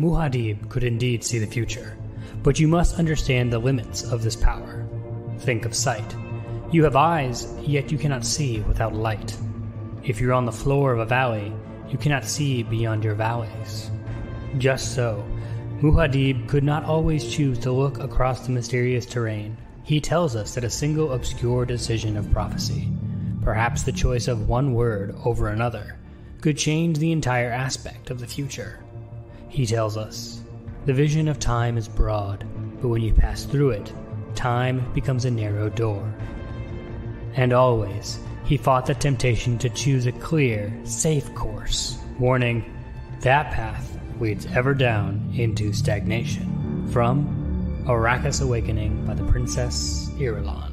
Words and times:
Muad'Dib 0.00 0.68
could 0.68 0.82
indeed 0.82 1.22
see 1.22 1.38
the 1.38 1.46
future, 1.46 1.96
but 2.42 2.58
you 2.58 2.66
must 2.66 2.98
understand 2.98 3.52
the 3.52 3.58
limits 3.58 4.02
of 4.02 4.24
this 4.24 4.34
power. 4.34 4.84
Think 5.38 5.64
of 5.64 5.74
sight. 5.74 6.16
You 6.72 6.82
have 6.82 6.96
eyes, 6.96 7.46
yet 7.62 7.92
you 7.92 7.98
cannot 7.98 8.24
see 8.24 8.58
without 8.60 8.94
light. 8.94 9.36
If 10.02 10.20
you're 10.20 10.32
on 10.32 10.46
the 10.46 10.52
floor 10.52 10.92
of 10.92 10.98
a 10.98 11.06
valley, 11.06 11.52
you 11.88 11.96
cannot 11.96 12.24
see 12.24 12.64
beyond 12.64 13.04
your 13.04 13.14
valleys. 13.14 13.90
Just 14.58 14.96
so, 14.96 15.24
Muad'Dib 15.80 16.48
could 16.48 16.64
not 16.64 16.84
always 16.84 17.32
choose 17.32 17.58
to 17.60 17.70
look 17.70 17.98
across 18.00 18.40
the 18.40 18.52
mysterious 18.52 19.06
terrain. 19.06 19.56
He 19.84 20.00
tells 20.00 20.34
us 20.34 20.54
that 20.54 20.64
a 20.64 20.70
single 20.70 21.12
obscure 21.12 21.64
decision 21.64 22.16
of 22.16 22.32
prophecy, 22.32 22.88
perhaps 23.42 23.84
the 23.84 23.92
choice 23.92 24.26
of 24.26 24.48
one 24.48 24.74
word 24.74 25.14
over 25.24 25.48
another, 25.48 25.98
could 26.40 26.58
change 26.58 26.98
the 26.98 27.12
entire 27.12 27.50
aspect 27.50 28.10
of 28.10 28.18
the 28.18 28.26
future. 28.26 28.83
He 29.54 29.66
tells 29.66 29.96
us, 29.96 30.42
the 30.84 30.92
vision 30.92 31.28
of 31.28 31.38
time 31.38 31.76
is 31.78 31.86
broad, 31.86 32.44
but 32.82 32.88
when 32.88 33.02
you 33.02 33.14
pass 33.14 33.44
through 33.44 33.70
it, 33.70 33.92
time 34.34 34.92
becomes 34.94 35.26
a 35.26 35.30
narrow 35.30 35.68
door. 35.68 36.12
And 37.34 37.52
always, 37.52 38.18
he 38.44 38.56
fought 38.56 38.84
the 38.84 38.96
temptation 38.96 39.56
to 39.58 39.70
choose 39.70 40.06
a 40.06 40.12
clear, 40.12 40.76
safe 40.82 41.32
course, 41.36 41.96
warning, 42.18 42.64
that 43.20 43.52
path 43.52 43.96
leads 44.18 44.44
ever 44.46 44.74
down 44.74 45.30
into 45.36 45.72
stagnation. 45.72 46.88
From 46.90 47.84
Arrakis 47.86 48.42
Awakening 48.42 49.06
by 49.06 49.14
the 49.14 49.24
Princess 49.30 50.08
Irulan. 50.16 50.72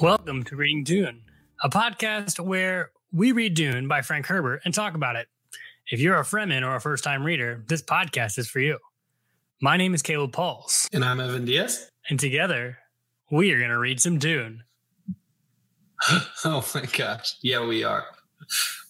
Welcome 0.00 0.44
to 0.44 0.54
Reading 0.54 0.84
Dune, 0.84 1.22
a 1.64 1.68
podcast 1.68 2.38
where 2.38 2.92
we 3.10 3.32
read 3.32 3.54
Dune 3.54 3.88
by 3.88 4.02
Frank 4.02 4.26
Herbert 4.26 4.62
and 4.64 4.72
talk 4.72 4.94
about 4.94 5.16
it. 5.16 5.26
If 5.92 6.00
you're 6.00 6.16
a 6.16 6.22
Fremen 6.22 6.66
or 6.66 6.74
a 6.74 6.80
first 6.80 7.04
time 7.04 7.22
reader, 7.22 7.62
this 7.68 7.82
podcast 7.82 8.38
is 8.38 8.48
for 8.48 8.60
you. 8.60 8.78
My 9.60 9.76
name 9.76 9.92
is 9.92 10.00
Caleb 10.00 10.32
Pauls. 10.32 10.88
And 10.90 11.04
I'm 11.04 11.20
Evan 11.20 11.44
Diaz. 11.44 11.90
And 12.08 12.18
together, 12.18 12.78
we 13.30 13.52
are 13.52 13.58
going 13.58 13.68
to 13.68 13.78
read 13.78 14.00
some 14.00 14.18
Dune. 14.18 14.62
oh 16.46 16.66
my 16.74 16.86
gosh. 16.96 17.34
Yeah, 17.42 17.66
we 17.66 17.84
are. 17.84 18.06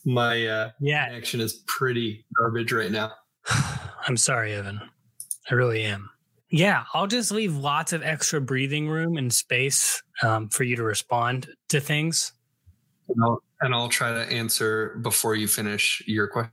My 0.04 0.46
uh, 0.46 0.70
yeah. 0.78 1.06
connection 1.08 1.40
is 1.40 1.64
pretty 1.66 2.24
garbage 2.38 2.72
right 2.72 2.92
now. 2.92 3.10
I'm 4.06 4.16
sorry, 4.16 4.52
Evan. 4.52 4.80
I 5.50 5.54
really 5.54 5.82
am. 5.82 6.08
Yeah, 6.50 6.84
I'll 6.94 7.08
just 7.08 7.32
leave 7.32 7.56
lots 7.56 7.92
of 7.92 8.04
extra 8.04 8.40
breathing 8.40 8.88
room 8.88 9.16
and 9.16 9.32
space 9.32 10.00
um, 10.22 10.48
for 10.50 10.62
you 10.62 10.76
to 10.76 10.84
respond 10.84 11.48
to 11.70 11.80
things. 11.80 12.32
And 13.08 13.24
I'll, 13.24 13.42
and 13.60 13.74
I'll 13.74 13.88
try 13.88 14.12
to 14.12 14.20
answer 14.32 15.00
before 15.02 15.34
you 15.34 15.48
finish 15.48 16.00
your 16.06 16.28
question 16.28 16.52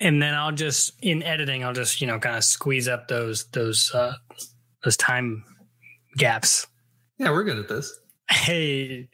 and 0.00 0.20
then 0.20 0.34
I'll 0.34 0.52
just 0.52 0.92
in 1.02 1.22
editing, 1.22 1.64
I'll 1.64 1.72
just 1.72 2.00
you 2.00 2.06
know 2.06 2.18
kind 2.18 2.36
of 2.36 2.44
squeeze 2.44 2.88
up 2.88 3.08
those 3.08 3.46
those 3.48 3.90
uh, 3.94 4.14
those 4.84 4.96
time 4.96 5.44
gaps. 6.16 6.66
Yeah, 7.18 7.30
we're 7.30 7.44
good 7.44 7.58
at 7.58 7.68
this. 7.68 7.98
Hey, 8.30 9.08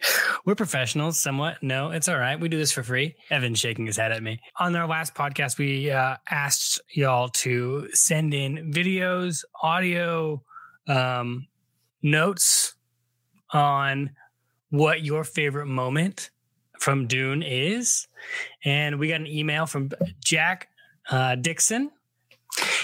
we're 0.45 0.55
professionals 0.55 1.21
somewhat. 1.21 1.63
No, 1.63 1.91
it's 1.91 2.09
all 2.09 2.19
right. 2.19 2.39
We 2.39 2.49
do 2.49 2.57
this 2.57 2.71
for 2.71 2.85
free. 2.85 3.17
Evan's 3.31 3.59
shaking 3.59 3.87
his 3.87 3.97
head 3.97 4.13
at 4.13 4.23
me. 4.23 4.41
On 4.61 4.75
our 4.77 4.87
last 4.87 5.15
podcast, 5.15 5.59
we 5.59 5.91
uh, 5.91 6.17
asked 6.31 6.81
y'all 6.95 7.29
to 7.29 7.89
send 7.93 8.33
in 8.33 8.73
videos, 8.73 9.45
audio, 9.63 10.43
um, 10.87 11.49
notes 12.03 12.75
on 13.53 14.11
what 14.71 15.03
your 15.03 15.25
favorite 15.25 15.67
moment 15.67 16.31
from 16.79 17.07
Dune 17.07 17.43
is. 17.43 18.07
And 18.65 18.99
we 18.99 19.09
got 19.09 19.21
an 19.21 19.27
email 19.27 19.67
from 19.67 19.91
Jack 20.25 20.69
uh, 21.11 21.35
Dixon. 21.37 21.91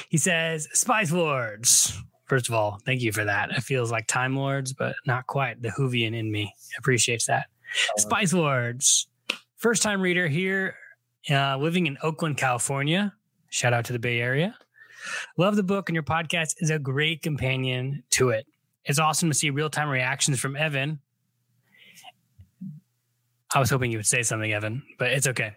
He 0.09 0.19
says, 0.19 0.69
Spice 0.73 1.12
Lords. 1.12 2.00
First 2.27 2.49
of 2.49 2.55
all, 2.55 2.81
thank 2.84 3.03
you 3.03 3.12
for 3.12 3.25
that. 3.25 3.50
It 3.50 3.62
feels 3.62 3.93
like 3.93 4.06
Time 4.06 4.37
Lords, 4.37 4.73
but 4.73 4.97
not 5.06 5.27
quite. 5.27 5.62
The 5.62 5.69
Whovian 5.71 6.15
in 6.17 6.31
me 6.31 6.53
appreciates 6.78 7.27
that. 7.27 7.47
Spice 7.97 8.33
Lords. 8.33 9.09
First 9.56 9.83
time 9.83 10.00
reader 10.00 10.28
here, 10.28 10.77
uh, 11.31 11.56
living 11.56 11.87
in 11.87 11.97
Oakland, 12.03 12.37
California. 12.37 13.15
Shout 13.49 13.73
out 13.73 13.84
to 13.87 13.93
the 13.93 13.99
Bay 13.99 14.21
Area. 14.21 14.56
Love 15.37 15.56
the 15.56 15.62
book, 15.62 15.89
and 15.89 15.95
your 15.95 16.03
podcast 16.03 16.56
is 16.59 16.71
a 16.71 16.79
great 16.79 17.23
companion 17.23 18.03
to 18.11 18.31
it. 18.31 18.47
It's 18.84 18.99
awesome 18.99 19.31
to 19.31 19.34
see 19.34 19.50
real 19.50 19.71
time 19.71 19.89
reactions 19.89 20.39
from 20.41 20.56
Evan 20.56 21.00
I 23.56 23.59
was 23.59 23.71
hoping 23.71 23.91
you 23.91 23.97
would 23.97 24.06
say 24.06 24.22
something, 24.22 24.53
Evan, 24.53 24.83
but 24.99 25.12
it's 25.12 25.27
okay. 25.27 25.55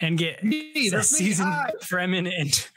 And 0.00 0.16
get 0.16 0.42
a 0.42 1.02
seasoned 1.02 1.54
Fremen 1.82 2.32
and 2.34 2.68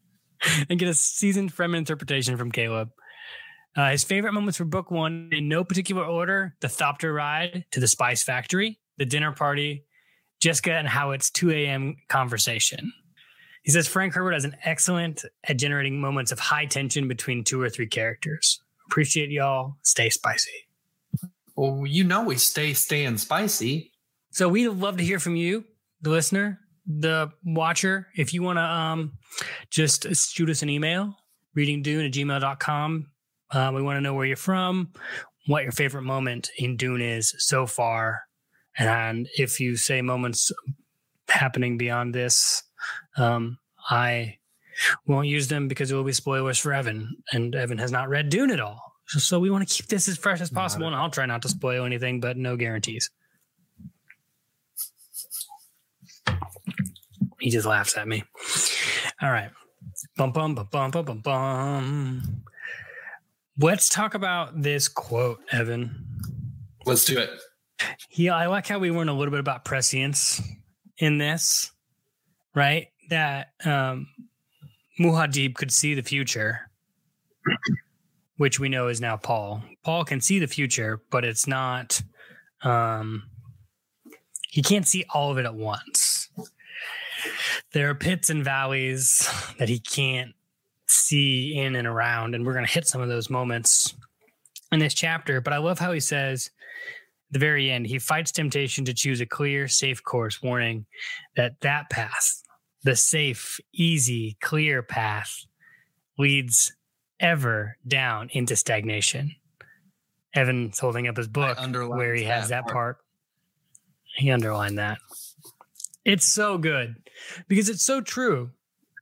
and 0.70 0.78
get 0.78 0.88
a 0.88 0.94
seasoned 0.94 1.54
Fremen 1.54 1.76
interpretation 1.76 2.38
from 2.38 2.50
Caleb. 2.50 2.92
Uh, 3.76 3.90
his 3.90 4.04
favorite 4.04 4.32
moments 4.32 4.56
for 4.56 4.64
book 4.64 4.90
one, 4.90 5.28
in 5.32 5.50
no 5.50 5.64
particular 5.64 6.02
order: 6.02 6.56
the 6.60 6.66
Thopter 6.66 7.14
ride 7.14 7.66
to 7.72 7.80
the 7.80 7.86
Spice 7.86 8.22
Factory, 8.22 8.80
the 8.96 9.04
dinner 9.04 9.32
party, 9.32 9.84
Jessica 10.40 10.72
and 10.72 10.88
Hawat's 10.88 11.30
2 11.30 11.50
a.m. 11.50 11.96
conversation. 12.08 12.90
He 13.64 13.70
says 13.70 13.86
Frank 13.86 14.14
Herbert 14.14 14.32
has 14.32 14.46
an 14.46 14.56
excellent 14.64 15.26
at 15.44 15.58
generating 15.58 16.00
moments 16.00 16.32
of 16.32 16.38
high 16.38 16.64
tension 16.64 17.06
between 17.06 17.44
two 17.44 17.60
or 17.60 17.68
three 17.68 17.86
characters. 17.86 18.62
Appreciate 18.86 19.28
y'all. 19.28 19.76
Stay 19.82 20.08
spicy. 20.08 20.68
Well, 21.54 21.86
you 21.86 22.04
know 22.04 22.22
we 22.22 22.38
stay 22.38 22.72
staying 22.72 23.18
spicy. 23.18 23.91
So 24.32 24.48
we'd 24.48 24.68
love 24.68 24.96
to 24.96 25.04
hear 25.04 25.20
from 25.20 25.36
you, 25.36 25.64
the 26.00 26.08
listener, 26.08 26.58
the 26.86 27.30
watcher. 27.44 28.08
If 28.16 28.32
you 28.32 28.42
want 28.42 28.56
to 28.56 28.62
um, 28.62 29.18
just 29.70 30.06
shoot 30.32 30.48
us 30.48 30.62
an 30.62 30.70
email, 30.70 31.14
readingdune 31.56 32.06
at 32.06 32.12
gmail.com. 32.12 33.10
Uh, 33.50 33.72
we 33.74 33.82
want 33.82 33.98
to 33.98 34.00
know 34.00 34.14
where 34.14 34.24
you're 34.24 34.36
from, 34.36 34.90
what 35.46 35.64
your 35.64 35.72
favorite 35.72 36.02
moment 36.02 36.48
in 36.56 36.78
Dune 36.78 37.02
is 37.02 37.34
so 37.36 37.66
far. 37.66 38.22
And 38.78 39.28
if 39.36 39.60
you 39.60 39.76
say 39.76 40.00
moments 40.00 40.50
happening 41.28 41.76
beyond 41.76 42.14
this, 42.14 42.62
um, 43.18 43.58
I 43.90 44.38
won't 45.06 45.28
use 45.28 45.48
them 45.48 45.68
because 45.68 45.90
it 45.90 45.94
will 45.94 46.04
be 46.04 46.12
spoilers 46.12 46.58
for 46.58 46.72
Evan. 46.72 47.16
And 47.32 47.54
Evan 47.54 47.76
has 47.76 47.92
not 47.92 48.08
read 48.08 48.30
Dune 48.30 48.50
at 48.50 48.60
all. 48.60 48.80
So 49.08 49.38
we 49.38 49.50
want 49.50 49.68
to 49.68 49.74
keep 49.74 49.88
this 49.88 50.08
as 50.08 50.16
fresh 50.16 50.40
as 50.40 50.48
possible. 50.48 50.86
And 50.86 50.96
I'll 50.96 51.10
try 51.10 51.26
not 51.26 51.42
to 51.42 51.50
spoil 51.50 51.84
anything, 51.84 52.18
but 52.20 52.38
no 52.38 52.56
guarantees. 52.56 53.10
He 57.42 57.50
just 57.50 57.66
laughs 57.66 57.96
at 57.96 58.06
me. 58.06 58.22
All 59.20 59.32
right. 59.32 59.50
Bum 60.16 60.30
bum 60.30 60.54
bum 60.54 60.68
bum 60.70 60.92
bum 60.92 61.04
bum 61.04 61.18
bum. 61.18 62.44
Let's 63.58 63.88
talk 63.88 64.14
about 64.14 64.62
this 64.62 64.86
quote, 64.86 65.40
Evan. 65.50 66.06
Let's 66.86 67.04
do 67.04 67.18
it. 67.18 67.30
Yeah, 68.12 68.36
I 68.36 68.46
like 68.46 68.68
how 68.68 68.78
we 68.78 68.92
learned 68.92 69.10
a 69.10 69.12
little 69.12 69.32
bit 69.32 69.40
about 69.40 69.64
prescience 69.64 70.40
in 70.98 71.18
this, 71.18 71.72
right? 72.54 72.86
That 73.10 73.48
um 73.64 74.06
could 74.96 75.72
see 75.72 75.94
the 75.94 76.02
future, 76.04 76.70
which 78.36 78.60
we 78.60 78.68
know 78.68 78.86
is 78.86 79.00
now 79.00 79.16
Paul. 79.16 79.64
Paul 79.82 80.04
can 80.04 80.20
see 80.20 80.38
the 80.38 80.46
future, 80.46 81.02
but 81.10 81.24
it's 81.24 81.48
not 81.48 82.00
um 82.62 83.24
he 84.48 84.62
can't 84.62 84.86
see 84.86 85.04
all 85.12 85.32
of 85.32 85.38
it 85.38 85.44
at 85.44 85.56
once 85.56 86.21
there 87.72 87.90
are 87.90 87.94
pits 87.94 88.30
and 88.30 88.44
valleys 88.44 89.28
that 89.58 89.68
he 89.68 89.78
can't 89.78 90.34
see 90.86 91.56
in 91.56 91.76
and 91.76 91.86
around. 91.86 92.34
And 92.34 92.44
we're 92.44 92.54
going 92.54 92.66
to 92.66 92.72
hit 92.72 92.86
some 92.86 93.00
of 93.00 93.08
those 93.08 93.30
moments 93.30 93.94
in 94.70 94.78
this 94.78 94.94
chapter. 94.94 95.40
But 95.40 95.52
I 95.52 95.58
love 95.58 95.78
how 95.78 95.92
he 95.92 96.00
says, 96.00 96.50
the 97.30 97.38
very 97.38 97.70
end, 97.70 97.86
he 97.86 97.98
fights 97.98 98.30
temptation 98.30 98.84
to 98.84 98.94
choose 98.94 99.20
a 99.20 99.26
clear, 99.26 99.66
safe 99.66 100.04
course, 100.04 100.42
warning 100.42 100.86
that 101.36 101.60
that 101.62 101.88
path, 101.88 102.42
the 102.82 102.94
safe, 102.94 103.58
easy, 103.72 104.36
clear 104.42 104.82
path, 104.82 105.46
leads 106.18 106.74
ever 107.18 107.78
down 107.86 108.28
into 108.32 108.54
stagnation. 108.54 109.34
Evan's 110.34 110.78
holding 110.78 111.08
up 111.08 111.16
his 111.16 111.28
book 111.28 111.58
where 111.88 112.14
he 112.14 112.24
has 112.24 112.48
that, 112.48 112.66
that 112.66 112.72
part. 112.72 112.74
part. 112.74 112.98
He 114.16 114.30
underlined 114.30 114.78
that. 114.78 114.98
It's 116.04 116.26
so 116.26 116.58
good 116.58 116.96
because 117.48 117.68
it's 117.68 117.84
so 117.84 118.00
true. 118.00 118.50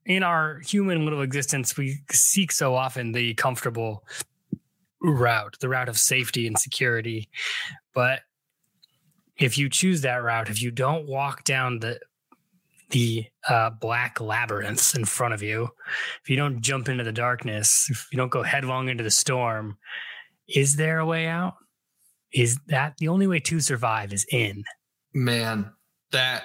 In 0.06 0.22
our 0.22 0.60
human 0.60 1.04
little 1.04 1.20
existence, 1.20 1.76
we 1.76 1.98
seek 2.10 2.52
so 2.52 2.74
often 2.74 3.12
the 3.12 3.34
comfortable 3.34 4.04
route, 5.02 5.56
the 5.60 5.68
route 5.68 5.88
of 5.88 5.98
safety 5.98 6.46
and 6.46 6.58
security. 6.58 7.28
But 7.94 8.20
if 9.36 9.58
you 9.58 9.68
choose 9.68 10.02
that 10.02 10.22
route, 10.22 10.48
if 10.48 10.62
you 10.62 10.70
don't 10.70 11.06
walk 11.06 11.44
down 11.44 11.80
the 11.80 12.00
the 12.90 13.24
uh, 13.48 13.70
black 13.70 14.20
labyrinths 14.20 14.96
in 14.96 15.04
front 15.04 15.32
of 15.32 15.42
you, 15.42 15.68
if 16.22 16.28
you 16.28 16.34
don't 16.34 16.60
jump 16.60 16.88
into 16.88 17.04
the 17.04 17.12
darkness, 17.12 17.86
if 17.88 18.08
you 18.10 18.18
don't 18.18 18.32
go 18.32 18.42
headlong 18.42 18.88
into 18.88 19.04
the 19.04 19.12
storm, 19.12 19.78
is 20.48 20.74
there 20.74 20.98
a 20.98 21.06
way 21.06 21.28
out? 21.28 21.54
Is 22.32 22.58
that 22.66 22.96
the 22.98 23.06
only 23.06 23.28
way 23.28 23.38
to 23.40 23.60
survive 23.60 24.12
is 24.12 24.26
in? 24.30 24.64
Man, 25.14 25.72
that 26.10 26.42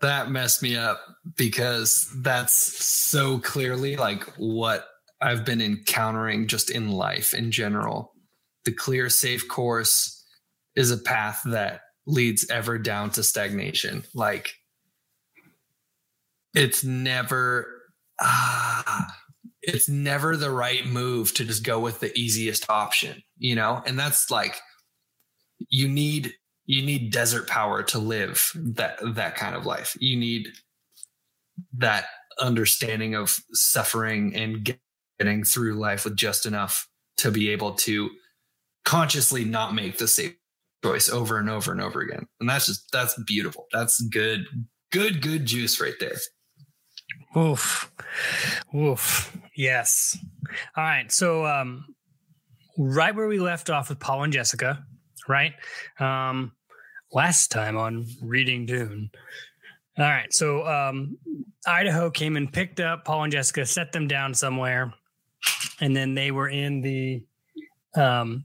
that 0.00 0.30
messed 0.30 0.62
me 0.62 0.76
up 0.76 1.00
because 1.36 2.10
that's 2.18 2.54
so 2.84 3.38
clearly 3.38 3.96
like 3.96 4.24
what 4.36 4.86
I've 5.20 5.44
been 5.44 5.60
encountering 5.60 6.46
just 6.46 6.70
in 6.70 6.90
life 6.90 7.34
in 7.34 7.50
general. 7.50 8.12
The 8.64 8.72
clear, 8.72 9.08
safe 9.08 9.48
course 9.48 10.24
is 10.74 10.90
a 10.90 10.98
path 10.98 11.40
that 11.46 11.80
leads 12.06 12.48
ever 12.50 12.78
down 12.78 13.10
to 13.10 13.22
stagnation. 13.22 14.04
Like 14.14 14.54
it's 16.54 16.84
never 16.84 17.82
ah, 18.20 19.06
it's 19.62 19.88
never 19.88 20.36
the 20.36 20.50
right 20.50 20.86
move 20.86 21.34
to 21.34 21.44
just 21.44 21.64
go 21.64 21.80
with 21.80 22.00
the 22.00 22.16
easiest 22.18 22.68
option, 22.68 23.22
you 23.38 23.54
know? 23.54 23.82
And 23.86 23.98
that's 23.98 24.30
like 24.30 24.56
you 25.68 25.88
need 25.88 26.34
you 26.66 26.84
need 26.84 27.12
desert 27.12 27.48
power 27.48 27.82
to 27.82 27.98
live 27.98 28.52
that 28.54 28.98
that 29.14 29.36
kind 29.36 29.54
of 29.54 29.66
life. 29.66 29.96
You 30.00 30.16
need 30.16 30.48
that 31.74 32.06
understanding 32.40 33.14
of 33.14 33.38
suffering 33.52 34.34
and 34.34 34.76
getting 35.18 35.44
through 35.44 35.74
life 35.74 36.04
with 36.04 36.16
just 36.16 36.46
enough 36.46 36.88
to 37.18 37.30
be 37.30 37.50
able 37.50 37.72
to 37.72 38.10
consciously 38.84 39.44
not 39.44 39.74
make 39.74 39.98
the 39.98 40.08
same 40.08 40.34
choice 40.84 41.08
over 41.08 41.38
and 41.38 41.48
over 41.48 41.72
and 41.72 41.80
over 41.80 42.00
again. 42.00 42.26
And 42.40 42.48
that's 42.48 42.66
just 42.66 42.90
that's 42.92 43.20
beautiful. 43.24 43.66
That's 43.72 44.00
good, 44.08 44.46
good, 44.92 45.22
good 45.22 45.46
juice 45.46 45.80
right 45.80 45.94
there. 46.00 46.16
Oof. 47.36 47.92
Oof. 48.74 49.36
Yes. 49.56 50.16
All 50.76 50.84
right. 50.84 51.10
So 51.10 51.46
um 51.46 51.84
right 52.78 53.14
where 53.14 53.28
we 53.28 53.38
left 53.38 53.70
off 53.70 53.88
with 53.88 54.00
Paul 54.00 54.24
and 54.24 54.32
Jessica, 54.32 54.84
right? 55.28 55.52
Um 55.98 56.52
last 57.12 57.50
time 57.50 57.76
on 57.76 58.06
Reading 58.22 58.66
Dune. 58.66 59.10
All 59.98 60.04
right. 60.04 60.32
So 60.32 60.66
um 60.66 61.16
Idaho 61.66 62.10
came 62.10 62.36
and 62.36 62.52
picked 62.52 62.80
up 62.80 63.04
Paul 63.04 63.24
and 63.24 63.32
Jessica, 63.32 63.64
set 63.66 63.92
them 63.92 64.08
down 64.08 64.34
somewhere, 64.34 64.92
and 65.80 65.96
then 65.96 66.14
they 66.14 66.30
were 66.30 66.48
in 66.48 66.80
the 66.80 67.22
um 67.94 68.44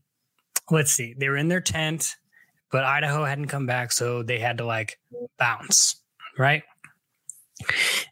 let's 0.71 0.91
see, 0.91 1.15
they 1.17 1.29
were 1.29 1.37
in 1.37 1.47
their 1.47 1.61
tent, 1.61 2.15
but 2.71 2.83
Idaho 2.83 3.25
hadn't 3.25 3.47
come 3.47 3.65
back, 3.65 3.91
so 3.91 4.21
they 4.23 4.39
had 4.39 4.59
to 4.59 4.65
like 4.65 4.99
bounce, 5.37 5.95
right? 6.37 6.63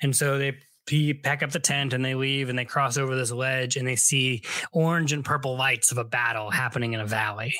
And 0.01 0.15
so 0.15 0.37
they 0.37 0.57
pack 1.13 1.43
up 1.43 1.51
the 1.51 1.59
tent 1.59 1.93
and 1.93 2.03
they 2.03 2.15
leave 2.15 2.49
and 2.49 2.57
they 2.57 2.65
cross 2.65 2.97
over 2.97 3.15
this 3.15 3.31
ledge 3.31 3.77
and 3.77 3.87
they 3.87 3.95
see 3.95 4.43
orange 4.71 5.13
and 5.13 5.23
purple 5.23 5.57
lights 5.57 5.91
of 5.91 5.97
a 5.97 6.03
battle 6.03 6.49
happening 6.49 6.93
in 6.93 6.99
a 6.99 7.05
valley. 7.05 7.53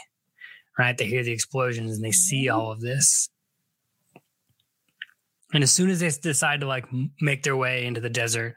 Right? 0.78 0.98
They 0.98 1.06
hear 1.06 1.24
the 1.24 1.32
explosions 1.32 1.96
and 1.96 2.04
they 2.04 2.12
see 2.12 2.48
mm-hmm. 2.48 2.58
all 2.58 2.72
of 2.72 2.82
this. 2.82 3.30
And 5.54 5.64
as 5.64 5.72
soon 5.72 5.90
as 5.90 6.00
they 6.00 6.10
decide 6.10 6.62
to 6.62 6.68
like 6.68 6.86
make 7.22 7.44
their 7.44 7.56
way 7.56 7.86
into 7.86 8.02
the 8.02 8.10
desert, 8.10 8.56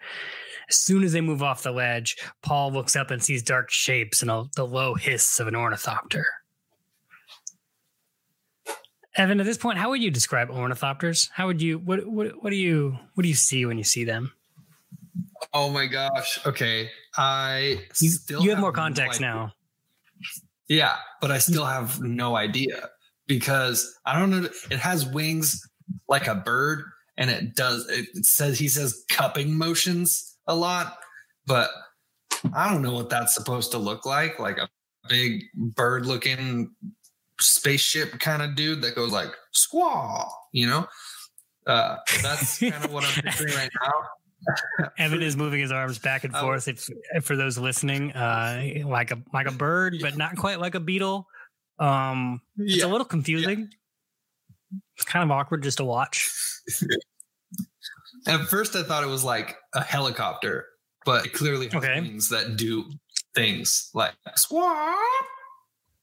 as 0.69 0.77
soon 0.77 1.03
as 1.03 1.13
they 1.13 1.21
move 1.21 1.43
off 1.43 1.63
the 1.63 1.73
ledge, 1.73 2.17
Paul 2.43 2.73
looks 2.73 2.97
up 2.97 3.11
and 3.11 3.23
sees 3.23 3.43
dark 3.43 3.71
shapes 3.71 4.23
and 4.23 4.31
a, 4.31 4.45
the 4.57 4.67
low 4.67 4.95
hiss 4.95 5.41
of 5.41 5.49
an 5.49 5.57
ornithopter. 5.57 6.27
Evan, 9.17 9.41
at 9.41 9.47
this 9.47 9.59
point, 9.59 9.79
how 9.79 9.91
would 9.91 10.03
you 10.03 10.11
describe 10.11 10.49
ornithopters? 10.49 11.29
How 11.33 11.47
would 11.47 11.61
you 11.61 11.79
what 11.79 12.07
what 12.07 12.43
what 12.43 12.51
do 12.51 12.57
you 12.57 12.97
what 13.15 13.23
do 13.23 13.29
you 13.29 13.35
see 13.35 13.67
when 13.67 13.77
you 13.77 13.85
see 13.85 14.05
them? 14.05 14.33
Oh 15.53 15.69
my 15.69 15.87
gosh. 15.87 16.39
Okay. 16.47 16.89
I 17.17 17.81
you, 18.01 18.11
you 18.29 18.39
have, 18.39 18.49
have 18.51 18.59
more 18.61 18.73
context 18.73 19.21
no 19.21 19.27
now. 19.27 19.53
Yeah, 20.71 20.95
but 21.21 21.33
I 21.33 21.39
still 21.39 21.67
have 21.67 22.01
no 22.01 22.37
idea 22.37 22.89
because 23.27 23.93
I 24.07 24.17
don't 24.17 24.31
know. 24.31 24.49
It 24.71 24.79
has 24.79 25.05
wings 25.05 25.69
like 26.09 26.29
a 26.29 26.37
bird, 26.37 26.85
and 27.19 27.29
it 27.29 27.57
does. 27.57 27.89
It 27.89 28.25
says 28.25 28.57
he 28.57 28.69
says 28.69 29.05
cupping 29.11 29.59
motions 29.59 30.37
a 30.47 30.55
lot, 30.55 30.97
but 31.45 31.71
I 32.55 32.73
don't 32.73 32.83
know 32.83 32.93
what 32.93 33.11
that's 33.11 33.35
supposed 33.35 33.73
to 33.73 33.79
look 33.79 34.07
like. 34.07 34.39
Like 34.39 34.59
a 34.59 34.69
big 35.09 35.43
bird 35.57 36.07
looking 36.07 36.71
spaceship 37.41 38.21
kind 38.21 38.41
of 38.41 38.55
dude 38.55 38.81
that 38.83 38.95
goes 38.95 39.11
like 39.11 39.35
squaw, 39.53 40.29
you 40.53 40.69
know? 40.69 40.87
Uh, 41.67 41.97
that's 42.23 42.61
kind 42.61 42.85
of 42.85 42.93
what 42.93 43.05
I'm 43.05 43.13
picturing 43.25 43.55
right 43.55 43.71
now. 43.83 43.93
Evan 44.99 45.23
is 45.23 45.37
moving 45.37 45.61
his 45.61 45.73
arms 45.73 45.99
back 45.99 46.25
and 46.25 46.35
oh. 46.35 46.41
forth. 46.41 46.69
If, 46.69 46.89
if 47.15 47.25
for 47.25 47.37
those 47.37 47.59
listening, 47.59 48.13
uh, 48.13 48.83
like 48.85 49.11
a 49.11 49.19
like 49.33 49.47
a 49.47 49.53
bird, 49.53 49.97
but 50.01 50.17
not 50.17 50.37
quite 50.37 50.61
like 50.61 50.75
a 50.75 50.81
beetle. 50.81 51.27
Um, 51.79 52.41
it's 52.59 52.77
yeah. 52.79 52.87
a 52.87 52.89
little 52.89 53.07
confusing. 53.07 53.61
Yeah. 53.61 54.79
It's 54.97 55.05
kind 55.05 55.25
of 55.25 55.31
awkward 55.31 55.63
just 55.63 55.79
to 55.79 55.85
watch. 55.85 56.31
At 58.27 58.43
first, 58.47 58.77
I 58.77 58.83
thought 58.83 59.03
it 59.03 59.09
was 59.09 59.25
like 59.25 59.57
a 59.75 59.83
helicopter, 59.83 60.67
but 61.05 61.27
it 61.27 61.33
clearly 61.33 61.69
has 61.69 61.83
okay. 61.83 62.01
wings 62.01 62.29
that 62.29 62.57
do 62.57 62.85
things 63.35 63.91
like 63.95 64.13
squawk. 64.37 64.97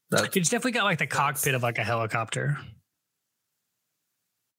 That's, 0.10 0.36
it's 0.36 0.50
definitely 0.50 0.72
got 0.72 0.86
like 0.86 1.00
the 1.00 1.07
cockpit 1.07 1.54
of 1.54 1.63
like 1.63 1.78
a 1.78 1.83
helicopter. 1.83 2.57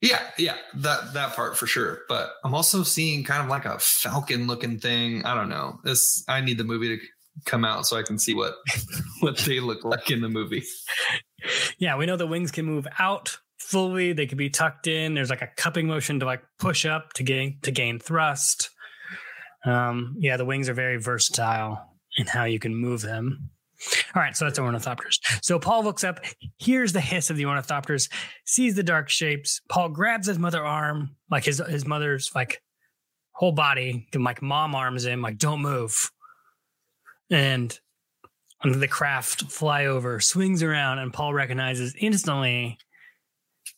Yeah, 0.01 0.21
yeah, 0.39 0.57
that 0.75 1.13
that 1.15 1.35
part 1.35 1.57
for 1.57 1.67
sure. 1.67 2.03
But 2.09 2.31
I'm 2.45 2.55
also 2.55 2.85
seeing 2.85 3.25
kind 3.25 3.43
of 3.43 3.49
like 3.49 3.65
a 3.65 3.79
falcon 3.81 4.47
looking 4.47 4.79
thing. 4.79 5.25
I 5.25 5.35
don't 5.35 5.49
know. 5.49 5.81
This 5.83 6.25
I 6.29 6.41
need 6.41 6.59
the 6.59 6.65
movie 6.65 6.97
to 6.97 7.05
come 7.47 7.65
out 7.65 7.87
so 7.87 7.97
I 7.97 8.03
can 8.03 8.19
see 8.19 8.35
what 8.35 8.55
what 9.21 9.39
they 9.39 9.61
look 9.61 9.85
like 9.85 10.11
in 10.11 10.21
the 10.21 10.29
movie. 10.29 10.65
Yeah, 11.79 11.97
we 11.97 12.07
know 12.07 12.17
the 12.17 12.27
wings 12.27 12.53
can 12.53 12.65
move 12.65 12.87
out 12.99 13.39
fully. 13.59 14.13
They 14.13 14.27
could 14.27 14.39
be 14.39 14.51
tucked 14.51 14.87
in. 14.87 15.15
There's 15.15 15.31
like 15.31 15.43
a 15.43 15.51
cupping 15.57 15.87
motion 15.87 16.21
to 16.21 16.27
like 16.27 16.43
push 16.59 16.87
up 16.87 17.13
to 17.15 17.25
gain 17.25 17.59
to 17.63 17.73
gain 17.73 17.99
thrust. 17.99 18.71
Um, 19.65 20.15
yeah, 20.19 20.37
the 20.37 20.45
wings 20.45 20.69
are 20.69 20.75
very 20.75 20.99
versatile 20.99 21.97
in 22.17 22.27
how 22.27 22.45
you 22.45 22.61
can 22.61 22.75
move 22.75 23.03
them. 23.03 23.51
All 24.15 24.23
right, 24.23 24.37
so 24.37 24.45
that's 24.45 24.59
the 24.59 24.65
ornithopters. 24.65 25.19
So 25.43 25.59
Paul 25.59 25.85
looks 25.85 26.05
up, 26.05 26.21
hears 26.57 26.93
the 26.93 27.01
hiss 27.01 27.31
of 27.31 27.37
the 27.37 27.45
ornithopters, 27.45 28.11
sees 28.45 28.75
the 28.75 28.83
dark 28.83 29.09
shapes. 29.09 29.61
Paul 29.69 29.91
grabs 29.91 30.27
his 30.27 30.39
mother 30.39 30.65
arm, 30.65 31.17
like 31.31 31.45
his 31.45 31.63
his 31.69 31.87
mother's 31.87 32.33
like 32.35 32.63
whole 33.33 33.53
body, 33.53 34.09
and 34.13 34.25
like 34.25 34.43
mom 34.43 34.75
arms 34.75 35.05
him, 35.05 35.23
like 35.23 35.39
don't 35.39 35.63
move. 35.63 36.11
And 37.31 37.79
the 38.65 38.89
craft 38.89 39.43
fly 39.45 39.87
over, 39.87 40.19
swings 40.19 40.63
around, 40.63 40.99
and 40.99 41.13
Paul 41.13 41.33
recognizes 41.33 41.95
instantly 41.99 42.79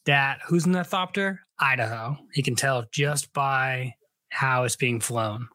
that 0.07 0.39
who's 0.47 0.65
an 0.65 0.73
the 0.73 0.81
thopter? 0.81 1.41
Idaho. 1.59 2.17
He 2.33 2.43
can 2.43 2.55
tell 2.55 2.87
just 2.91 3.33
by 3.35 3.95
how 4.31 4.65
it's 4.65 4.77
being 4.77 5.01
flown. 5.01 5.49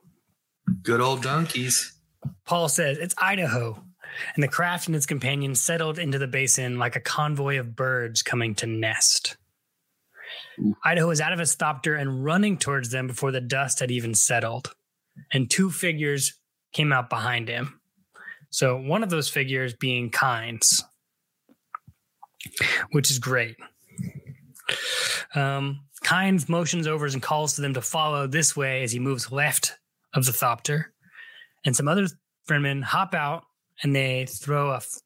Good 0.84 1.01
old 1.01 1.24
donkeys. 1.24 1.93
Paul 2.46 2.69
says 2.69 2.98
it's 2.98 3.15
Idaho. 3.17 3.84
And 4.35 4.43
the 4.43 4.47
craft 4.47 4.88
and 4.88 4.95
its 4.95 5.05
companions 5.05 5.62
settled 5.62 6.00
into 6.00 6.17
the 6.17 6.27
basin 6.27 6.77
like 6.77 6.95
a 6.95 7.01
convoy 7.01 7.59
of 7.59 7.75
birds 7.75 8.21
coming 8.21 8.55
to 8.55 8.67
nest. 8.67 9.38
Idaho 10.83 11.07
was 11.07 11.21
out 11.21 11.33
of 11.33 11.39
his 11.39 11.55
thopter 11.55 12.00
and 12.00 12.24
running 12.24 12.57
towards 12.57 12.89
them 12.89 13.07
before 13.07 13.31
the 13.31 13.41
dust 13.41 13.79
had 13.79 13.91
even 13.91 14.13
settled. 14.15 14.74
And 15.31 15.50
two 15.50 15.69
figures 15.71 16.39
came 16.74 16.91
out 16.91 17.09
behind 17.09 17.47
him. 17.47 17.79
So 18.50 18.77
one 18.77 19.03
of 19.03 19.09
those 19.09 19.29
figures 19.29 19.74
being 19.74 20.12
Kynes, 20.12 20.81
which 22.91 23.12
is 23.12 23.19
great. 23.19 23.57
Um, 25.33 25.81
Kynes 26.03 26.47
motions 26.47 26.88
over 26.88 27.05
and 27.05 27.21
calls 27.21 27.55
to 27.55 27.62
them 27.62 27.74
to 27.74 27.81
follow 27.81 28.27
this 28.27 28.55
way 28.55 28.83
as 28.83 28.91
he 28.91 29.00
moves 29.00 29.31
left 29.31 29.77
of 30.13 30.25
the 30.25 30.31
thopter. 30.31 30.85
And 31.65 31.75
some 31.75 31.88
other 31.88 32.07
Fremen 32.47 32.83
hop 32.83 33.13
out 33.13 33.43
and 33.84 33.96
they 33.96 34.25
throw 34.25 34.72
a, 34.72 34.77
f- 34.77 35.01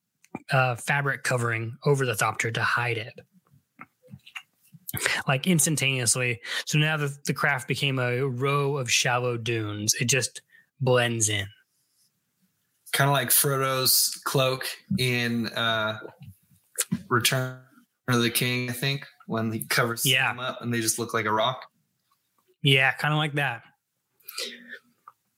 a 0.51 0.77
fabric 0.77 1.23
covering 1.23 1.75
over 1.85 2.05
the 2.05 2.13
thopter 2.13 2.53
to 2.53 2.61
hide 2.61 2.97
it. 2.97 3.13
Like 5.27 5.45
instantaneously. 5.45 6.41
So 6.65 6.79
now 6.79 6.97
the, 6.97 7.15
the 7.25 7.33
craft 7.33 7.67
became 7.67 7.99
a 7.99 8.23
row 8.23 8.77
of 8.77 8.91
shallow 8.91 9.37
dunes. 9.37 9.93
It 9.99 10.05
just 10.05 10.41
blends 10.81 11.29
in. 11.29 11.45
Kind 12.91 13.09
of 13.09 13.13
like 13.13 13.29
Frodo's 13.29 14.19
cloak 14.25 14.65
in 14.97 15.47
uh, 15.49 15.99
Return 17.07 17.59
of 18.07 18.23
the 18.23 18.31
King, 18.31 18.69
I 18.69 18.73
think 18.73 19.05
when 19.27 19.51
he 19.51 19.59
covers 19.65 20.03
yeah. 20.07 20.31
them 20.31 20.39
up 20.39 20.61
and 20.61 20.73
they 20.73 20.81
just 20.81 20.97
look 20.97 21.13
like 21.13 21.27
a 21.27 21.31
rock. 21.31 21.67
Yeah, 22.63 22.91
kind 22.93 23.13
of 23.13 23.19
like 23.19 23.33
that. 23.33 23.61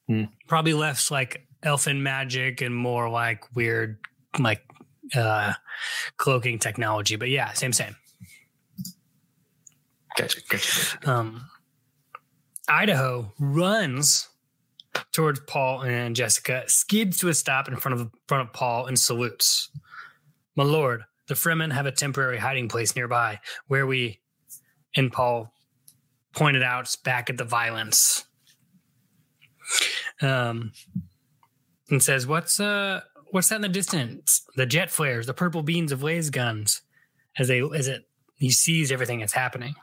Hmm. 0.08 0.24
Probably 0.48 0.74
less 0.74 1.12
like 1.12 1.46
elfin 1.63 2.01
magic 2.03 2.62
and 2.62 2.75
more 2.75 3.10
like 3.10 3.44
weird, 3.56 4.00
like 4.39 4.62
uh 5.15 5.53
cloaking 6.18 6.60
technology. 6.60 7.15
But 7.15 7.30
yeah, 7.30 7.53
same, 7.53 7.74
same. 7.74 7.96
Gotcha, 10.18 10.41
gotcha. 10.50 11.10
Um, 11.10 11.50
Idaho 12.68 13.34
runs 13.39 14.30
towards 15.12 15.39
Paul 15.41 15.82
and 15.82 16.15
Jessica, 16.15 16.63
skids 16.68 17.18
to 17.20 17.30
a 17.30 17.34
stop 17.34 17.68
in 17.68 17.75
front 17.77 18.00
of 18.00 18.12
front 18.27 18.48
of 18.48 18.53
Paul 18.53 18.88
and 18.88 18.98
salutes. 18.98 19.70
My 20.56 20.63
lord, 20.63 21.03
the 21.27 21.34
Fremen 21.34 21.72
have 21.72 21.86
a 21.86 21.91
temporary 21.91 22.38
hiding 22.38 22.68
place 22.68 22.96
nearby 22.96 23.39
where 23.68 23.88
we 23.88 24.20
and 24.96 25.12
Paul 25.12 25.53
pointed 26.34 26.63
out 26.63 26.94
back 27.03 27.30
at 27.30 27.38
the 27.38 27.44
violence. 27.44 28.25
Um, 30.22 30.74
and 31.92 32.02
says, 32.02 32.26
"What's 32.26 32.60
uh, 32.60 33.02
what's 33.32 33.50
that 33.50 33.58
in 33.58 33.62
the 33.62 33.70
distance? 33.70 34.42
The 34.56 34.66
jet 34.66 34.90
flares, 34.90 35.28
the 35.28 35.34
purple 35.34 35.62
beams 35.62 35.92
of 35.92 36.02
laser 36.02 36.32
guns." 36.32 36.82
As 37.38 37.48
they, 37.48 37.62
as 37.62 37.88
it, 37.88 38.08
he 38.36 38.50
sees 38.50 38.92
everything 38.92 39.20
that's 39.20 39.34
happening. 39.34 39.76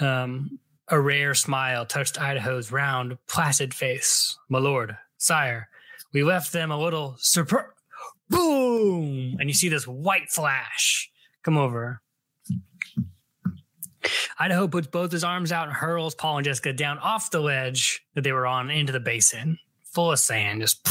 Um, 0.00 0.58
a 0.88 0.98
rare 0.98 1.34
smile 1.34 1.84
touched 1.84 2.20
Idaho's 2.20 2.72
round, 2.72 3.18
placid 3.26 3.74
face. 3.74 4.38
My 4.48 4.58
lord, 4.58 4.96
sire, 5.18 5.68
we 6.12 6.22
left 6.22 6.52
them 6.52 6.70
a 6.70 6.78
little 6.78 7.16
surprise. 7.18 7.66
Boom! 8.30 9.36
And 9.38 9.48
you 9.48 9.54
see 9.54 9.68
this 9.68 9.86
white 9.86 10.30
flash 10.30 11.10
come 11.42 11.56
over. 11.56 12.02
Idaho 14.38 14.68
puts 14.68 14.86
both 14.86 15.10
his 15.10 15.24
arms 15.24 15.50
out 15.50 15.66
and 15.66 15.76
hurls 15.76 16.14
Paul 16.14 16.38
and 16.38 16.44
Jessica 16.44 16.72
down 16.72 16.98
off 16.98 17.30
the 17.30 17.40
ledge 17.40 18.02
that 18.14 18.22
they 18.22 18.32
were 18.32 18.46
on 18.46 18.70
into 18.70 18.92
the 18.92 19.00
basin, 19.00 19.58
full 19.92 20.12
of 20.12 20.18
sand. 20.18 20.60
Just 20.60 20.86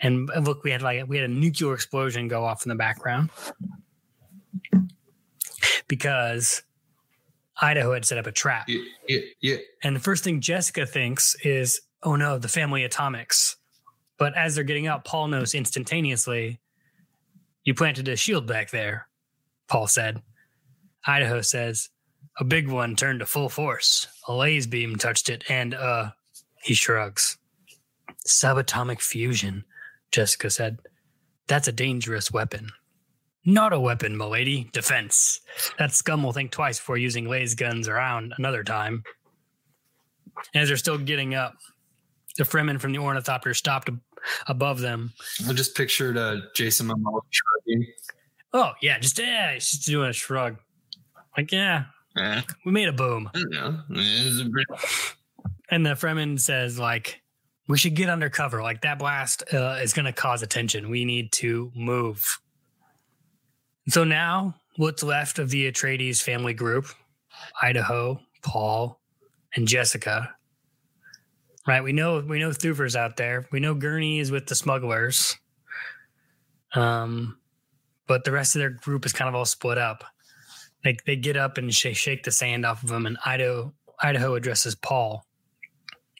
and 0.00 0.30
look, 0.40 0.62
we 0.64 0.70
had 0.70 0.82
like 0.82 1.08
we 1.08 1.16
had 1.16 1.28
a 1.28 1.32
nuclear 1.32 1.74
explosion 1.74 2.28
go 2.28 2.44
off 2.44 2.64
in 2.64 2.68
the 2.68 2.74
background 2.74 3.30
because 5.88 6.62
Idaho 7.60 7.92
had 7.92 8.04
set 8.04 8.18
up 8.18 8.26
a 8.26 8.32
trap. 8.32 8.68
Yeah, 8.68 8.82
yeah, 9.08 9.20
yeah. 9.40 9.56
And 9.82 9.96
the 9.96 10.00
first 10.00 10.22
thing 10.22 10.40
Jessica 10.40 10.86
thinks 10.86 11.34
is, 11.44 11.80
"Oh 12.02 12.14
no, 12.14 12.38
the 12.38 12.48
family 12.48 12.84
atomics." 12.84 13.56
But 14.18 14.36
as 14.36 14.54
they're 14.54 14.64
getting 14.64 14.86
out, 14.86 15.04
Paul 15.04 15.28
knows 15.28 15.54
instantaneously, 15.54 16.60
"You 17.64 17.74
planted 17.74 18.08
a 18.08 18.16
shield 18.16 18.46
back 18.46 18.70
there," 18.70 19.08
Paul 19.66 19.88
said. 19.88 20.22
Idaho 21.06 21.40
says, 21.40 21.88
"A 22.38 22.44
big 22.44 22.68
one 22.68 22.94
turned 22.94 23.20
to 23.20 23.26
full 23.26 23.48
force. 23.48 24.06
A 24.28 24.32
laser 24.32 24.68
beam 24.68 24.96
touched 24.96 25.28
it, 25.28 25.42
and 25.50 25.74
uh," 25.74 26.12
he 26.68 26.74
shrugs. 26.74 27.38
Subatomic 28.26 29.00
fusion, 29.00 29.64
Jessica 30.12 30.50
said. 30.50 30.78
That's 31.46 31.66
a 31.66 31.72
dangerous 31.72 32.30
weapon. 32.30 32.68
Not 33.46 33.72
a 33.72 33.80
weapon, 33.80 34.18
milady. 34.18 34.68
Defense. 34.74 35.40
That 35.78 35.92
scum 35.94 36.22
will 36.22 36.32
think 36.34 36.50
twice 36.50 36.78
before 36.78 36.98
using 36.98 37.26
laser 37.26 37.56
guns 37.56 37.88
around 37.88 38.34
another 38.36 38.62
time. 38.62 39.02
And 40.52 40.62
as 40.62 40.68
they're 40.68 40.76
still 40.76 40.98
getting 40.98 41.34
up, 41.34 41.54
the 42.36 42.44
Fremen 42.44 42.78
from 42.78 42.92
the 42.92 42.98
ornithopter 42.98 43.54
stopped 43.54 43.88
above 44.46 44.80
them. 44.80 45.14
I 45.48 45.54
just 45.54 45.74
pictured 45.74 46.18
uh, 46.18 46.36
Jason 46.54 46.88
Momoa 46.88 47.20
shrugging. 47.30 47.86
Oh, 48.52 48.72
yeah, 48.82 48.98
just, 48.98 49.18
yeah, 49.18 49.54
he's 49.54 49.70
just 49.70 49.86
doing 49.86 50.10
a 50.10 50.12
shrug. 50.12 50.58
Like, 51.36 51.50
yeah, 51.50 51.84
Eh, 52.18 52.42
we 52.66 52.72
made 52.72 52.88
a 52.88 52.92
boom. 52.92 53.30
I 53.34 53.38
don't 53.38 53.50
know. 53.88 54.02
And 55.70 55.84
the 55.84 55.90
Fremen 55.90 56.40
says, 56.40 56.78
like, 56.78 57.20
we 57.68 57.76
should 57.76 57.94
get 57.94 58.08
under 58.08 58.30
cover. 58.30 58.62
Like, 58.62 58.80
that 58.82 58.98
blast 58.98 59.42
uh, 59.52 59.78
is 59.82 59.92
going 59.92 60.06
to 60.06 60.12
cause 60.12 60.42
attention. 60.42 60.88
We 60.88 61.04
need 61.04 61.32
to 61.32 61.70
move. 61.74 62.24
So 63.88 64.04
now, 64.04 64.54
what's 64.76 65.02
left 65.02 65.38
of 65.38 65.50
the 65.50 65.70
Atreides 65.70 66.22
family 66.22 66.54
group 66.54 66.86
Idaho, 67.60 68.20
Paul, 68.42 69.00
and 69.54 69.68
Jessica. 69.68 70.34
Right? 71.66 71.84
We 71.84 71.92
know 71.92 72.24
we 72.26 72.38
know 72.38 72.50
Thufir's 72.50 72.96
out 72.96 73.16
there. 73.16 73.46
We 73.52 73.60
know 73.60 73.74
Gurney 73.74 74.20
is 74.20 74.30
with 74.30 74.46
the 74.46 74.54
smugglers. 74.54 75.36
Um, 76.74 77.38
but 78.06 78.24
the 78.24 78.32
rest 78.32 78.54
of 78.54 78.60
their 78.60 78.70
group 78.70 79.04
is 79.04 79.12
kind 79.12 79.28
of 79.28 79.34
all 79.34 79.44
split 79.44 79.78
up. 79.78 80.04
Like 80.84 81.04
they 81.04 81.16
get 81.16 81.36
up 81.36 81.58
and 81.58 81.74
sh- 81.74 81.96
shake 81.96 82.22
the 82.24 82.32
sand 82.32 82.64
off 82.64 82.82
of 82.82 82.88
them, 82.88 83.04
and 83.04 83.18
Idaho 83.24 83.74
Idaho 84.00 84.34
addresses 84.34 84.74
Paul, 84.74 85.26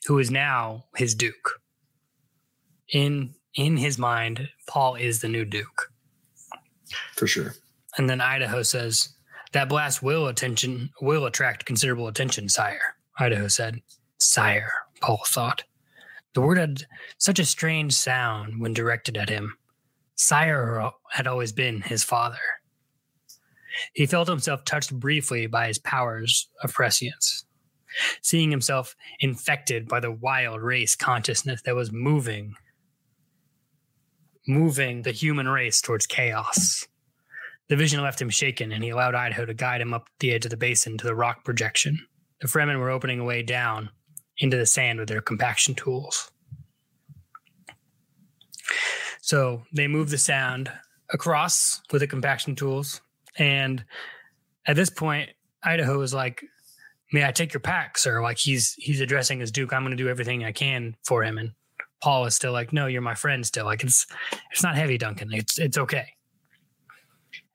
who 0.07 0.19
is 0.19 0.31
now 0.31 0.85
his 0.97 1.15
Duke. 1.15 1.61
In 2.93 3.35
in 3.55 3.77
his 3.77 3.99
mind, 3.99 4.49
Paul 4.69 4.95
is 4.95 5.21
the 5.21 5.29
new 5.29 5.45
Duke. 5.45 5.91
for 7.17 7.27
sure. 7.27 7.55
And 7.97 8.09
then 8.09 8.21
Idaho 8.21 8.63
says, 8.63 9.09
That 9.53 9.69
blast 9.69 10.03
will 10.03 10.29
attention 10.29 10.91
will 11.01 11.27
attract 11.27 11.65
considerable 11.65 12.09
attention, 12.09 12.49
sire. 12.49 12.97
Idaho 13.19 13.49
said. 13.49 13.83
Sire, 14.19 14.73
Paul 15.01 15.21
thought. 15.27 15.65
The 16.35 16.41
word 16.41 16.59
had 16.59 16.85
such 17.19 17.39
a 17.39 17.45
strange 17.45 17.95
sound 17.95 18.61
when 18.61 18.75
directed 18.75 19.17
at 19.17 19.29
him. 19.29 19.57
Sire 20.15 20.91
had 21.11 21.27
always 21.27 21.53
been 21.53 21.83
his 21.83 22.05
father. 22.05 22.39
He 23.93 24.07
felt 24.07 24.29
himself 24.29 24.65
touched 24.65 24.93
briefly 24.93 25.47
by 25.47 25.69
his 25.69 25.79
powers 25.79 26.49
of 26.63 26.73
prescience, 26.73 27.45
seeing 28.23 28.51
himself 28.51 28.95
infected 29.21 29.89
by 29.89 30.01
the 30.01 30.13
wild 30.13 30.61
race 30.61 30.95
consciousness 30.97 31.63
that 31.63 31.75
was 31.75 31.93
moving, 31.93 32.55
moving 34.47 35.03
the 35.03 35.13
human 35.13 35.49
race 35.49 35.81
towards 35.81 36.07
chaos. 36.07 36.87
The 37.69 37.77
vision 37.77 38.03
left 38.03 38.21
him 38.21 38.31
shaken, 38.31 38.73
and 38.73 38.83
he 38.83 38.91
allowed 38.91 39.15
Idaho 39.15 39.45
to 39.45 39.55
guide 39.55 39.81
him 39.81 39.93
up 39.93 40.09
the 40.21 40.33
edge 40.33 40.47
of 40.47 40.51
the 40.51 40.57
basin 40.57 40.97
to 40.99 41.07
the 41.07 41.15
rock 41.15 41.45
projection. 41.45 41.99
The 42.41 42.49
Fremen 42.49 42.79
were 42.79 42.91
opening 42.91 43.21
a 43.21 43.25
way 43.25 43.43
down 43.43 43.91
into 44.39 44.57
the 44.57 44.67
sand 44.67 44.99
with 44.99 45.09
their 45.09 45.21
compaction 45.21 45.75
tools. 45.75 46.31
So 49.21 49.65
they 49.75 49.89
moved 49.89 50.11
the 50.11 50.19
sand 50.19 50.73
across 51.13 51.83
with 51.93 52.01
the 52.01 52.07
compaction 52.07 52.55
tools. 52.55 53.03
And 53.37 53.85
at 54.67 54.77
this 54.77 54.89
point, 54.89 55.31
Idaho 55.63 56.01
is 56.01 56.15
like, 56.15 56.43
May 57.13 57.25
I 57.27 57.33
take 57.33 57.55
your 57.55 57.61
pack, 57.61 57.97
sir? 57.97 58.23
Like 58.23 58.39
he's 58.39 58.75
he's 58.75 59.01
addressing 59.01 59.41
as 59.41 59.51
Duke. 59.51 59.73
I'm 59.73 59.83
gonna 59.83 59.97
do 59.97 60.09
everything 60.09 60.45
I 60.45 60.53
can 60.53 60.97
for 61.05 61.23
him. 61.23 61.39
And 61.39 61.53
Paul 62.03 62.27
is 62.27 62.35
still 62.35 62.53
like, 62.53 62.73
No, 62.73 62.87
you're 62.87 63.03
my 63.03 63.15
friend 63.15 63.47
still. 63.47 63.65
Like 63.65 63.83
it's 63.83 64.07
it's 64.53 64.63
not 64.63 64.77
heavy, 64.77 64.99
Duncan. 64.99 65.33
It's 65.33 65.59
it's 65.59 65.79
okay. 65.79 66.07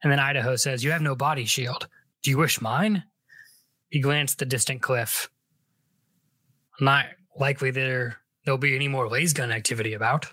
And 0.02 0.12
then 0.12 0.18
Idaho 0.18 0.56
says, 0.56 0.82
You 0.82 0.90
have 0.90 1.02
no 1.02 1.14
body 1.14 1.44
shield. 1.44 1.88
Do 2.22 2.30
you 2.30 2.38
wish 2.38 2.60
mine? 2.60 3.04
He 3.90 4.00
glanced 4.00 4.38
the 4.38 4.44
distant 4.44 4.82
cliff. 4.82 5.30
Not 6.80 7.06
likely 7.36 7.70
there 7.70 8.18
there'll 8.44 8.58
be 8.58 8.74
any 8.74 8.88
more 8.88 9.08
laser 9.08 9.34
gun 9.36 9.52
activity 9.52 9.94
about. 9.94 10.26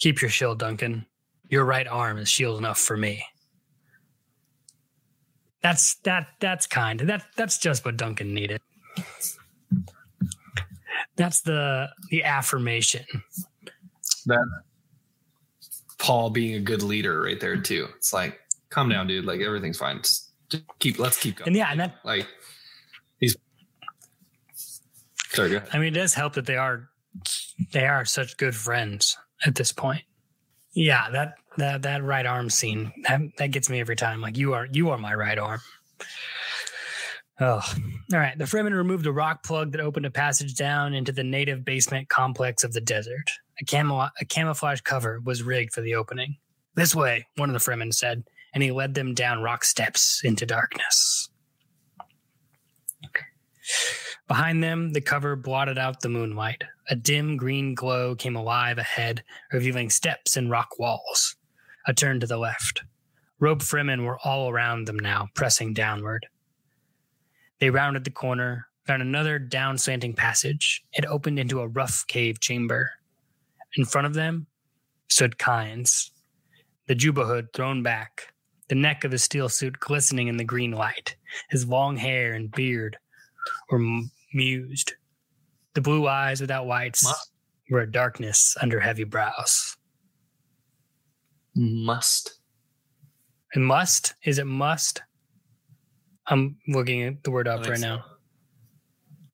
Keep 0.00 0.20
your 0.20 0.30
shield, 0.30 0.58
Duncan. 0.58 1.06
Your 1.48 1.64
right 1.64 1.86
arm 1.86 2.18
is 2.18 2.28
shield 2.28 2.58
enough 2.58 2.78
for 2.78 2.96
me. 2.96 3.24
That's 5.66 5.96
that 6.04 6.28
that's 6.38 6.64
kind. 6.68 7.00
That 7.00 7.24
that's 7.36 7.58
just 7.58 7.84
what 7.84 7.96
Duncan 7.96 8.32
needed. 8.32 8.60
That's 11.16 11.40
the 11.40 11.88
the 12.08 12.22
affirmation. 12.22 13.04
That 14.26 14.46
Paul 15.98 16.30
being 16.30 16.54
a 16.54 16.60
good 16.60 16.84
leader 16.84 17.20
right 17.20 17.40
there 17.40 17.56
too. 17.56 17.88
It's 17.96 18.12
like, 18.12 18.38
calm 18.70 18.88
down, 18.88 19.08
dude. 19.08 19.24
Like 19.24 19.40
everything's 19.40 19.78
fine. 19.78 19.98
Just, 19.98 20.30
just 20.50 20.62
keep. 20.78 21.00
Let's 21.00 21.18
keep 21.18 21.38
going. 21.38 21.48
And 21.48 21.56
yeah, 21.56 21.72
and 21.72 21.80
that 21.80 21.96
like 22.04 22.28
he's. 23.18 23.36
Sorry. 25.30 25.60
I 25.72 25.78
mean, 25.78 25.88
it 25.88 25.98
does 25.98 26.14
help 26.14 26.34
that 26.34 26.46
they 26.46 26.56
are 26.56 26.90
they 27.72 27.88
are 27.88 28.04
such 28.04 28.36
good 28.36 28.54
friends 28.54 29.18
at 29.44 29.56
this 29.56 29.72
point. 29.72 30.04
Yeah, 30.76 31.08
that 31.10 31.34
that 31.56 31.82
that 31.82 32.04
right 32.04 32.26
arm 32.26 32.50
scene 32.50 32.92
that 33.04 33.20
that 33.38 33.50
gets 33.50 33.70
me 33.70 33.80
every 33.80 33.96
time. 33.96 34.20
Like 34.20 34.36
you 34.36 34.52
are 34.52 34.66
you 34.70 34.90
are 34.90 34.98
my 34.98 35.14
right 35.14 35.38
arm. 35.38 35.60
Oh, 37.40 37.62
all 38.12 38.18
right. 38.18 38.36
The 38.36 38.44
Fremen 38.44 38.74
removed 38.74 39.06
a 39.06 39.12
rock 39.12 39.42
plug 39.42 39.72
that 39.72 39.80
opened 39.80 40.04
a 40.04 40.10
passage 40.10 40.54
down 40.54 40.92
into 40.92 41.12
the 41.12 41.24
native 41.24 41.64
basement 41.64 42.10
complex 42.10 42.62
of 42.62 42.74
the 42.74 42.80
desert. 42.80 43.30
A, 43.60 43.64
camo- 43.64 44.10
a 44.20 44.24
camouflage 44.26 44.80
cover 44.82 45.20
was 45.24 45.42
rigged 45.42 45.72
for 45.72 45.80
the 45.80 45.94
opening. 45.94 46.36
This 46.74 46.94
way, 46.94 47.26
one 47.36 47.48
of 47.48 47.54
the 47.54 47.58
Fremen 47.70 47.92
said, 47.92 48.24
and 48.54 48.62
he 48.62 48.70
led 48.70 48.94
them 48.94 49.14
down 49.14 49.42
rock 49.42 49.64
steps 49.64 50.22
into 50.24 50.44
darkness. 50.44 51.30
Behind 54.28 54.62
them, 54.62 54.92
the 54.92 55.00
cover 55.00 55.36
blotted 55.36 55.78
out 55.78 56.00
the 56.00 56.08
moonlight. 56.08 56.64
A 56.90 56.96
dim 56.96 57.36
green 57.36 57.74
glow 57.74 58.16
came 58.16 58.34
alive 58.34 58.78
ahead, 58.78 59.22
revealing 59.52 59.88
steps 59.88 60.36
and 60.36 60.50
rock 60.50 60.78
walls. 60.78 61.36
A 61.86 61.94
turn 61.94 62.18
to 62.20 62.26
the 62.26 62.36
left. 62.36 62.82
Robe 63.38 63.60
Fremen 63.60 64.04
were 64.04 64.18
all 64.24 64.48
around 64.50 64.86
them 64.86 64.98
now, 64.98 65.28
pressing 65.34 65.74
downward. 65.74 66.26
They 67.60 67.70
rounded 67.70 68.04
the 68.04 68.10
corner, 68.10 68.66
found 68.86 69.02
another 69.02 69.38
down 69.38 69.78
slanting 69.78 70.14
passage. 70.14 70.82
It 70.92 71.06
opened 71.06 71.38
into 71.38 71.60
a 71.60 71.68
rough 71.68 72.04
cave 72.08 72.40
chamber. 72.40 72.90
In 73.76 73.84
front 73.84 74.06
of 74.06 74.14
them 74.14 74.46
stood 75.08 75.38
Kynes, 75.38 76.10
the 76.88 76.94
jubba 76.94 77.26
hood 77.26 77.52
thrown 77.52 77.82
back, 77.82 78.32
the 78.68 78.74
neck 78.74 79.04
of 79.04 79.12
his 79.12 79.22
stillsuit 79.22 79.78
glistening 79.78 80.28
in 80.28 80.36
the 80.36 80.44
green 80.44 80.72
light. 80.72 81.16
His 81.50 81.66
long 81.68 81.96
hair 81.96 82.34
and 82.34 82.50
beard 82.50 82.96
were 83.70 83.78
mused. 84.36 84.92
The 85.74 85.80
blue 85.80 86.06
eyes 86.06 86.40
without 86.40 86.66
whites 86.66 87.04
What? 87.04 87.16
were 87.70 87.80
a 87.80 87.90
darkness 87.90 88.56
under 88.60 88.78
heavy 88.78 89.04
brows. 89.04 89.76
Must. 91.54 92.38
And 93.54 93.64
must? 93.66 94.14
Is 94.24 94.38
it 94.38 94.46
must? 94.46 95.02
I'm 96.28 96.56
looking 96.68 97.02
at 97.02 97.22
the 97.24 97.30
word 97.30 97.48
up 97.48 97.66
right 97.66 97.78
so. 97.78 97.86
now. 97.86 98.04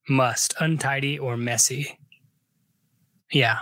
Must, 0.09 0.54
untidy 0.61 1.18
or 1.18 1.37
messy. 1.37 1.99
Yeah. 3.32 3.59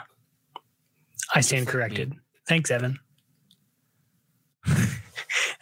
I 1.34 1.40
stand 1.40 1.66
for 1.66 1.70
me. 1.70 1.72
corrected. 1.72 2.12
Thanks, 2.48 2.70
Evan. 2.70 2.98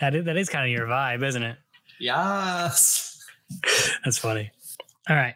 that 0.00 0.14
is 0.14 0.24
that 0.24 0.36
is 0.36 0.48
kind 0.48 0.64
of 0.64 0.70
your 0.76 0.86
vibe, 0.86 1.22
isn't 1.22 1.42
it? 1.42 1.58
Yes. 2.00 3.20
That's 4.04 4.18
funny. 4.18 4.50
All 5.08 5.16
right. 5.16 5.34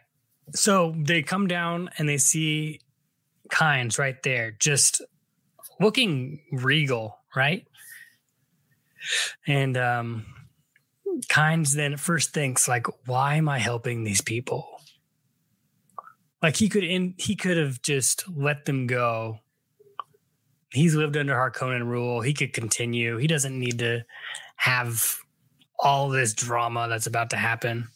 So 0.55 0.95
they 0.97 1.23
come 1.23 1.47
down 1.47 1.91
and 1.99 2.09
they 2.09 2.19
see 2.19 2.81
Kynes 3.51 3.99
right 3.99 4.21
there, 4.23 4.53
just 4.59 5.03
looking 5.81 6.41
regal, 6.53 7.19
right? 7.35 7.67
And 9.47 9.77
um 9.77 10.27
Kynes 11.29 11.75
then 11.75 11.97
first 11.97 12.33
thinks 12.33 12.69
like, 12.69 12.87
why 13.07 13.37
am 13.37 13.49
I 13.49 13.59
helping 13.59 14.05
these 14.05 14.21
people? 14.21 14.69
Like 16.43 16.57
he 16.57 16.69
could 16.69 16.85
in 16.85 17.15
he 17.19 17.37
could 17.37 17.57
have 17.57 17.83
just 17.83 18.25
let 18.29 18.65
them 18.65 18.87
go. 18.87 19.39
He's 20.73 20.95
lived 20.95 21.17
under 21.17 21.35
Harkonnen 21.35 21.87
rule. 21.87 22.23
He 22.23 22.33
could 22.33 22.53
continue. 22.53 23.19
He 23.19 23.27
doesn't 23.27 23.59
need 23.59 23.79
to 23.81 24.05
have 24.57 25.19
all 25.79 26.09
this 26.09 26.33
drama 26.33 26.89
that's 26.89 27.07
about 27.07 27.31
to 27.31 27.37
happen. 27.37 27.89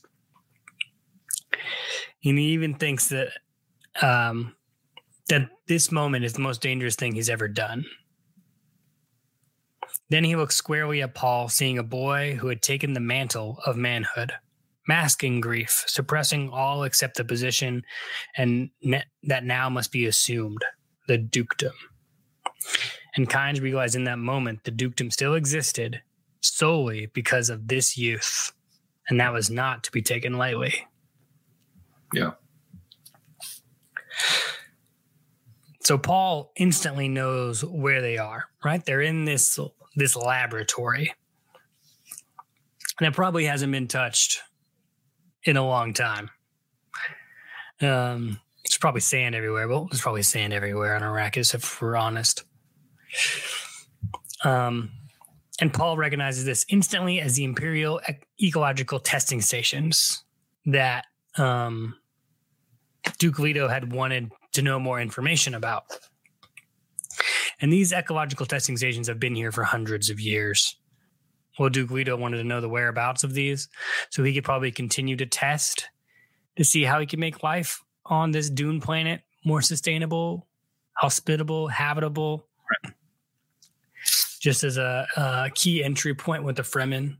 And 2.25 2.39
he 2.39 2.47
even 2.47 2.75
thinks 2.75 3.09
that 3.09 3.29
um, 4.03 4.55
that 5.29 5.49
this 5.67 5.91
moment 5.91 6.25
is 6.25 6.35
the 6.35 6.41
most 6.41 6.61
dangerous 6.61 6.97
thing 6.97 7.15
he's 7.15 7.31
ever 7.31 7.49
done. 7.49 7.85
Then 10.09 10.25
he 10.25 10.37
looks 10.37 10.55
squarely 10.55 11.03
at 11.03 11.15
Paul, 11.15 11.49
seeing 11.49 11.79
a 11.79 11.83
boy 11.83 12.37
who 12.37 12.47
had 12.49 12.63
taken 12.63 12.93
the 12.93 13.01
mantle 13.01 13.59
of 13.67 13.77
manhood, 13.77 14.33
masking 14.87 15.41
grief, 15.41 15.85
suppressing 15.87 16.51
all 16.51 16.85
except 16.85 17.17
the 17.17 17.25
position, 17.25 17.83
and 18.37 18.71
ne- 18.83 19.05
that 19.25 19.45
now 19.45 19.69
must 19.69 19.91
be 19.91 20.07
assumed 20.07 20.65
the 21.09 21.19
dukedom. 21.19 21.75
And 23.17 23.29
Kynes 23.29 23.61
realized 23.61 23.97
in 23.97 24.05
that 24.05 24.19
moment 24.19 24.63
the 24.65 24.71
dukedom 24.71 25.11
still 25.11 25.35
existed 25.35 26.03
solely 26.41 27.07
because 27.07 27.51
of 27.51 27.67
this 27.67 27.97
youth, 27.97 28.53
and 29.09 29.19
that 29.19 29.33
was 29.33 29.51
not 29.51 29.83
to 29.85 29.93
be 29.93 30.03
taken 30.03 30.35
lightly. 30.35 30.87
Yeah. 32.13 32.33
So 35.81 35.99
Paul 35.99 36.53
instantly 36.57 37.09
knows 37.09 37.65
where 37.65 38.01
they 38.01 38.19
are, 38.19 38.47
right? 38.65 38.85
They're 38.85 39.03
in 39.03 39.25
this 39.25 39.59
this 39.95 40.17
laboratory. 40.17 41.13
And 42.99 43.07
it 43.07 43.15
probably 43.15 43.45
hasn't 43.45 43.73
been 43.73 43.89
touched 43.89 44.41
in 45.45 45.57
a 45.57 45.67
long 45.67 45.93
time. 45.93 46.31
Um, 47.81 48.41
probably 48.87 49.01
sand 49.01 49.35
everywhere. 49.35 49.67
Well, 49.67 49.89
there's 49.91 50.01
probably 50.01 50.23
sand 50.23 50.53
everywhere 50.53 50.95
on 50.95 51.03
Arrakis, 51.03 51.55
if 51.55 51.83
we're 51.83 51.97
honest. 51.97 52.45
Um, 54.45 54.93
and 55.61 55.75
Paul 55.75 55.97
recognizes 55.97 56.45
this 56.45 56.65
instantly 56.69 57.21
as 57.21 57.35
the 57.35 57.43
Imperial 57.43 58.01
ecological 58.41 59.01
testing 59.01 59.41
stations 59.41 60.23
that 60.67 61.07
um, 61.39 61.97
Duke 63.19 63.39
Leto 63.39 63.69
had 63.69 63.93
wanted 63.93 64.31
to 64.53 64.63
know 64.63 64.79
more 64.79 65.01
information 65.01 65.55
about. 65.55 65.85
And 67.61 67.73
these 67.73 67.93
ecological 67.93 68.47
testing 68.47 68.77
stations 68.77 69.09
have 69.09 69.21
been 69.21 69.35
here 69.35 69.53
for 69.53 69.65
hundreds 69.65 70.11
of 70.11 70.21
years. 70.21 70.77
Well, 71.59 71.71
Duke 71.71 71.91
Leto 71.91 72.17
wanted 72.17 72.39
to 72.39 72.45
know 72.45 72.61
the 72.61 72.69
whereabouts 72.69 73.25
of 73.25 73.33
these 73.33 73.69
so 74.11 74.23
he 74.23 74.35
could 74.35 74.45
probably 74.45 74.71
continue 74.71 75.17
to 75.17 75.27
test 75.27 75.89
to 76.57 76.65
see 76.65 76.85
how 76.85 77.01
he 77.01 77.07
could 77.07 77.19
make 77.19 77.43
life 77.43 77.83
on 78.05 78.31
this 78.31 78.51
dune 78.51 78.81
planet 78.81 79.23
more 79.45 79.63
sustainable, 79.63 80.47
hospitable, 80.95 81.69
habitable. 81.69 82.47
Just 84.41 84.65
as 84.65 84.77
a, 84.77 85.07
a 85.17 85.51
key 85.55 85.83
entry 85.83 86.15
point 86.15 86.45
with 86.45 86.57
the 86.57 86.63
Fremen. 86.63 87.17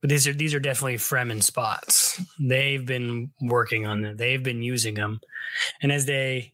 But 0.00 0.10
these 0.10 0.28
are 0.28 0.32
these 0.32 0.54
are 0.54 0.60
definitely 0.60 0.96
Fremen 0.96 1.42
spots. 1.42 2.20
They've 2.38 2.84
been 2.84 3.32
working 3.40 3.86
on 3.86 4.02
them. 4.02 4.16
They've 4.16 4.42
been 4.42 4.62
using 4.62 4.94
them, 4.94 5.20
and 5.82 5.90
as 5.90 6.06
they, 6.06 6.52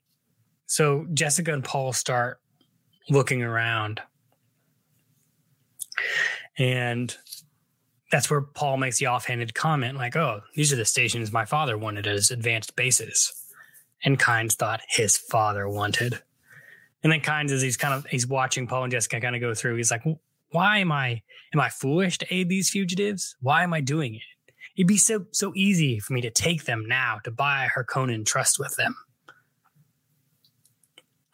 so 0.67 1.07
Jessica 1.13 1.53
and 1.53 1.63
Paul 1.63 1.93
start 1.93 2.41
looking 3.11 3.43
around, 3.43 4.01
and 6.57 7.15
that's 8.11 8.31
where 8.31 8.41
Paul 8.41 8.79
makes 8.79 8.99
the 8.99 9.09
offhanded 9.09 9.55
comment, 9.55 9.99
like, 9.99 10.17
"Oh, 10.17 10.41
these 10.55 10.73
are 10.73 10.77
the 10.77 10.87
stations 10.87 11.31
my 11.31 11.45
father 11.45 11.77
wanted 11.77 12.07
as 12.07 12.31
advanced 12.31 12.77
bases," 12.77 13.33
and 14.05 14.19
Kynes 14.19 14.55
thought 14.55 14.81
his 14.89 15.19
father 15.19 15.69
wanted. 15.69 16.23
And 17.03 17.13
then 17.13 17.21
Kynes, 17.21 17.51
as 17.51 17.61
he's 17.61 17.77
kind 17.77 17.93
of 17.93 18.07
he's 18.07 18.27
watching 18.27 18.67
Paul 18.67 18.85
and 18.85 18.91
Jessica 18.91 19.21
kind 19.21 19.35
of 19.35 19.43
go 19.43 19.53
through, 19.55 19.77
he's 19.77 19.91
like, 19.91 20.03
"Why 20.55 20.79
am 20.79 20.93
I 20.93 21.23
am 21.53 21.61
I 21.61 21.69
foolish 21.69 22.19
to 22.19 22.35
aid 22.35 22.49
these 22.49 22.71
fugitives? 22.71 23.37
Why 23.41 23.65
am 23.65 23.75
I 23.75 23.81
doing 23.81 24.15
it? 24.15 24.23
It'd 24.77 24.87
be 24.87 24.97
so 24.97 25.27
so 25.33 25.53
easy 25.55 25.99
for 25.99 26.13
me 26.13 26.21
to 26.21 26.31
take 26.31 26.65
them 26.65 26.87
now 26.87 27.19
to 27.25 27.31
buy 27.31 27.69
Harkonnen 27.75 28.25
trust 28.25 28.59
with 28.59 28.75
them." 28.77 28.95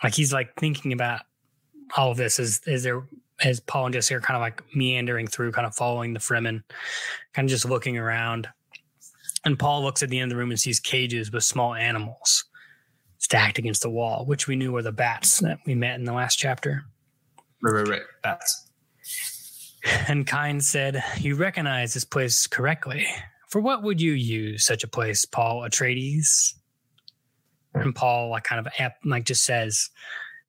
Like 0.03 0.15
he's 0.15 0.33
like 0.33 0.55
thinking 0.57 0.93
about 0.93 1.21
all 1.97 2.11
of 2.11 2.17
this 2.17 2.39
as 2.39 2.61
as 2.67 2.83
they're 2.83 3.07
as 3.43 3.61
Paul 3.61 3.87
and 3.87 3.95
Jessica 3.95 4.19
are 4.19 4.21
kind 4.21 4.37
of 4.37 4.41
like 4.41 4.63
meandering 4.75 5.27
through, 5.27 5.53
kind 5.53 5.67
of 5.67 5.75
following 5.75 6.13
the 6.13 6.21
Fremen, 6.21 6.63
kind 7.33 7.47
of 7.47 7.51
just 7.51 7.65
looking 7.65 7.97
around. 7.97 8.49
And 9.45 9.59
Paul 9.59 9.83
looks 9.83 10.03
at 10.03 10.11
the 10.11 10.19
end 10.19 10.31
of 10.31 10.37
the 10.37 10.39
room 10.39 10.51
and 10.51 10.61
sees 10.61 10.81
cages 10.81 11.33
with 11.33 11.45
small 11.45 11.75
animals 11.75 12.45
stacked 13.19 13.59
against 13.59 13.83
the 13.83 13.91
wall, 13.91 14.25
which 14.27 14.47
we 14.47 14.57
knew 14.57 14.73
were 14.73 14.83
the 14.83 14.93
bats 14.93 15.39
that 15.41 15.59
we 15.67 15.75
met 15.75 15.99
in 15.99 16.05
the 16.05 16.13
last 16.13 16.37
chapter. 16.37 16.85
Right, 17.63 17.73
right, 17.73 17.89
right. 17.89 18.03
That's 18.25 18.70
And 20.09 20.27
Kynes 20.27 20.65
said, 20.65 21.03
You 21.19 21.37
recognize 21.37 21.95
this 21.95 22.05
place 22.05 22.47
correctly. 22.47 23.07
For 23.49 23.61
what 23.61 23.83
would 23.83 24.01
you 24.01 24.13
use 24.13 24.65
such 24.65 24.85
a 24.85 24.89
place, 24.89 25.25
Paul 25.25 25.63
Atreides? 25.63 26.55
And 27.75 27.95
Paul 27.95 28.31
like 28.31 28.45
kind 28.45 28.67
of 28.67 28.73
like 29.05 29.25
just 29.25 29.45
says, 29.45 29.91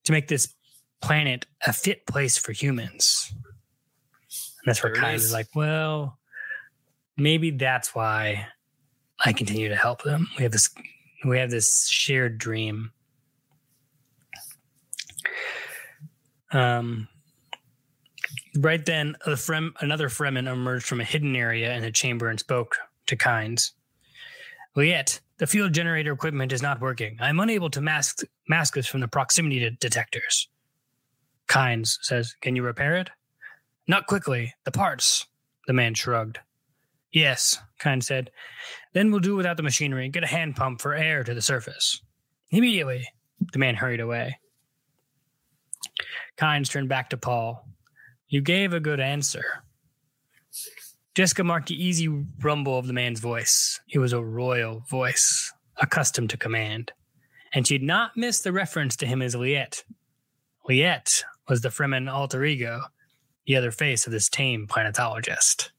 to 0.06 0.12
make 0.12 0.28
this 0.28 0.54
planet 1.02 1.46
a 1.65 1.74
fit 1.74 2.06
place 2.06 2.38
for 2.38 2.52
humans. 2.52 3.32
And 3.32 4.65
that's 4.65 4.84
where 4.84 4.94
Kynes 4.94 5.15
is. 5.15 5.26
is 5.26 5.34
like, 5.34 5.48
well, 5.56 6.20
maybe 7.17 7.52
that's 7.52 7.96
why 7.96 8.48
I 9.24 9.34
continue 9.34 9.70
to 9.70 9.76
help 9.76 10.04
them. 10.04 10.28
We 10.38 10.44
have 10.44 10.52
this 10.52 10.70
we 11.26 11.38
have 11.38 11.52
this 11.52 11.88
shared 11.88 12.38
dream. 12.38 12.91
Um 16.52 17.08
Right 18.57 18.85
then, 18.85 19.15
Frem, 19.25 19.71
another 19.79 20.09
Fremen 20.09 20.51
emerged 20.51 20.85
from 20.85 20.99
a 20.99 21.05
hidden 21.05 21.35
area 21.35 21.73
in 21.73 21.81
the 21.81 21.91
chamber 21.91 22.27
and 22.27 22.39
spoke 22.39 22.75
to 23.07 23.15
Kynes. 23.15 23.71
Liet, 24.75 25.21
the 25.37 25.47
field 25.47 25.73
generator 25.73 26.11
equipment 26.11 26.51
is 26.51 26.61
not 26.61 26.81
working. 26.81 27.17
I'm 27.19 27.39
unable 27.39 27.69
to 27.71 27.81
mask 27.81 28.19
mask 28.47 28.77
us 28.77 28.87
from 28.87 28.99
the 28.99 29.07
proximity 29.07 29.59
de- 29.59 29.71
detectors. 29.71 30.49
Kynes 31.47 31.97
says, 32.01 32.35
Can 32.41 32.55
you 32.55 32.63
repair 32.63 32.97
it? 32.97 33.09
Not 33.87 34.07
quickly. 34.07 34.53
The 34.63 34.71
parts. 34.71 35.27
The 35.67 35.73
man 35.73 35.93
shrugged. 35.93 36.39
Yes, 37.11 37.57
Kynes 37.79 38.03
said. 38.03 38.31
Then 38.93 39.11
we'll 39.11 39.19
do 39.19 39.35
without 39.35 39.57
the 39.57 39.63
machinery 39.63 40.05
and 40.05 40.13
get 40.13 40.23
a 40.23 40.27
hand 40.27 40.55
pump 40.55 40.81
for 40.81 40.93
air 40.93 41.23
to 41.23 41.33
the 41.33 41.41
surface. 41.41 42.01
Immediately. 42.51 43.07
The 43.51 43.59
man 43.59 43.75
hurried 43.75 43.99
away. 43.99 44.39
Kynes 46.37 46.69
turned 46.69 46.89
back 46.89 47.09
to 47.09 47.17
Paul. 47.17 47.67
You 48.32 48.39
gave 48.39 48.72
a 48.72 48.80
good 48.80 49.02
answer. 49.02 49.44
Jessica 51.15 51.44
marked 51.44 51.67
the 51.67 51.76
easy 51.76 52.08
rumble 52.41 52.80
of 52.80 52.88
the 52.88 52.94
man's 52.94 53.20
voice. 53.20 53.78
It 53.89 54.00
was 54.00 54.13
a 54.13 54.24
royal 54.24 54.86
voice, 54.89 55.52
accustomed 55.82 56.30
to 56.30 56.38
command. 56.38 56.94
And 57.54 57.67
she'd 57.67 57.84
not 57.84 58.15
missed 58.15 58.46
the 58.46 58.54
reference 58.54 58.96
to 58.96 59.06
him 59.06 59.22
as 59.22 59.36
Liet. 59.36 59.84
Liet 60.70 61.24
was 61.50 61.60
the 61.60 61.67
Fremen 61.67 62.10
alter 62.10 62.46
ego, 62.46 62.84
the 63.46 63.58
other 63.58 63.70
face 63.70 64.08
of 64.08 64.13
this 64.13 64.30
tame 64.30 64.65
planetologist. 64.65 65.72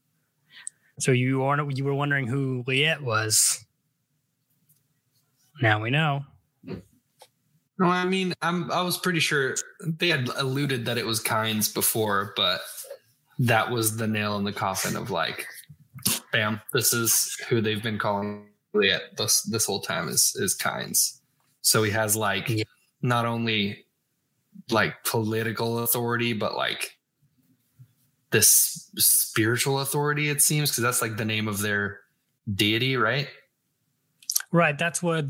So 0.98 1.10
you 1.10 1.38
were, 1.38 1.70
you 1.70 1.84
were 1.86 1.94
wondering 1.94 2.26
who 2.26 2.64
Liet 2.66 3.00
was. 3.00 3.64
Now 5.62 5.80
we 5.80 5.88
know. 5.88 6.26
No. 7.82 7.88
I 7.90 8.04
mean, 8.04 8.32
I'm. 8.42 8.70
I 8.70 8.82
was 8.82 8.98
pretty 8.98 9.20
sure 9.20 9.56
they 9.84 10.08
had 10.08 10.28
alluded 10.36 10.84
that 10.86 10.98
it 10.98 11.06
was 11.06 11.22
Kynes 11.22 11.72
before, 11.72 12.32
but 12.36 12.60
that 13.38 13.70
was 13.70 13.96
the 13.96 14.06
nail 14.06 14.36
in 14.36 14.44
the 14.44 14.52
coffin 14.52 14.96
of 14.96 15.10
like, 15.10 15.46
bam, 16.32 16.60
this 16.72 16.92
is 16.92 17.36
who 17.48 17.60
they've 17.60 17.82
been 17.82 17.98
calling 17.98 18.46
Liet 18.74 19.16
this 19.16 19.42
this 19.42 19.66
whole 19.66 19.80
time 19.80 20.08
is 20.08 20.36
is 20.38 20.56
Kynes. 20.56 21.18
So 21.60 21.82
he 21.82 21.90
has 21.90 22.16
like 22.16 22.48
Yeah. 22.48 22.64
not 23.02 23.26
only 23.26 23.84
like 24.70 25.02
political 25.04 25.80
authority, 25.80 26.32
but 26.32 26.54
like 26.54 26.96
this 28.30 28.90
spiritual 28.96 29.80
authority. 29.80 30.28
It 30.28 30.40
seems 30.40 30.70
because 30.70 30.82
that's 30.82 31.02
like 31.02 31.16
the 31.16 31.24
name 31.24 31.48
of 31.48 31.60
their 31.60 32.00
deity, 32.54 32.96
right? 32.96 33.28
Right. 34.50 34.78
That's 34.78 35.02
what 35.02 35.26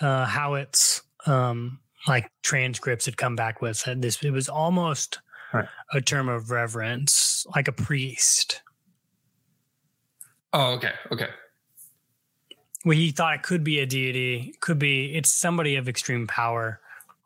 uh, 0.00 0.26
how 0.26 0.54
it's 0.54 1.02
um, 1.26 1.79
like 2.06 2.30
transcripts 2.42 3.04
had 3.06 3.16
come 3.16 3.36
back 3.36 3.60
with. 3.60 3.76
Said 3.76 4.02
this 4.02 4.22
it 4.22 4.30
was 4.30 4.48
almost 4.48 5.20
Right. 5.52 5.68
a 5.92 6.00
term 6.00 6.28
of 6.28 6.50
reverence, 6.50 7.44
like 7.56 7.66
a 7.68 7.72
priest. 7.72 8.62
Oh, 10.52 10.72
okay, 10.74 10.92
okay. 11.12 11.28
Well, 12.84 12.96
he 12.96 13.10
thought 13.10 13.34
it 13.34 13.42
could 13.42 13.62
be 13.64 13.80
a 13.80 13.86
deity, 13.86 14.54
could 14.60 14.78
be 14.78 15.14
it's 15.14 15.32
somebody 15.32 15.76
of 15.76 15.88
extreme 15.88 16.26
power. 16.26 16.80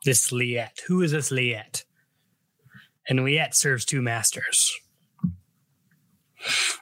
This 0.04 0.30
Liet. 0.32 0.80
Who 0.86 1.00
is 1.02 1.12
this 1.12 1.30
Liet? 1.30 1.84
And 3.08 3.20
Liet 3.20 3.54
serves 3.54 3.84
two 3.86 4.02
masters. 4.02 4.70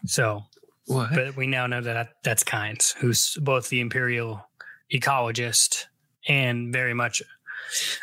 So, 0.07 0.43
What? 0.87 1.11
but 1.15 1.37
we 1.37 1.47
now 1.47 1.67
know 1.67 1.81
that 1.81 2.15
that's 2.25 2.43
Kynes, 2.43 2.95
who's 2.95 3.37
both 3.41 3.69
the 3.69 3.81
imperial 3.81 4.45
ecologist 4.93 5.85
and 6.27 6.73
very 6.73 6.95
much 6.95 7.23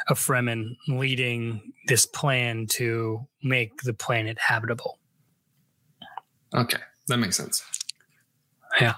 a 0.08 0.14
Fremen 0.14 0.76
leading 0.88 1.74
this 1.88 2.06
plan 2.06 2.68
to 2.68 3.28
make 3.44 3.82
the 3.82 3.94
planet 3.94 4.38
habitable. 4.40 4.98
okay, 6.56 6.80
that 7.08 7.18
makes 7.18 7.38
sense. 7.38 7.64
Yeah. 8.80 8.96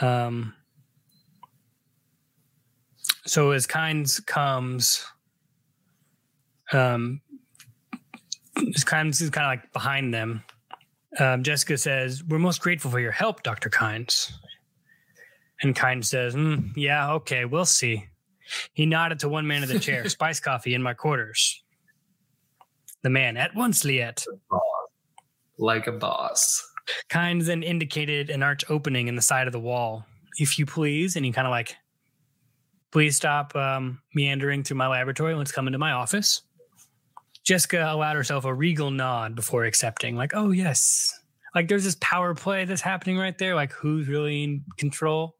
Um, 0.00 0.54
so 3.26 3.50
as 3.50 3.66
Kynes 3.66 4.24
comes, 4.24 5.04
um, 6.72 7.20
as 8.74 8.84
Kynes 8.84 9.20
is 9.20 9.30
kind 9.30 9.44
of 9.46 9.50
like 9.50 9.72
behind 9.72 10.12
them. 10.14 10.42
Um, 11.18 11.42
Jessica 11.42 11.76
says, 11.76 12.22
"We're 12.24 12.38
most 12.38 12.60
grateful 12.60 12.90
for 12.90 13.00
your 13.00 13.12
help, 13.12 13.42
Doctor 13.42 13.70
Kynes." 13.70 14.30
And 15.62 15.74
Kynes 15.74 16.06
says, 16.06 16.34
"Hmm, 16.34 16.68
"Yeah, 16.76 17.12
okay, 17.14 17.44
we'll 17.44 17.64
see." 17.64 18.08
He 18.72 18.86
nodded 18.86 19.20
to 19.20 19.28
one 19.28 19.46
man 19.46 19.62
in 19.62 19.68
the 19.68 19.78
chair. 19.78 20.08
Spice 20.08 20.40
coffee 20.40 20.74
in 20.74 20.82
my 20.82 20.94
quarters. 20.94 21.62
The 23.02 23.10
man 23.10 23.36
at 23.36 23.54
once, 23.54 23.84
Liet. 23.84 24.24
Like 25.58 25.86
a 25.86 25.92
boss. 25.92 26.64
Kynes 27.10 27.46
then 27.46 27.62
indicated 27.62 28.30
an 28.30 28.42
arch 28.42 28.64
opening 28.68 29.08
in 29.08 29.16
the 29.16 29.22
side 29.22 29.46
of 29.46 29.52
the 29.52 29.60
wall. 29.60 30.04
If 30.38 30.58
you 30.58 30.66
please, 30.66 31.16
and 31.16 31.24
he 31.24 31.32
kind 31.32 31.46
of 31.46 31.50
like, 31.50 31.76
please 32.92 33.16
stop 33.16 33.54
um, 33.54 34.00
meandering 34.14 34.62
through 34.62 34.76
my 34.76 34.88
laboratory. 34.88 35.34
Let's 35.34 35.52
come 35.52 35.66
into 35.66 35.78
my 35.78 35.92
office. 35.92 36.42
Jessica 37.44 37.88
allowed 37.90 38.16
herself 38.16 38.44
a 38.44 38.54
regal 38.54 38.90
nod 38.90 39.34
before 39.34 39.64
accepting, 39.64 40.16
like, 40.16 40.32
oh, 40.34 40.50
yes. 40.50 41.18
Like, 41.54 41.68
there's 41.68 41.84
this 41.84 41.96
power 42.00 42.34
play 42.34 42.64
that's 42.64 42.82
happening 42.82 43.16
right 43.16 43.36
there. 43.38 43.54
Like, 43.54 43.72
who's 43.72 44.06
really 44.06 44.44
in 44.44 44.64
control? 44.76 45.34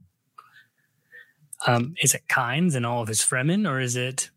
Um, 1.67 1.95
is 2.01 2.15
it 2.15 2.23
Kynes 2.29 2.75
and 2.75 2.87
all 2.87 3.03
of 3.03 3.09
his 3.09 3.21
Fremen, 3.21 3.69
or 3.69 3.81
is 3.81 3.97
it 3.97 4.31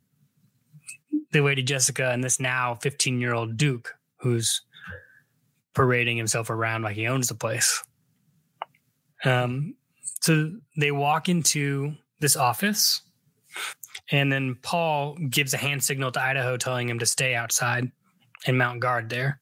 the 1.31 1.41
Lady 1.41 1.63
Jessica 1.63 2.11
and 2.11 2.23
this 2.23 2.39
now 2.39 2.75
15 2.75 3.21
year 3.21 3.33
old 3.33 3.57
Duke 3.57 3.95
who's 4.17 4.61
parading 5.73 6.17
himself 6.17 6.49
around 6.49 6.83
like 6.83 6.95
he 6.95 7.07
owns 7.07 7.27
the 7.27 7.35
place. 7.35 7.83
Um, 9.23 9.75
so 10.21 10.51
they 10.77 10.91
walk 10.91 11.29
into 11.29 11.93
this 12.19 12.35
office, 12.35 13.01
and 14.11 14.31
then 14.31 14.55
Paul 14.61 15.15
gives 15.29 15.53
a 15.53 15.57
hand 15.57 15.83
signal 15.83 16.11
to 16.11 16.21
Idaho, 16.21 16.57
telling 16.57 16.89
him 16.89 16.99
to 16.99 17.05
stay 17.05 17.33
outside 17.35 17.91
and 18.45 18.57
mount 18.57 18.79
guard 18.79 19.09
there. 19.09 19.39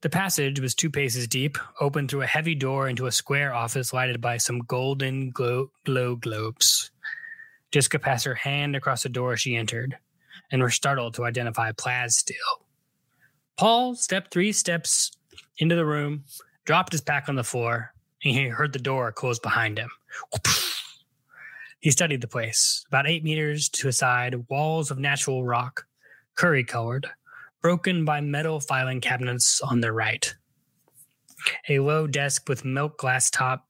The 0.00 0.10
passage 0.10 0.60
was 0.60 0.74
two 0.74 0.90
paces 0.90 1.28
deep, 1.28 1.58
open 1.80 2.08
through 2.08 2.22
a 2.22 2.26
heavy 2.26 2.54
door 2.54 2.88
into 2.88 3.06
a 3.06 3.12
square 3.12 3.52
office 3.52 3.92
lighted 3.92 4.20
by 4.20 4.38
some 4.38 4.60
golden 4.60 5.30
glow, 5.30 5.70
glow 5.84 6.16
globes. 6.16 6.90
Jessica 7.70 7.98
passed 7.98 8.24
her 8.24 8.34
hand 8.34 8.74
across 8.74 9.02
the 9.02 9.08
door 9.08 9.34
as 9.34 9.40
she 9.40 9.56
entered, 9.56 9.96
and 10.50 10.62
were 10.62 10.70
startled 10.70 11.14
to 11.14 11.24
identify 11.24 11.72
plasteel. 11.72 12.34
Paul 13.56 13.94
stepped 13.94 14.32
three 14.32 14.52
steps 14.52 15.12
into 15.58 15.76
the 15.76 15.86
room, 15.86 16.24
dropped 16.64 16.92
his 16.92 17.00
pack 17.02 17.28
on 17.28 17.36
the 17.36 17.44
floor, 17.44 17.92
and 18.24 18.34
he 18.34 18.48
heard 18.48 18.72
the 18.72 18.78
door 18.78 19.12
close 19.12 19.38
behind 19.38 19.78
him. 19.78 19.90
He 21.80 21.90
studied 21.90 22.20
the 22.20 22.28
place. 22.28 22.84
About 22.88 23.08
eight 23.08 23.24
meters 23.24 23.68
to 23.70 23.86
his 23.86 23.98
side, 23.98 24.48
walls 24.48 24.90
of 24.90 24.98
natural 24.98 25.44
rock, 25.44 25.86
curry 26.34 26.64
colored, 26.64 27.08
broken 27.62 28.04
by 28.04 28.20
metal 28.20 28.60
filing 28.60 29.00
cabinets 29.00 29.60
on 29.60 29.80
their 29.80 29.92
right. 29.92 30.34
A 31.68 31.78
low 31.78 32.06
desk 32.06 32.48
with 32.48 32.64
milk 32.64 32.98
glass 32.98 33.30
top, 33.30 33.66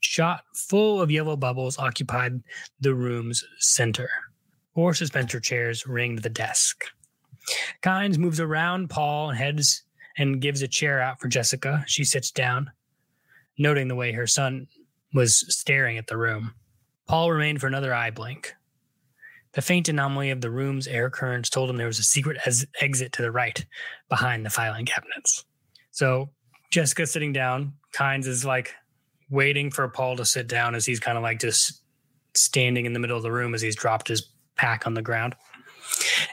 shot 0.00 0.44
full 0.54 1.00
of 1.00 1.10
yellow 1.10 1.36
bubbles, 1.36 1.78
occupied 1.78 2.42
the 2.80 2.94
room's 2.94 3.44
center. 3.58 4.08
Four 4.74 4.92
suspensor 4.92 5.42
chairs 5.42 5.86
ringed 5.86 6.22
the 6.22 6.30
desk. 6.30 6.84
Kynes 7.82 8.18
moves 8.18 8.40
around 8.40 8.90
Paul 8.90 9.30
and 9.30 9.38
heads 9.38 9.82
and 10.16 10.40
gives 10.40 10.62
a 10.62 10.68
chair 10.68 11.00
out 11.00 11.20
for 11.20 11.28
Jessica. 11.28 11.84
She 11.86 12.04
sits 12.04 12.30
down, 12.30 12.70
noting 13.58 13.88
the 13.88 13.96
way 13.96 14.12
her 14.12 14.26
son 14.26 14.66
was 15.14 15.44
staring 15.54 15.98
at 15.98 16.06
the 16.06 16.16
room. 16.16 16.54
Paul 17.06 17.32
remained 17.32 17.60
for 17.60 17.66
another 17.66 17.92
eye 17.92 18.10
blink. 18.10 18.54
The 19.52 19.62
faint 19.62 19.88
anomaly 19.88 20.30
of 20.30 20.40
the 20.40 20.50
room's 20.50 20.86
air 20.86 21.10
currents 21.10 21.50
told 21.50 21.68
him 21.68 21.76
there 21.76 21.86
was 21.86 21.98
a 21.98 22.04
secret 22.04 22.38
as- 22.46 22.66
exit 22.80 23.12
to 23.12 23.22
the 23.22 23.30
right 23.30 23.64
behind 24.08 24.46
the 24.46 24.50
filing 24.50 24.86
cabinets. 24.86 25.44
So 25.90 26.30
Jessica 26.70 27.06
sitting 27.06 27.32
down, 27.32 27.74
Kynes 27.94 28.26
is 28.26 28.44
like 28.44 28.74
waiting 29.30 29.70
for 29.70 29.86
Paul 29.88 30.16
to 30.16 30.24
sit 30.24 30.46
down 30.46 30.74
as 30.74 30.86
he's 30.86 31.00
kind 31.00 31.18
of 31.18 31.22
like 31.22 31.40
just 31.40 31.82
standing 32.34 32.86
in 32.86 32.94
the 32.94 32.98
middle 32.98 33.16
of 33.16 33.22
the 33.22 33.32
room 33.32 33.54
as 33.54 33.60
he's 33.60 33.76
dropped 33.76 34.08
his 34.08 34.30
pack 34.56 34.86
on 34.86 34.94
the 34.94 35.02
ground. 35.02 35.34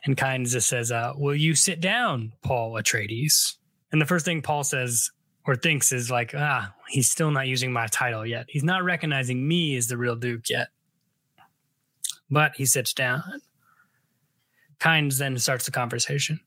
And 0.05 0.15
Kynes 0.15 0.51
just 0.51 0.69
says, 0.69 0.91
uh, 0.91 1.13
Will 1.15 1.35
you 1.35 1.55
sit 1.55 1.81
down, 1.81 2.33
Paul 2.41 2.73
Atreides? 2.73 3.55
And 3.91 4.01
the 4.01 4.05
first 4.05 4.23
thing 4.23 4.41
Paul 4.41 4.63
says 4.63 5.09
or 5.45 5.55
thinks 5.55 5.91
is 5.91 6.11
like, 6.11 6.33
ah, 6.35 6.73
he's 6.89 7.09
still 7.09 7.31
not 7.31 7.47
using 7.47 7.73
my 7.73 7.87
title 7.87 8.25
yet. 8.25 8.45
He's 8.47 8.63
not 8.63 8.83
recognizing 8.83 9.47
me 9.47 9.75
as 9.77 9.87
the 9.87 9.97
real 9.97 10.15
Duke 10.15 10.49
yet. 10.49 10.67
But 12.29 12.55
he 12.55 12.65
sits 12.65 12.93
down. 12.93 13.23
Kynes 14.79 15.17
then 15.17 15.37
starts 15.37 15.65
the 15.65 15.71
conversation. 15.71 16.39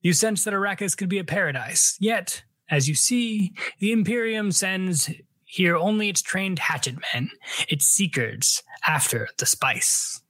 You 0.00 0.12
sense 0.12 0.44
that 0.44 0.54
Arrakis 0.54 0.96
could 0.96 1.08
be 1.08 1.18
a 1.18 1.24
paradise. 1.24 1.96
Yet, 2.00 2.42
as 2.70 2.88
you 2.88 2.94
see, 2.94 3.54
the 3.78 3.92
Imperium 3.92 4.52
sends 4.52 5.10
here 5.44 5.76
only 5.76 6.08
its 6.08 6.22
trained 6.22 6.58
hatchet 6.58 6.96
men, 7.12 7.30
its 7.68 7.86
seekers 7.86 8.62
after 8.86 9.28
the 9.38 9.46
spice. 9.46 10.20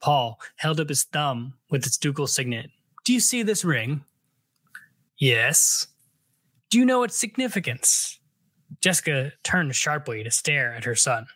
Paul 0.00 0.38
held 0.56 0.80
up 0.80 0.90
his 0.90 1.04
thumb 1.04 1.54
with 1.70 1.86
its 1.86 1.96
ducal 1.96 2.26
signet. 2.26 2.70
Do 3.04 3.12
you 3.12 3.20
see 3.20 3.42
this 3.42 3.64
ring? 3.64 4.04
Yes. 5.16 5.86
Do 6.70 6.78
you 6.78 6.84
know 6.84 7.04
its 7.04 7.16
significance? 7.16 8.20
Jessica 8.80 9.32
turned 9.42 9.74
sharply 9.74 10.22
to 10.22 10.30
stare 10.30 10.74
at 10.74 10.84
her 10.84 10.94
son. 10.94 11.26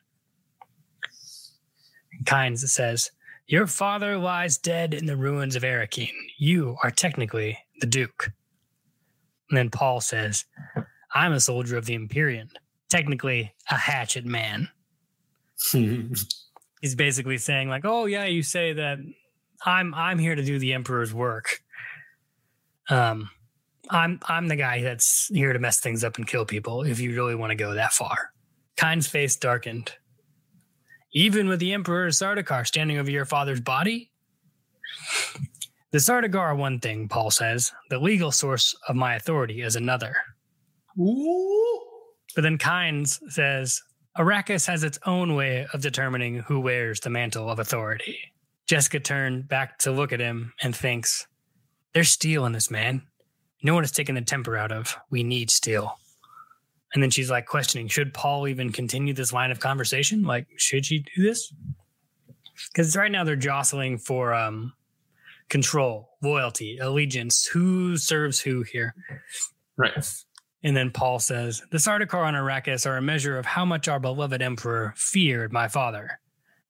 Kynes 2.29 2.59
says, 2.69 3.11
Your 3.47 3.67
father 3.67 4.19
lies 4.19 4.59
dead 4.59 4.93
in 4.93 5.07
the 5.07 5.17
ruins 5.17 5.57
of 5.57 5.63
Arakeen. 5.63 6.13
You 6.37 6.77
are 6.83 6.91
technically 6.91 7.59
the 7.81 7.87
Duke. 7.87 8.31
And 9.49 9.57
then 9.57 9.71
Paul 9.71 10.03
says, 10.03 10.45
I'm 11.15 11.33
a 11.33 11.41
soldier 11.41 11.79
of 11.79 11.87
the 11.87 11.95
Imperium, 11.95 12.51
technically 12.91 13.55
a 13.71 13.77
hatchet 13.77 14.27
man. 14.27 14.69
He's 15.73 16.95
basically 16.95 17.39
saying, 17.39 17.71
like, 17.71 17.85
oh 17.87 18.05
yeah, 18.05 18.27
you 18.27 18.43
say 18.43 18.75
that 18.75 18.99
I'm 19.65 19.95
I'm 19.95 20.19
here 20.19 20.35
to 20.35 20.45
do 20.45 20.59
the 20.59 20.75
Emperor's 20.75 21.15
work. 21.15 21.61
Um 22.91 23.31
I'm 23.91 24.21
I'm 24.29 24.49
the 24.49 24.57
guy 24.57 24.83
that's 24.83 25.29
here 25.33 25.55
to 25.55 25.59
mess 25.59 25.81
things 25.81 26.05
up 26.05 26.19
and 26.19 26.27
kill 26.27 26.45
people 26.45 26.83
if 26.83 27.01
you 27.01 27.15
really 27.15 27.35
want 27.35 27.53
to 27.53 27.57
go 27.57 27.75
that 27.75 27.95
far. 27.95 28.33
Kyne's 28.77 29.09
face 29.09 29.35
darkened. 29.35 29.95
Even 31.13 31.49
with 31.49 31.61
the 31.61 31.73
Emperor 31.73 32.09
Sardaukar 32.09 32.67
standing 32.67 32.99
over 32.99 33.11
your 33.11 33.25
father's 33.25 33.61
body? 33.61 34.11
The 35.91 35.99
Sardaukar 35.99 36.39
are 36.39 36.55
one 36.55 36.81
thing, 36.81 37.09
Paul 37.09 37.31
says. 37.31 37.73
The 37.89 37.99
legal 37.99 38.31
source 38.31 38.75
of 38.89 38.97
my 38.97 39.15
authority 39.15 39.63
is 39.63 39.75
another. 39.75 40.17
Ooh. 41.01 41.81
But 42.35 42.43
then 42.43 42.59
Kynes 42.59 43.19
says, 43.31 43.83
Arrakis 44.19 44.67
has 44.67 44.85
its 44.85 44.99
own 45.07 45.35
way 45.35 45.67
of 45.73 45.81
determining 45.81 46.41
who 46.41 46.61
wears 46.61 47.01
the 47.01 47.11
mantle 47.11 47.49
of 47.49 47.59
authority. 47.59 48.19
Jessica 48.67 49.01
turned 49.01 49.49
back 49.49 49.79
to 49.79 49.91
look 49.91 50.13
at 50.13 50.21
him 50.21 50.53
and 50.63 50.77
thinks, 50.77 51.27
There's 51.95 52.11
steel 52.11 52.45
in 52.45 52.53
this 52.53 52.71
man. 52.71 53.07
No 53.63 53.75
one 53.75 53.83
has 53.83 53.93
taken 53.93 54.15
the 54.15 54.21
temper 54.21 54.57
out 54.57 54.73
of. 54.73 54.97
We 55.11 55.23
need 55.23 55.51
steel. 55.51 55.99
And 56.95 57.03
then 57.03 57.11
she's 57.11 57.31
like 57.31 57.47
questioning, 57.47 57.89
should 57.89 58.15
Paul 58.15 58.49
even 58.49 58.73
continue 58.73 59.13
this 59.13 59.33
line 59.33 59.51
of 59.51 59.61
conversation? 59.61 60.23
Like, 60.23 60.47
should 60.57 60.87
she 60.87 61.05
do 61.15 61.23
this? 61.23 61.53
Because 62.73 62.97
right 62.97 63.13
now 63.13 63.25
they're 63.25 63.37
jostling 63.37 63.99
for 63.99 64.35
um 64.35 64.73
control, 65.49 66.11
loyalty, 66.23 66.79
allegiance. 66.79 67.47
Who 67.47 67.97
serves 67.97 68.41
who 68.41 68.63
here? 68.63 68.95
Right. 69.77 69.93
And 70.63 70.77
then 70.77 70.91
Paul 70.91 71.19
says, 71.19 71.63
The 71.71 71.79
Sardaukar 71.79 72.27
on 72.27 72.35
Arrakis 72.35 72.87
are 72.87 72.97
a 72.97 73.03
measure 73.03 73.39
of 73.39 73.47
how 73.47 73.65
much 73.65 73.89
our 73.89 74.01
beloved 74.01 74.43
emperor 74.43 74.93
feared 74.97 75.53
my 75.53 75.69
father. 75.69 76.21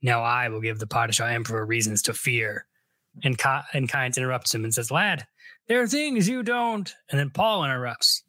Now 0.02 0.22
I 0.22 0.48
will 0.48 0.61
give 0.61 0.78
the 0.78 0.87
Padishah 0.87 1.33
emperor 1.33 1.64
reasons 1.64 2.02
to 2.02 2.14
fear. 2.14 2.66
And, 3.24 3.37
Ka- 3.37 3.64
and 3.72 3.90
Kynes 3.90 4.16
interrupts 4.16 4.54
him 4.54 4.64
and 4.64 4.72
says, 4.72 4.90
Lad, 4.90 5.26
there 5.66 5.83
are 5.83 5.88
things 5.88 6.28
you 6.28 6.42
don't. 6.42 6.92
And 7.11 7.18
then 7.18 7.31
Paul 7.31 7.64
interrupts, 7.64 8.22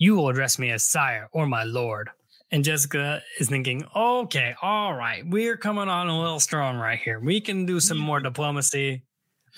You 0.00 0.16
will 0.16 0.30
address 0.30 0.58
me 0.58 0.70
as 0.70 0.82
sire 0.82 1.28
or 1.30 1.46
my 1.46 1.62
lord. 1.62 2.08
And 2.50 2.64
Jessica 2.64 3.20
is 3.38 3.50
thinking, 3.50 3.84
okay, 3.94 4.54
all 4.62 4.94
right, 4.94 5.22
we're 5.26 5.58
coming 5.58 5.88
on 5.88 6.08
a 6.08 6.18
little 6.18 6.40
strong 6.40 6.78
right 6.78 6.98
here. 6.98 7.20
We 7.20 7.40
can 7.40 7.66
do 7.66 7.78
some 7.78 7.98
more 7.98 8.18
diplomacy. 8.18 9.04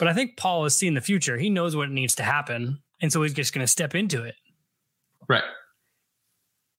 But 0.01 0.09
I 0.09 0.15
think 0.15 0.37
Paul 0.37 0.65
has 0.65 0.77
seen 0.77 0.95
the 0.95 1.01
future. 1.01 1.39
He 1.39 1.49
knows 1.49 1.77
what 1.77 1.91
needs 1.91 2.17
to 2.17 2.25
happen. 2.25 2.83
And 3.01 3.13
so 3.13 3.23
he's 3.23 3.35
just 3.35 3.55
going 3.55 3.65
to 3.65 3.71
step 3.71 3.95
into 3.95 4.25
it. 4.25 4.35
Right. 5.29 5.45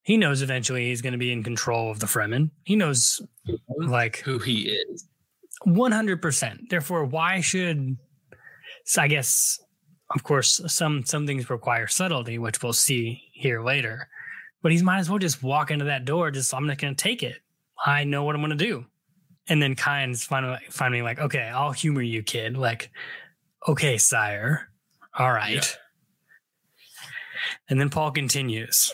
He 0.04 0.18
knows 0.18 0.42
eventually 0.42 0.90
he's 0.90 1.02
going 1.02 1.14
to 1.14 1.18
be 1.18 1.32
in 1.32 1.42
control 1.42 1.90
of 1.90 2.00
the 2.00 2.06
Fremen. 2.06 2.52
He 2.66 2.76
knows, 2.76 3.22
like, 3.78 4.18
Who 4.18 4.40
he 4.40 4.64
is. 4.64 5.08
100%. 5.66 6.70
Therefore, 6.70 7.06
why 7.06 7.40
should, 7.40 7.98
I 8.98 9.08
guess, 9.08 9.58
of 10.12 10.24
course, 10.24 10.62
some 10.68 11.06
some 11.06 11.26
things 11.26 11.50
require 11.50 11.88
subtlety, 11.88 12.38
which 12.38 12.62
we'll 12.62 12.74
see 12.74 13.24
here 13.34 13.62
later. 13.62 14.08
But 14.62 14.72
he 14.72 14.82
might 14.82 15.00
as 15.00 15.10
well 15.10 15.20
just 15.20 15.44
walk 15.44 15.72
into 15.72 15.86
that 15.86 16.06
door. 16.06 16.32
Just 16.32 16.54
I'm 16.54 16.68
not 16.68 16.78
going 16.78 16.96
to 16.96 17.04
take 17.04 17.24
it. 17.24 17.42
I 17.86 18.04
know 18.04 18.24
what 18.24 18.36
I'm 18.36 18.42
going 18.42 18.58
to 18.58 18.66
do. 18.66 18.86
And 19.48 19.62
then 19.62 19.76
Kynes 19.76 20.26
finally 20.26 20.60
finally 20.70 21.02
like, 21.02 21.20
okay, 21.20 21.52
I'll 21.54 21.72
humor 21.72 22.02
you, 22.02 22.24
kid. 22.24 22.58
Like, 22.58 22.92
okay, 23.68 23.98
sire. 23.98 24.70
All 25.18 25.32
right. 25.32 25.56
Yeah. 25.56 25.64
And 27.70 27.80
then 27.80 27.90
Paul 27.90 28.12
continues. 28.12 28.94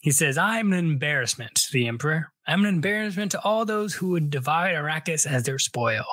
He 0.00 0.10
says, 0.10 0.36
I'm 0.36 0.72
an 0.72 0.78
embarrassment 0.78 1.54
to 1.54 1.72
the 1.72 1.86
emperor. 1.86 2.30
I'm 2.46 2.60
an 2.60 2.74
embarrassment 2.74 3.30
to 3.32 3.40
all 3.42 3.64
those 3.64 3.94
who 3.94 4.10
would 4.10 4.30
divide 4.30 4.74
Arrakis 4.74 5.26
as 5.26 5.44
their 5.44 5.58
spoil. 5.58 6.04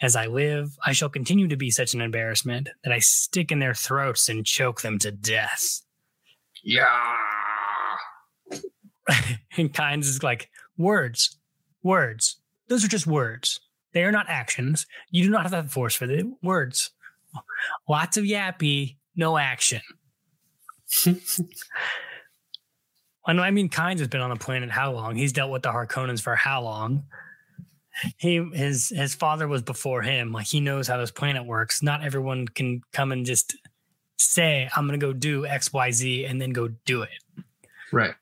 As 0.00 0.14
I 0.14 0.26
live, 0.26 0.76
I 0.86 0.92
shall 0.92 1.08
continue 1.08 1.48
to 1.48 1.56
be 1.56 1.70
such 1.70 1.92
an 1.92 2.00
embarrassment 2.00 2.68
that 2.84 2.92
I 2.92 3.00
stick 3.00 3.50
in 3.50 3.58
their 3.58 3.74
throats 3.74 4.28
and 4.28 4.46
choke 4.46 4.82
them 4.82 4.98
to 5.00 5.10
death. 5.10 5.80
Yeah. 6.62 7.16
and 9.56 9.72
Kynes 9.72 10.04
is 10.04 10.22
like, 10.22 10.50
words, 10.76 11.38
words. 11.82 12.36
Those 12.68 12.84
are 12.84 12.88
just 12.88 13.06
words. 13.06 13.60
They 13.92 14.04
are 14.04 14.12
not 14.12 14.26
actions. 14.28 14.86
You 15.10 15.24
do 15.24 15.30
not 15.30 15.50
have 15.50 15.64
the 15.64 15.70
force 15.70 15.94
for 15.94 16.06
the 16.06 16.32
words. 16.42 16.90
Lots 17.88 18.16
of 18.16 18.24
yappy, 18.24 18.96
no 19.16 19.36
action. 19.36 19.80
I. 21.06 21.12
I 23.26 23.50
mean, 23.50 23.68
Kynes 23.68 23.98
has 23.98 24.08
been 24.08 24.20
on 24.20 24.30
the 24.30 24.36
planet 24.36 24.70
how 24.70 24.92
long? 24.92 25.16
He's 25.16 25.32
dealt 25.32 25.50
with 25.50 25.62
the 25.62 25.70
Harkonnens 25.70 26.22
for 26.22 26.34
how 26.34 26.62
long? 26.62 27.04
He 28.16 28.36
his 28.52 28.90
his 28.90 29.14
father 29.14 29.48
was 29.48 29.62
before 29.62 30.02
him. 30.02 30.32
Like 30.32 30.46
he 30.46 30.60
knows 30.60 30.86
how 30.88 30.98
this 30.98 31.10
planet 31.10 31.44
works. 31.44 31.82
Not 31.82 32.04
everyone 32.04 32.46
can 32.46 32.82
come 32.92 33.12
and 33.12 33.26
just 33.26 33.56
say, 34.16 34.68
"I'm 34.74 34.86
going 34.86 34.98
to 34.98 35.06
go 35.06 35.12
do 35.12 35.46
X, 35.46 35.72
Y, 35.72 35.90
Z," 35.90 36.24
and 36.24 36.40
then 36.40 36.50
go 36.50 36.68
do 36.84 37.02
it. 37.02 37.10
Right. 37.92 38.14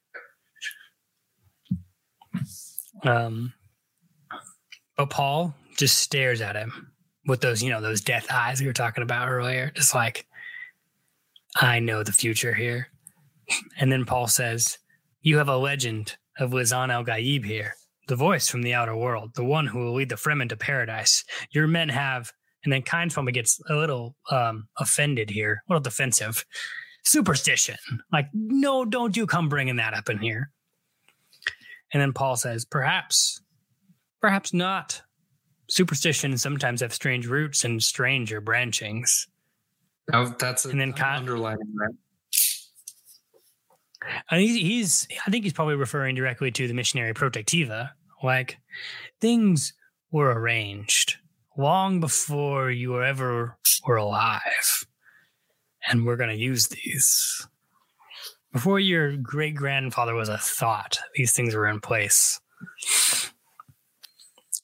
Um, 3.02 3.52
but 4.96 5.10
Paul 5.10 5.54
just 5.76 5.98
stares 5.98 6.40
at 6.40 6.56
him 6.56 6.92
with 7.26 7.40
those, 7.40 7.62
you 7.62 7.70
know, 7.70 7.80
those 7.80 8.00
death 8.00 8.26
eyes 8.30 8.60
we 8.60 8.66
were 8.66 8.72
talking 8.72 9.02
about 9.02 9.28
earlier. 9.28 9.70
Just 9.74 9.94
like, 9.94 10.26
I 11.56 11.80
know 11.80 12.02
the 12.02 12.12
future 12.12 12.54
here. 12.54 12.88
And 13.78 13.92
then 13.92 14.04
Paul 14.04 14.26
says, 14.26 14.78
You 15.22 15.38
have 15.38 15.48
a 15.48 15.56
legend 15.56 16.16
of 16.38 16.50
Lisan 16.50 16.90
al-Gaib 16.90 17.44
here, 17.44 17.74
the 18.06 18.16
voice 18.16 18.48
from 18.48 18.62
the 18.62 18.74
outer 18.74 18.96
world, 18.96 19.32
the 19.34 19.44
one 19.44 19.66
who 19.66 19.78
will 19.78 19.94
lead 19.94 20.08
the 20.08 20.16
Fremen 20.16 20.48
to 20.48 20.56
paradise. 20.56 21.24
Your 21.50 21.66
men 21.66 21.88
have, 21.88 22.32
and 22.64 22.72
then 22.72 22.82
probably 22.82 23.32
gets 23.32 23.60
a 23.68 23.74
little 23.74 24.16
um, 24.30 24.68
offended 24.78 25.30
here, 25.30 25.62
a 25.68 25.72
little 25.72 25.82
defensive. 25.82 26.44
Superstition. 27.04 27.76
Like, 28.12 28.26
no, 28.32 28.84
don't 28.84 29.16
you 29.16 29.26
come 29.26 29.48
bringing 29.48 29.76
that 29.76 29.94
up 29.94 30.08
in 30.08 30.18
here. 30.18 30.50
And 31.92 32.00
then 32.00 32.12
Paul 32.12 32.36
says, 32.36 32.64
Perhaps, 32.64 33.40
perhaps 34.20 34.52
not. 34.52 35.02
Superstitions 35.68 36.42
sometimes 36.42 36.80
have 36.80 36.92
strange 36.92 37.26
roots 37.26 37.64
and 37.64 37.82
stranger 37.82 38.40
branchings. 38.40 39.26
Now, 40.12 40.34
that's 40.38 40.64
a, 40.64 40.70
And 40.70 40.80
then 40.80 40.94
underlining 40.94 41.74
that. 41.76 41.92
And 44.30 44.40
he's, 44.40 44.56
he's, 44.56 45.08
I 45.26 45.30
think 45.30 45.44
he's 45.44 45.52
probably 45.52 45.76
referring 45.76 46.14
directly 46.14 46.50
to 46.52 46.68
the 46.68 46.74
Missionaria 46.74 47.14
Protectiva. 47.14 47.90
Like 48.22 48.58
things 49.20 49.72
were 50.10 50.30
arranged 50.30 51.16
long 51.56 52.00
before 52.00 52.70
you 52.70 52.90
were 52.90 53.04
ever 53.04 53.56
were 53.86 53.96
alive. 53.96 54.86
And 55.88 56.04
we're 56.04 56.16
going 56.16 56.30
to 56.30 56.36
use 56.36 56.68
these. 56.68 57.46
Before 58.52 58.80
your 58.80 59.16
great 59.16 59.54
grandfather 59.54 60.14
was 60.14 60.28
a 60.28 60.38
thought, 60.38 60.98
these 61.14 61.32
things 61.32 61.54
were 61.54 61.68
in 61.68 61.80
place. 61.80 62.40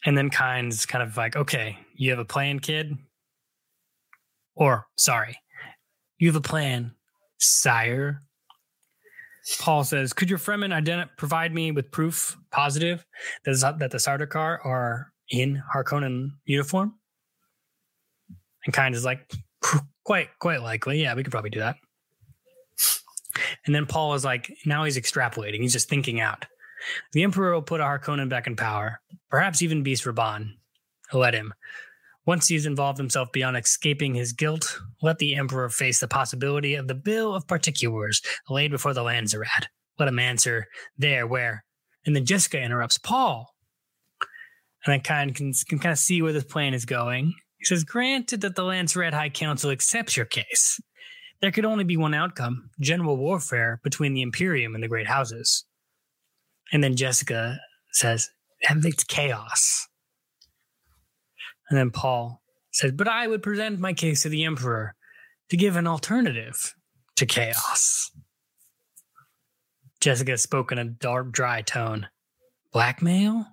And 0.04 0.18
then 0.18 0.30
Kynes 0.30 0.88
kind 0.88 1.02
of 1.02 1.16
like, 1.16 1.36
okay, 1.36 1.78
you 1.94 2.10
have 2.10 2.18
a 2.18 2.24
plan, 2.24 2.58
kid? 2.58 2.96
Or, 4.54 4.86
sorry, 4.96 5.38
you 6.18 6.28
have 6.28 6.36
a 6.36 6.40
plan, 6.40 6.92
sire? 7.38 8.22
Paul 9.58 9.84
says, 9.84 10.12
"Could 10.12 10.30
your 10.30 10.38
Fremen 10.38 10.72
provide 11.16 11.54
me 11.54 11.72
with 11.72 11.90
proof 11.90 12.36
positive 12.50 13.04
that, 13.44 13.78
that 13.78 13.90
the 13.90 13.98
Sardaukar 13.98 14.64
are 14.64 15.12
in 15.30 15.62
Harkonnen 15.74 16.30
uniform?" 16.44 16.94
And 18.64 18.72
kind 18.72 18.94
is 18.94 19.04
like, 19.04 19.32
"Quite, 20.04 20.28
quite 20.38 20.62
likely. 20.62 21.02
Yeah, 21.02 21.14
we 21.14 21.22
could 21.22 21.32
probably 21.32 21.50
do 21.50 21.60
that." 21.60 21.76
And 23.64 23.74
then 23.74 23.86
Paul 23.86 24.14
is 24.14 24.24
like, 24.24 24.56
now 24.66 24.84
he's 24.84 24.98
extrapolating. 24.98 25.60
He's 25.60 25.72
just 25.72 25.88
thinking 25.88 26.20
out. 26.20 26.46
The 27.12 27.22
Emperor 27.22 27.54
will 27.54 27.62
put 27.62 27.80
a 27.80 27.84
Harkonnen 27.84 28.28
back 28.28 28.46
in 28.46 28.56
power, 28.56 29.00
perhaps 29.30 29.62
even 29.62 29.82
Beast 29.82 30.04
Rabban. 30.04 30.56
Let 31.12 31.34
him. 31.34 31.54
Once 32.24 32.46
he's 32.46 32.66
involved 32.66 32.98
himself 32.98 33.28
beyond 33.32 33.56
escaping 33.56 34.14
his 34.14 34.32
guilt, 34.32 34.78
let 35.02 35.18
the 35.18 35.34
Emperor 35.34 35.68
face 35.68 35.98
the 35.98 36.06
possibility 36.06 36.74
of 36.74 36.86
the 36.86 36.94
Bill 36.94 37.34
of 37.34 37.46
Particulars 37.48 38.20
laid 38.48 38.70
before 38.70 38.94
the 38.94 39.02
Landsraad. 39.02 39.66
Let 39.98 40.08
him 40.08 40.18
answer 40.18 40.66
there 40.96 41.26
where. 41.26 41.64
And 42.06 42.14
then 42.14 42.24
Jessica 42.24 42.60
interrupts 42.60 42.98
Paul. 42.98 43.48
And 44.84 44.94
I 44.94 44.98
kind 44.98 45.30
of 45.30 45.36
can, 45.36 45.52
can 45.68 45.78
kind 45.78 45.92
of 45.92 45.98
see 45.98 46.22
where 46.22 46.32
this 46.32 46.44
plan 46.44 46.74
is 46.74 46.84
going. 46.84 47.34
He 47.58 47.64
says, 47.64 47.84
Granted 47.84 48.40
that 48.40 48.56
the 48.56 48.62
Landsraad 48.62 49.14
High 49.14 49.28
Council 49.28 49.70
accepts 49.70 50.16
your 50.16 50.26
case, 50.26 50.80
there 51.40 51.52
could 51.52 51.64
only 51.64 51.84
be 51.84 51.96
one 51.96 52.14
outcome 52.14 52.70
general 52.80 53.16
warfare 53.16 53.80
between 53.82 54.14
the 54.14 54.22
Imperium 54.22 54.74
and 54.74 54.82
the 54.82 54.88
Great 54.88 55.08
Houses. 55.08 55.64
And 56.72 56.82
then 56.82 56.96
Jessica 56.96 57.58
says, 57.92 58.30
and 58.68 58.84
it's 58.84 59.04
chaos. 59.04 59.88
And 61.72 61.78
then 61.78 61.90
Paul 61.90 62.42
said, 62.70 62.98
But 62.98 63.08
I 63.08 63.26
would 63.26 63.42
present 63.42 63.80
my 63.80 63.94
case 63.94 64.22
to 64.22 64.28
the 64.28 64.44
Emperor 64.44 64.94
to 65.48 65.56
give 65.56 65.76
an 65.76 65.86
alternative 65.86 66.74
to 67.16 67.24
chaos. 67.24 68.10
Jessica 69.98 70.36
spoke 70.36 70.70
in 70.70 70.76
a 70.76 70.84
dark, 70.84 71.32
dry 71.32 71.62
tone. 71.62 72.08
Blackmail? 72.74 73.36
And 73.36 73.46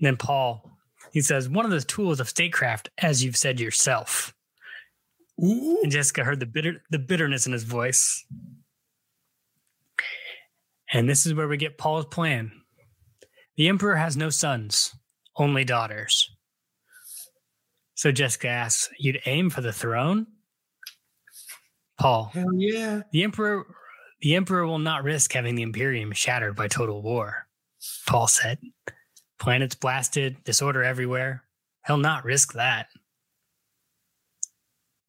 then 0.00 0.16
Paul, 0.16 0.68
he 1.12 1.20
says, 1.20 1.48
One 1.48 1.64
of 1.64 1.70
the 1.70 1.80
tools 1.80 2.18
of 2.18 2.28
statecraft, 2.28 2.88
as 2.98 3.22
you've 3.22 3.36
said 3.36 3.60
yourself. 3.60 4.34
Ooh. 5.40 5.78
And 5.84 5.92
Jessica 5.92 6.24
heard 6.24 6.40
the 6.40 6.46
bitter 6.46 6.82
the 6.90 6.98
bitterness 6.98 7.46
in 7.46 7.52
his 7.52 7.62
voice. 7.62 8.26
And 10.92 11.08
this 11.08 11.24
is 11.24 11.34
where 11.34 11.46
we 11.46 11.56
get 11.56 11.78
Paul's 11.78 12.06
plan. 12.06 12.50
The 13.56 13.68
emperor 13.68 13.94
has 13.94 14.16
no 14.16 14.28
sons, 14.28 14.92
only 15.36 15.62
daughters. 15.62 16.28
So 18.00 18.10
Jessica 18.10 18.48
asks, 18.48 18.88
"You'd 18.98 19.20
aim 19.26 19.50
for 19.50 19.60
the 19.60 19.74
throne?" 19.74 20.26
Paul, 21.98 22.30
Hell 22.32 22.54
yeah. 22.54 23.02
the 23.12 23.22
emperor 23.22 23.66
the 24.22 24.36
emperor 24.36 24.66
will 24.66 24.78
not 24.78 25.04
risk 25.04 25.34
having 25.34 25.54
the 25.54 25.62
imperium 25.62 26.12
shattered 26.12 26.56
by 26.56 26.66
total 26.66 27.02
war. 27.02 27.46
Paul 28.06 28.26
said, 28.26 28.58
"Planets 29.38 29.74
blasted, 29.74 30.42
disorder 30.44 30.82
everywhere. 30.82 31.44
He'll 31.86 31.98
not 31.98 32.24
risk 32.24 32.54
that." 32.54 32.88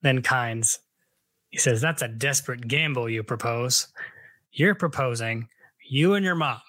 Then 0.01 0.21
Kynes, 0.21 0.79
he 1.47 1.59
says, 1.59 1.79
That's 1.79 2.01
a 2.01 2.09
desperate 2.09 2.67
gamble 2.67 3.07
you 3.09 3.23
propose. 3.23 3.87
You're 4.51 4.75
proposing 4.75 5.47
you 5.87 6.15
and 6.15 6.25
your 6.25 6.35
mom 6.35 6.59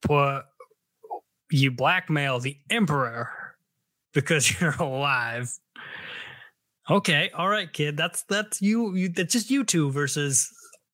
put 0.00 0.44
you 1.50 1.70
blackmail 1.70 2.40
the 2.40 2.56
emperor 2.70 3.43
because 4.14 4.60
you're 4.60 4.76
alive 4.78 5.50
Okay, 6.90 7.30
all 7.34 7.48
right, 7.48 7.72
kid. 7.72 7.96
That's 7.96 8.24
that's 8.24 8.60
you. 8.60 8.94
you 8.94 9.08
that's 9.08 9.32
just 9.32 9.50
you 9.50 9.64
two 9.64 9.90
versus 9.90 10.50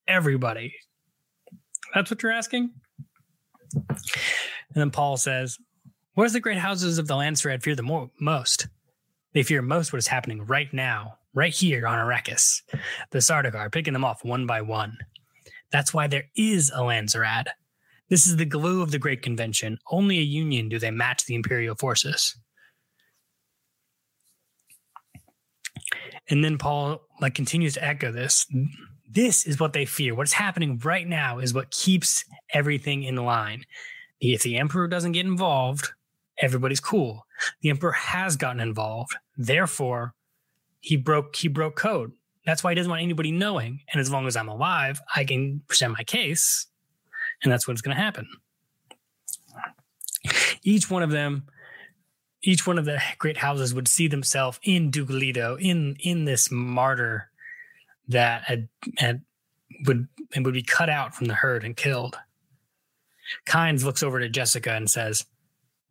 everybody. 0.07 0.73
That's 1.93 2.09
what 2.09 2.23
you're 2.23 2.31
asking. 2.31 2.71
And 3.73 3.99
then 4.73 4.91
Paul 4.91 5.17
says, 5.17 5.57
"What 6.13 6.23
does 6.23 6.33
the 6.33 6.39
great 6.39 6.57
houses 6.57 6.97
of 6.97 7.07
the 7.07 7.15
Landsraad 7.15 7.61
fear 7.61 7.75
the 7.75 7.83
mo- 7.83 8.11
most? 8.21 8.67
They 9.33 9.43
fear 9.43 9.61
most 9.61 9.91
what 9.91 9.99
is 9.99 10.07
happening 10.07 10.45
right 10.45 10.73
now, 10.73 11.17
right 11.33 11.53
here 11.53 11.85
on 11.85 11.99
Arrakis. 11.99 12.61
The 13.11 13.19
Sardaukar 13.19 13.71
picking 13.71 13.93
them 13.93 14.05
off 14.05 14.23
one 14.23 14.45
by 14.45 14.61
one. 14.61 14.97
That's 15.73 15.93
why 15.93 16.07
there 16.07 16.29
is 16.37 16.69
a 16.69 16.79
Landsraad. 16.79 17.47
This 18.09 18.27
is 18.27 18.37
the 18.37 18.45
glue 18.45 18.81
of 18.81 18.91
the 18.91 18.99
Great 18.99 19.21
Convention. 19.21 19.77
Only 19.89 20.19
a 20.19 20.23
union 20.23 20.69
do 20.69 20.79
they 20.79 20.91
match 20.91 21.25
the 21.25 21.35
Imperial 21.35 21.75
forces." 21.75 22.37
And 26.31 26.43
then 26.43 26.57
Paul 26.57 27.01
like 27.19 27.35
continues 27.35 27.73
to 27.75 27.83
echo 27.83 28.11
this. 28.11 28.47
This 29.09 29.45
is 29.45 29.59
what 29.59 29.73
they 29.73 29.85
fear. 29.85 30.15
What's 30.15 30.33
happening 30.33 30.79
right 30.83 31.05
now 31.05 31.39
is 31.39 31.53
what 31.53 31.71
keeps 31.71 32.23
everything 32.53 33.03
in 33.03 33.17
line. 33.17 33.65
If 34.21 34.41
the 34.43 34.57
emperor 34.57 34.87
doesn't 34.87 35.11
get 35.11 35.25
involved, 35.25 35.91
everybody's 36.39 36.79
cool. 36.79 37.25
The 37.61 37.69
emperor 37.69 37.91
has 37.91 38.37
gotten 38.37 38.61
involved. 38.61 39.15
Therefore, 39.37 40.13
he 40.79 40.95
broke 40.95 41.35
he 41.35 41.49
broke 41.49 41.75
code. 41.75 42.13
That's 42.45 42.63
why 42.63 42.71
he 42.71 42.75
doesn't 42.75 42.89
want 42.89 43.03
anybody 43.03 43.31
knowing. 43.31 43.81
And 43.91 43.99
as 43.99 44.09
long 44.09 44.25
as 44.25 44.35
I'm 44.35 44.47
alive, 44.47 45.01
I 45.15 45.25
can 45.25 45.61
present 45.67 45.93
my 45.93 46.03
case. 46.03 46.67
And 47.43 47.51
that's 47.51 47.67
what's 47.67 47.81
going 47.81 47.95
to 47.95 48.01
happen. 48.01 48.27
Each 50.63 50.89
one 50.89 51.03
of 51.03 51.11
them 51.11 51.47
each 52.43 52.65
one 52.65 52.77
of 52.77 52.85
the 52.85 53.01
great 53.19 53.37
houses 53.37 53.73
would 53.73 53.87
see 53.87 54.07
themselves 54.07 54.59
in 54.63 54.89
Duke 54.89 55.09
Leto, 55.09 55.57
in 55.57 55.95
in 55.99 56.25
this 56.25 56.49
martyr 56.51 57.29
that 58.07 58.43
had, 58.43 58.67
had 58.97 59.21
would 59.85 60.07
and 60.33 60.45
would 60.45 60.53
be 60.53 60.63
cut 60.63 60.89
out 60.89 61.15
from 61.15 61.27
the 61.27 61.33
herd 61.33 61.63
and 61.63 61.75
killed. 61.75 62.17
Kynes 63.47 63.83
looks 63.83 64.03
over 64.03 64.19
to 64.19 64.29
Jessica 64.29 64.71
and 64.71 64.89
says, 64.89 65.25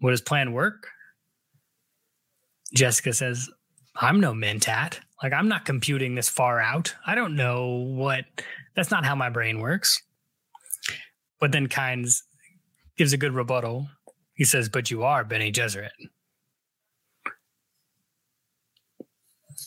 Would 0.01 0.11
his 0.11 0.21
plan 0.21 0.53
work? 0.53 0.89
Jessica 2.75 3.13
says, 3.13 3.49
I'm 3.97 4.21
no 4.21 4.33
mentat. 4.33 4.99
Like, 5.23 5.33
I'm 5.33 5.49
not 5.49 5.65
computing 5.65 6.15
this 6.15 6.29
far 6.29 6.61
out. 6.61 6.95
I 7.07 7.15
don't 7.15 7.37
know 7.37 7.67
what, 7.67 8.25
that's 8.75 8.91
not 8.91 9.05
how 9.05 9.15
my 9.15 9.29
brain 9.29 9.61
works. 9.61 10.01
But 11.41 11.53
then 11.53 11.69
Kynes 11.69 12.23
gives 12.97 13.13
a 13.13 13.19
good 13.19 13.35
rebuttal. 13.35 13.89
He 14.35 14.45
says, 14.45 14.69
But 14.69 14.91
you 14.91 15.03
are 15.03 15.25
Bene 15.25 15.51
Gesserit. 15.51 15.91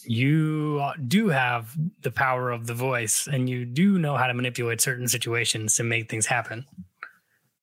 You 0.06 0.80
uh, 0.82 0.94
do 1.08 1.30
have 1.30 1.76
the 2.02 2.12
power 2.12 2.52
of 2.52 2.68
the 2.68 2.74
voice 2.74 3.28
and 3.32 3.50
you 3.50 3.66
do 3.66 3.98
know 3.98 4.18
how 4.18 4.28
to 4.28 4.34
manipulate 4.34 4.82
certain 4.82 5.08
situations 5.08 5.76
to 5.78 5.84
make 5.84 6.10
things 6.10 6.26
happen. 6.26 6.66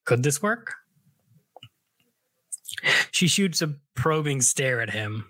Could 0.04 0.22
this 0.22 0.42
work? 0.42 0.74
She 3.10 3.28
shoots 3.28 3.62
a 3.62 3.74
probing 3.94 4.40
stare 4.40 4.80
at 4.80 4.90
him 4.90 5.26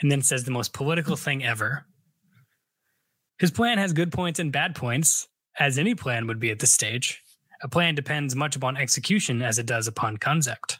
and 0.00 0.10
then 0.10 0.22
says 0.22 0.44
the 0.44 0.50
most 0.50 0.72
political 0.72 1.16
thing 1.16 1.44
ever. 1.44 1.86
His 3.38 3.50
plan 3.50 3.78
has 3.78 3.92
good 3.92 4.12
points 4.12 4.38
and 4.38 4.50
bad 4.50 4.74
points, 4.74 5.28
as 5.58 5.78
any 5.78 5.94
plan 5.94 6.26
would 6.26 6.40
be 6.40 6.50
at 6.50 6.58
this 6.58 6.72
stage. 6.72 7.22
A 7.62 7.68
plan 7.68 7.94
depends 7.94 8.34
much 8.34 8.56
upon 8.56 8.76
execution 8.76 9.42
as 9.42 9.58
it 9.58 9.66
does 9.66 9.86
upon 9.86 10.16
concept. 10.16 10.78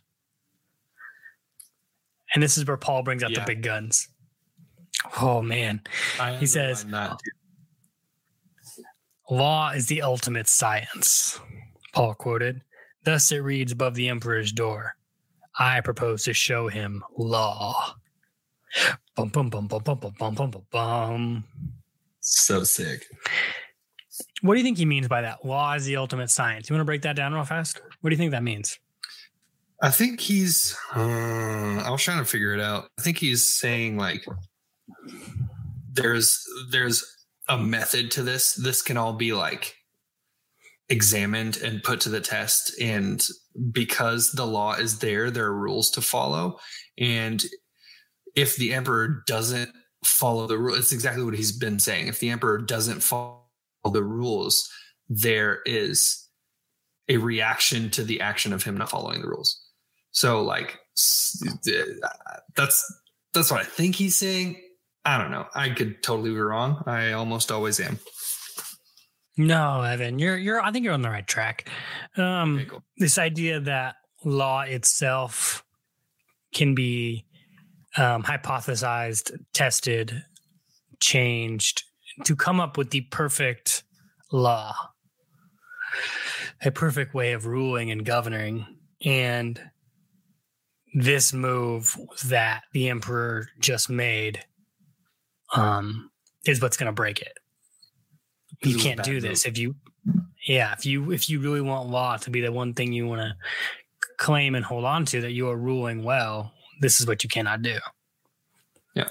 And 2.35 2.43
this 2.43 2.59
is 2.59 2.67
where 2.67 2.77
Paul 2.77 3.03
brings 3.03 3.23
out 3.23 3.31
yeah. 3.31 3.41
the 3.41 3.47
big 3.47 3.63
guns. 3.63 4.09
Oh 5.21 5.43
man. 5.43 5.81
He 6.39 6.47
says 6.47 6.85
Law 9.31 9.71
is 9.71 9.87
the 9.87 10.03
ultimate 10.03 10.49
science. 10.49 11.39
Paul 11.93 12.15
quoted. 12.15 12.63
Thus 13.05 13.31
it 13.33 13.39
reads 13.39 13.73
above 13.73 13.95
the 13.95 14.09
emperor's 14.09 14.53
door. 14.53 14.97
I 15.59 15.81
propose 15.81 16.25
to 16.25 16.33
show 16.33 16.69
him 16.69 17.03
law. 17.17 17.95
Bum 19.17 19.29
bum 19.29 19.49
bum 19.51 19.67
bum 19.67 19.83
bum 19.83 19.99
bum 19.99 20.15
bum 20.19 20.35
bum 20.35 20.51
bum 20.51 20.63
bum. 20.71 21.45
So 22.21 22.65
sick. 22.65 23.07
What 24.43 24.55
do 24.55 24.59
you 24.59 24.65
think 24.65 24.79
he 24.79 24.85
means 24.85 25.09
by 25.09 25.23
that? 25.23 25.45
Law 25.45 25.75
is 25.75 25.85
the 25.85 25.97
ultimate 25.97 26.31
science. 26.31 26.69
You 26.69 26.75
want 26.75 26.83
to 26.83 26.87
break 26.87 27.03
that 27.03 27.17
down 27.17 27.33
real 27.33 27.45
fast? 27.45 27.81
What 28.01 28.11
do 28.11 28.15
you 28.15 28.19
think 28.19 28.33
that 28.33 28.43
means? 28.43 28.79
I 29.83 29.91
think 29.91 30.21
he's. 30.21 30.77
Uh, 30.95 31.83
I 31.85 31.91
was 31.91 32.03
trying 32.03 32.19
to 32.19 32.25
figure 32.25 32.53
it 32.53 32.61
out. 32.61 32.89
I 32.99 33.03
think 33.03 33.19
he's 33.19 33.47
saying 33.47 33.97
like 33.97 34.25
there's 35.93 36.45
there's 36.71 37.05
a 37.49 37.59
method 37.59 38.11
to 38.13 38.23
this. 38.23 38.55
This 38.55 38.83
can 38.83 38.97
all 38.97 39.13
be 39.13 39.33
like 39.33 39.75
examined 40.89 41.59
and 41.59 41.83
put 41.83 42.01
to 42.01 42.09
the 42.09 42.21
test. 42.21 42.81
And 42.81 43.27
because 43.73 44.33
the 44.33 44.47
law 44.47 44.75
is 44.75 44.99
there 44.99 45.31
there 45.31 45.47
are 45.47 45.55
rules 45.55 45.91
to 45.91 46.01
follow. 46.01 46.59
And 46.97 47.45
if 48.37 48.57
the 48.57 48.73
emperor 48.73 49.23
doesn't 49.27 49.71
follow 50.05 50.47
the 50.47 50.57
rule 50.57 50.77
it's 50.77 50.93
exactly 50.93 51.25
what 51.25 51.35
he's 51.35 51.57
been 51.57 51.79
saying. 51.79 52.07
If 52.07 52.21
the 52.21 52.31
emperor 52.31 52.59
doesn't 52.59 53.03
follow 53.03 53.43
the 53.85 54.05
rules 54.05 54.71
there 55.09 55.61
is 55.65 56.29
a 57.09 57.17
reaction 57.17 57.89
to 57.91 58.05
the 58.05 58.21
action 58.21 58.53
of 58.53 58.63
him 58.63 58.77
not 58.77 58.91
following 58.91 59.23
the 59.23 59.29
rules. 59.29 59.59
So 60.11 60.43
like 60.43 60.79
uh, 60.99 62.11
that's 62.57 63.01
that's 63.33 63.53
what 63.53 63.61
i 63.61 63.65
think 63.65 63.95
he's 63.95 64.17
saying 64.17 64.61
I 65.05 65.19
don't 65.19 65.31
know. 65.31 65.47
I 65.55 65.71
could 65.71 66.03
totally 66.03 66.31
be 66.31 66.39
wrong. 66.39 66.83
I 66.87 67.13
almost 67.13 67.51
always 67.51 67.81
am. 67.81 67.99
No, 69.39 69.83
Evan, 69.83 70.19
you're 70.19 70.37
you're. 70.37 70.61
I 70.61 70.73
think 70.73 70.85
you're 70.85 70.95
on 70.95 71.03
the 71.03 71.11
right 71.11 71.27
track. 71.27 71.69
Um, 72.17 72.57
okay, 72.57 72.65
cool. 72.65 72.83
This 72.97 73.19
idea 73.19 73.61
that 73.61 73.95
law 74.25 74.63
itself 74.63 75.65
can 76.53 76.75
be 76.75 77.25
um, 77.97 78.25
hypothesized, 78.25 79.31
tested, 79.55 80.25
changed 81.01 81.85
to 82.25 82.35
come 82.35 82.59
up 82.59 82.77
with 82.77 82.91
the 82.91 83.03
perfect 83.03 83.85
law, 84.33 84.75
a 86.65 86.73
perfect 86.73 87.15
way 87.15 87.33
of 87.33 87.47
ruling 87.47 87.93
and 87.93 88.05
governing, 88.05 88.67
and 89.05 89.61
this 90.95 91.33
move 91.33 91.97
that 92.25 92.63
the 92.73 92.89
emperor 92.89 93.47
just 93.61 93.89
made 93.89 94.45
um, 95.55 96.11
is 96.47 96.61
what's 96.61 96.77
going 96.77 96.87
to 96.87 96.93
break 96.93 97.21
it. 97.21 97.39
You 98.63 98.79
can't 98.79 99.03
do 99.03 99.21
this 99.21 99.47
if 99.47 99.57
you, 99.57 99.77
yeah, 100.47 100.73
if 100.73 100.85
you 100.85 101.13
if 101.13 101.31
you 101.31 101.41
really 101.41 101.61
want 101.61 101.91
law 101.91 102.17
to 102.17 102.31
be 102.31 102.41
the 102.41 102.51
one 102.51 102.75
thing 102.75 102.93
you 102.93 103.07
want 103.07 103.21
to 103.21 103.35
claim 104.17 104.55
and 104.55 104.65
hold 104.65 104.85
on 104.85 105.05
to 105.07 105.21
that 105.21 105.33
you 105.33 105.49
are 105.49 105.57
ruling 105.57 106.03
well, 106.03 106.53
this 106.81 107.01
is 107.01 107.07
what 107.07 107.23
you 107.23 107.29
cannot 107.29 107.63
do. 107.63 107.79
Yeah. 108.95 109.11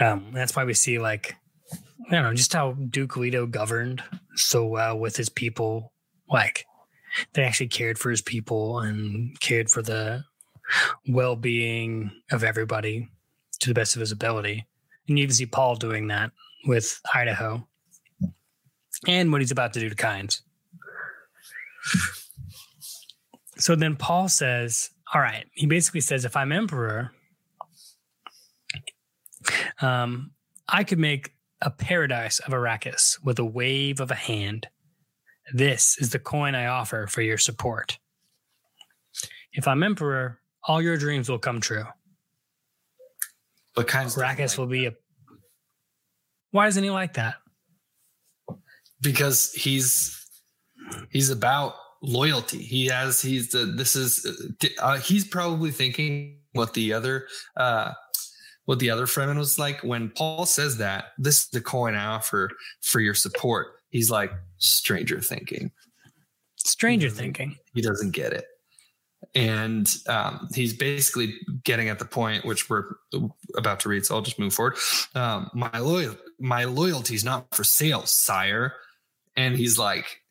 Um, 0.00 0.30
that's 0.32 0.56
why 0.56 0.64
we 0.64 0.74
see 0.74 0.98
like 0.98 1.36
I 1.72 2.14
don't 2.14 2.24
know 2.24 2.34
just 2.34 2.52
how 2.52 2.72
Duke 2.72 3.16
Leto 3.16 3.46
governed 3.46 4.02
so 4.34 4.66
well 4.66 4.98
with 4.98 5.16
his 5.16 5.28
people. 5.28 5.92
Like 6.28 6.64
they 7.34 7.44
actually 7.44 7.68
cared 7.68 7.98
for 7.98 8.10
his 8.10 8.22
people 8.22 8.80
and 8.80 9.38
cared 9.40 9.70
for 9.70 9.82
the 9.82 10.24
well 11.06 11.36
being 11.36 12.10
of 12.32 12.42
everybody 12.42 13.08
to 13.60 13.68
the 13.68 13.74
best 13.74 13.94
of 13.94 14.00
his 14.00 14.12
ability. 14.12 14.66
And 15.08 15.18
you 15.18 15.22
even 15.24 15.34
see 15.34 15.46
Paul 15.46 15.76
doing 15.76 16.08
that 16.08 16.32
with 16.66 17.00
Idaho 17.14 17.66
and 19.06 19.32
what 19.32 19.40
he's 19.40 19.50
about 19.50 19.72
to 19.74 19.80
do 19.80 19.88
to 19.88 19.96
Kynes. 19.96 20.42
So 23.56 23.76
then 23.76 23.96
Paul 23.96 24.28
says, 24.28 24.90
All 25.14 25.20
right, 25.20 25.46
he 25.52 25.66
basically 25.66 26.00
says, 26.00 26.24
if 26.24 26.36
I'm 26.36 26.52
emperor, 26.52 27.12
um, 29.80 30.32
I 30.68 30.84
could 30.84 30.98
make 30.98 31.32
a 31.60 31.70
paradise 31.70 32.38
of 32.40 32.52
Arrakis 32.52 33.22
with 33.22 33.38
a 33.38 33.44
wave 33.44 34.00
of 34.00 34.10
a 34.10 34.14
hand. 34.14 34.68
This 35.52 35.98
is 35.98 36.10
the 36.10 36.18
coin 36.18 36.54
I 36.54 36.66
offer 36.66 37.06
for 37.06 37.22
your 37.22 37.38
support. 37.38 37.98
If 39.52 39.66
I'm 39.66 39.82
emperor, 39.82 40.40
all 40.62 40.80
your 40.80 40.96
dreams 40.96 41.28
will 41.28 41.38
come 41.38 41.60
true. 41.60 41.84
But 43.80 43.88
kind 43.88 44.06
of 44.06 44.12
Arrakis 44.12 44.38
like 44.38 44.58
will 44.58 44.66
be 44.66 44.84
a. 44.84 44.92
Why 46.50 46.66
isn't 46.66 46.84
he 46.84 46.90
like 46.90 47.14
that? 47.14 47.36
Because 49.00 49.52
he's 49.54 50.22
he's 51.08 51.30
about 51.30 51.76
loyalty. 52.02 52.58
He 52.58 52.88
has 52.88 53.22
he's 53.22 53.52
the 53.52 53.64
this 53.64 53.96
is 53.96 54.54
uh, 54.82 54.98
he's 54.98 55.26
probably 55.26 55.70
thinking 55.70 56.40
what 56.52 56.74
the 56.74 56.92
other 56.92 57.26
uh 57.56 57.92
what 58.66 58.80
the 58.80 58.90
other 58.90 59.06
Fremen 59.06 59.38
was 59.38 59.58
like 59.58 59.82
when 59.82 60.10
Paul 60.10 60.44
says 60.44 60.76
that 60.76 61.12
this 61.16 61.44
is 61.44 61.48
the 61.48 61.62
coin 61.62 61.94
I 61.94 62.04
offer 62.04 62.50
for 62.82 63.00
your 63.00 63.14
support. 63.14 63.68
He's 63.88 64.10
like 64.10 64.30
stranger 64.58 65.22
thinking. 65.22 65.70
Stranger 66.56 67.08
he 67.08 67.14
thinking. 67.14 67.56
He 67.72 67.80
doesn't 67.80 68.10
get 68.10 68.34
it. 68.34 68.44
And 69.34 69.94
um, 70.08 70.48
he's 70.54 70.72
basically 70.72 71.34
getting 71.64 71.88
at 71.88 71.98
the 71.98 72.04
point 72.04 72.44
which 72.44 72.68
we're 72.68 72.96
about 73.56 73.80
to 73.80 73.88
read. 73.88 74.04
So 74.04 74.14
I'll 74.14 74.22
just 74.22 74.38
move 74.38 74.54
forward. 74.54 74.76
Um, 75.14 75.50
my 75.54 75.78
loyal, 75.78 76.16
my 76.38 76.64
loyalty 76.64 77.14
is 77.14 77.24
not 77.24 77.54
for 77.54 77.64
sale, 77.64 78.06
sire. 78.06 78.74
And 79.36 79.56
he's 79.56 79.78
like, 79.78 80.22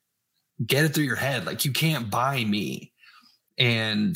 get 0.65 0.83
it 0.83 0.93
through 0.93 1.05
your 1.05 1.15
head, 1.15 1.45
like 1.45 1.63
you 1.63 1.71
can't 1.71 2.09
buy 2.09 2.43
me. 2.43 2.91
And 3.57 4.15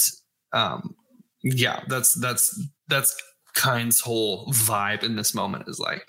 um, 0.51 0.95
yeah, 1.41 1.84
that's 1.88 2.13
that's 2.15 2.61
that's 2.88 3.15
Kyne's 3.53 4.01
whole 4.01 4.47
vibe 4.47 5.03
in 5.03 5.15
this 5.15 5.34
moment 5.34 5.67
is 5.67 5.80
like, 5.80 6.05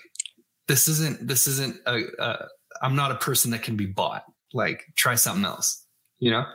this 0.67 0.87
isn't 0.87 1.25
this 1.27 1.47
isn't 1.47 1.77
a, 1.85 2.03
a 2.19 2.47
I'm 2.81 2.95
not 2.95 3.11
a 3.11 3.15
person 3.15 3.51
that 3.51 3.63
can 3.63 3.77
be 3.77 3.85
bought. 3.85 4.25
Like, 4.53 4.83
try 4.95 5.15
something 5.15 5.45
else, 5.45 5.85
you 6.19 6.31
know. 6.31 6.45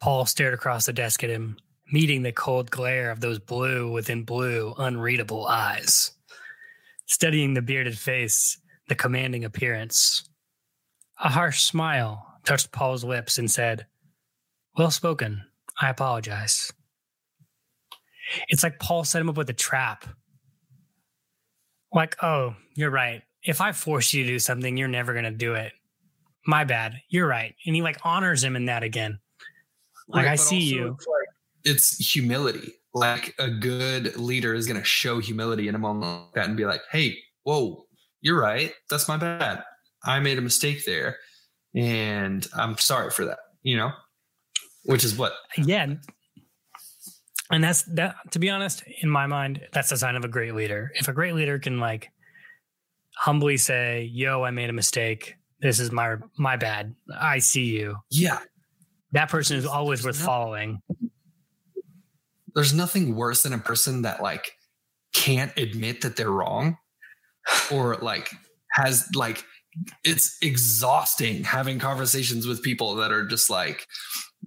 Paul 0.00 0.26
stared 0.26 0.54
across 0.54 0.86
the 0.86 0.92
desk 0.92 1.24
at 1.24 1.30
him, 1.30 1.56
meeting 1.92 2.22
the 2.22 2.32
cold 2.32 2.70
glare 2.70 3.10
of 3.10 3.20
those 3.20 3.38
blue 3.38 3.90
within 3.90 4.24
blue, 4.24 4.74
unreadable 4.78 5.46
eyes. 5.46 6.12
Studying 7.06 7.54
the 7.54 7.62
bearded 7.62 7.96
face, 7.96 8.60
the 8.88 8.94
commanding 8.94 9.44
appearance. 9.44 10.28
A 11.22 11.28
harsh 11.28 11.62
smile 11.62 12.26
touched 12.44 12.72
Paul's 12.72 13.04
lips 13.04 13.38
and 13.38 13.50
said, 13.50 13.86
Well 14.76 14.90
spoken. 14.90 15.42
I 15.80 15.88
apologize. 15.90 16.72
It's 18.48 18.62
like 18.62 18.80
Paul 18.80 19.04
set 19.04 19.20
him 19.20 19.28
up 19.28 19.36
with 19.36 19.50
a 19.50 19.54
trap. 19.54 20.06
Like, 21.92 22.16
oh, 22.22 22.54
you're 22.74 22.90
right. 22.90 23.22
If 23.42 23.60
I 23.60 23.72
force 23.72 24.12
you 24.12 24.24
to 24.24 24.28
do 24.28 24.38
something, 24.38 24.76
you're 24.76 24.88
never 24.88 25.12
going 25.12 25.24
to 25.24 25.30
do 25.30 25.54
it. 25.54 25.72
My 26.46 26.64
bad. 26.64 27.00
You're 27.08 27.28
right. 27.28 27.54
And 27.64 27.76
he 27.76 27.82
like 27.82 27.98
honors 28.04 28.42
him 28.42 28.56
in 28.56 28.66
that 28.66 28.82
again. 28.82 29.20
Like, 30.08 30.26
right, 30.26 30.32
I 30.32 30.36
see 30.36 30.60
you. 30.60 30.94
It's, 30.94 31.06
like, 31.06 31.28
it's 31.64 32.12
humility. 32.12 32.74
Like 32.94 33.34
a 33.38 33.50
good 33.50 34.16
leader 34.16 34.54
is 34.54 34.66
going 34.66 34.78
to 34.78 34.84
show 34.84 35.18
humility 35.18 35.68
in 35.68 35.74
a 35.74 35.78
moment 35.78 36.06
like 36.06 36.34
that 36.34 36.48
and 36.48 36.56
be 36.56 36.64
like, 36.64 36.82
hey, 36.90 37.18
whoa, 37.42 37.84
you're 38.20 38.40
right. 38.40 38.72
That's 38.88 39.08
my 39.08 39.16
bad. 39.16 39.62
I 40.04 40.20
made 40.20 40.38
a 40.38 40.42
mistake 40.42 40.84
there. 40.84 41.18
And 41.74 42.46
I'm 42.54 42.78
sorry 42.78 43.10
for 43.10 43.24
that, 43.26 43.38
you 43.62 43.76
know? 43.76 43.90
Which 44.84 45.04
is 45.04 45.18
what? 45.18 45.34
Yeah. 45.58 45.94
And 47.50 47.62
that's 47.62 47.82
that, 47.94 48.14
to 48.30 48.38
be 48.38 48.48
honest, 48.48 48.82
in 49.02 49.10
my 49.10 49.26
mind, 49.26 49.60
that's 49.72 49.92
a 49.92 49.96
sign 49.96 50.16
of 50.16 50.24
a 50.24 50.28
great 50.28 50.54
leader. 50.54 50.92
If 50.94 51.08
a 51.08 51.12
great 51.12 51.34
leader 51.34 51.58
can 51.58 51.80
like 51.80 52.08
humbly 53.18 53.56
say, 53.56 54.04
yo, 54.12 54.44
I 54.44 54.52
made 54.52 54.70
a 54.70 54.72
mistake. 54.72 55.34
This 55.60 55.80
is 55.80 55.90
my 55.90 56.16
my 56.38 56.56
bad. 56.56 56.94
I 57.18 57.38
see 57.38 57.64
you. 57.64 57.96
Yeah 58.10 58.38
that 59.16 59.30
person 59.30 59.56
is 59.56 59.64
always 59.64 60.04
worth 60.04 60.20
no, 60.20 60.26
following. 60.26 60.82
There's 62.54 62.74
nothing 62.74 63.16
worse 63.16 63.42
than 63.42 63.52
a 63.54 63.58
person 63.58 64.02
that 64.02 64.22
like 64.22 64.52
can't 65.14 65.52
admit 65.56 66.02
that 66.02 66.16
they're 66.16 66.30
wrong 66.30 66.76
or 67.72 67.96
like 67.96 68.30
has 68.72 69.08
like 69.14 69.42
it's 70.04 70.36
exhausting 70.42 71.44
having 71.44 71.78
conversations 71.78 72.46
with 72.46 72.62
people 72.62 72.96
that 72.96 73.12
are 73.12 73.26
just 73.26 73.48
like 73.48 73.86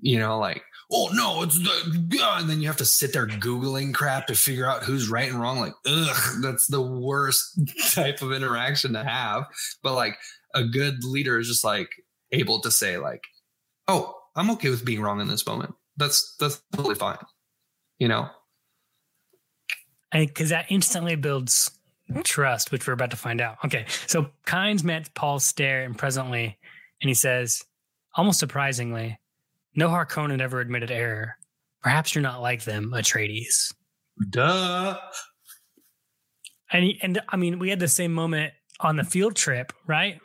you 0.02 0.20
know 0.20 0.38
like 0.38 0.62
oh 0.92 1.10
no 1.14 1.42
it's 1.44 1.58
the 1.60 2.20
and 2.38 2.50
then 2.50 2.62
you 2.62 2.68
have 2.68 2.78
to 2.78 2.86
sit 2.86 3.14
there 3.14 3.28
googling 3.28 3.94
crap 3.94 4.28
to 4.28 4.36
figure 4.36 4.66
out 4.66 4.84
who's 4.84 5.10
right 5.10 5.30
and 5.30 5.40
wrong 5.40 5.60
like 5.60 5.74
ugh 5.88 6.42
that's 6.42 6.68
the 6.68 6.82
worst 6.82 7.60
type 7.94 8.22
of 8.22 8.32
interaction 8.32 8.94
to 8.94 9.04
have 9.04 9.46
but 9.84 9.94
like 9.94 10.18
a 10.56 10.64
good 10.64 11.04
leader 11.04 11.40
is 11.40 11.48
just 11.48 11.64
like 11.64 11.90
able 12.32 12.60
to 12.60 12.72
say 12.72 12.98
like 12.98 13.24
oh 13.88 14.19
I'm 14.36 14.52
okay 14.52 14.70
with 14.70 14.86
being 14.86 15.02
wrong 15.02 15.22
in 15.22 15.28
this 15.28 15.46
moment. 15.46 15.76
That's 15.98 16.36
that's 16.40 16.62
totally 16.74 16.96
fine. 16.96 17.18
You 17.98 18.08
know, 18.08 18.30
because 20.12 20.50
that 20.50 20.66
instantly 20.70 21.16
builds 21.16 21.72
hmm? 22.12 22.22
trust, 22.22 22.72
which 22.72 22.88
we're 22.88 22.94
about 22.94 23.12
to 23.12 23.18
find 23.18 23.42
out. 23.42 23.58
Okay, 23.66 23.86
so 24.08 24.30
Kynes 24.46 24.84
met 24.84 25.14
Paul 25.14 25.40
stare 25.40 25.84
and 25.84 25.98
presently, 25.98 26.58
and 27.02 27.10
he 27.10 27.14
says, 27.14 27.64
almost 28.16 28.40
surprisingly, 28.40 29.20
no 29.76 29.90
Harkonnen 29.90 30.42
ever 30.42 30.60
admitted 30.60 30.92
error. 30.92 31.38
Perhaps 31.82 32.14
you're 32.14 32.22
not 32.22 32.42
like 32.42 32.64
them, 32.64 32.92
Atreides. 32.94 33.74
Duh. 34.30 34.98
And 36.72 36.84
he, 36.84 37.00
and 37.02 37.22
I 37.30 37.38
mean, 37.38 37.58
we 37.58 37.70
had 37.70 37.80
the 37.80 37.88
same 37.88 38.14
moment 38.14 38.54
on 38.82 38.96
the 38.96 39.04
field 39.04 39.36
trip, 39.36 39.74
right? 39.88 40.20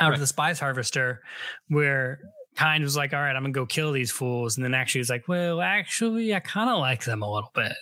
Out 0.00 0.08
right. 0.08 0.14
of 0.14 0.20
the 0.20 0.26
spice 0.26 0.58
harvester, 0.58 1.22
where 1.68 2.20
kind 2.56 2.82
of 2.82 2.86
was 2.86 2.96
like, 2.96 3.12
all 3.12 3.20
right, 3.20 3.34
I'm 3.34 3.42
gonna 3.42 3.52
go 3.52 3.66
kill 3.66 3.92
these 3.92 4.10
fools, 4.10 4.56
and 4.56 4.64
then 4.64 4.74
actually 4.74 5.00
was 5.00 5.10
like, 5.10 5.28
well, 5.28 5.60
actually, 5.60 6.34
I 6.34 6.40
kind 6.40 6.70
of 6.70 6.78
like 6.78 7.04
them 7.04 7.22
a 7.22 7.32
little 7.32 7.52
bit. 7.54 7.76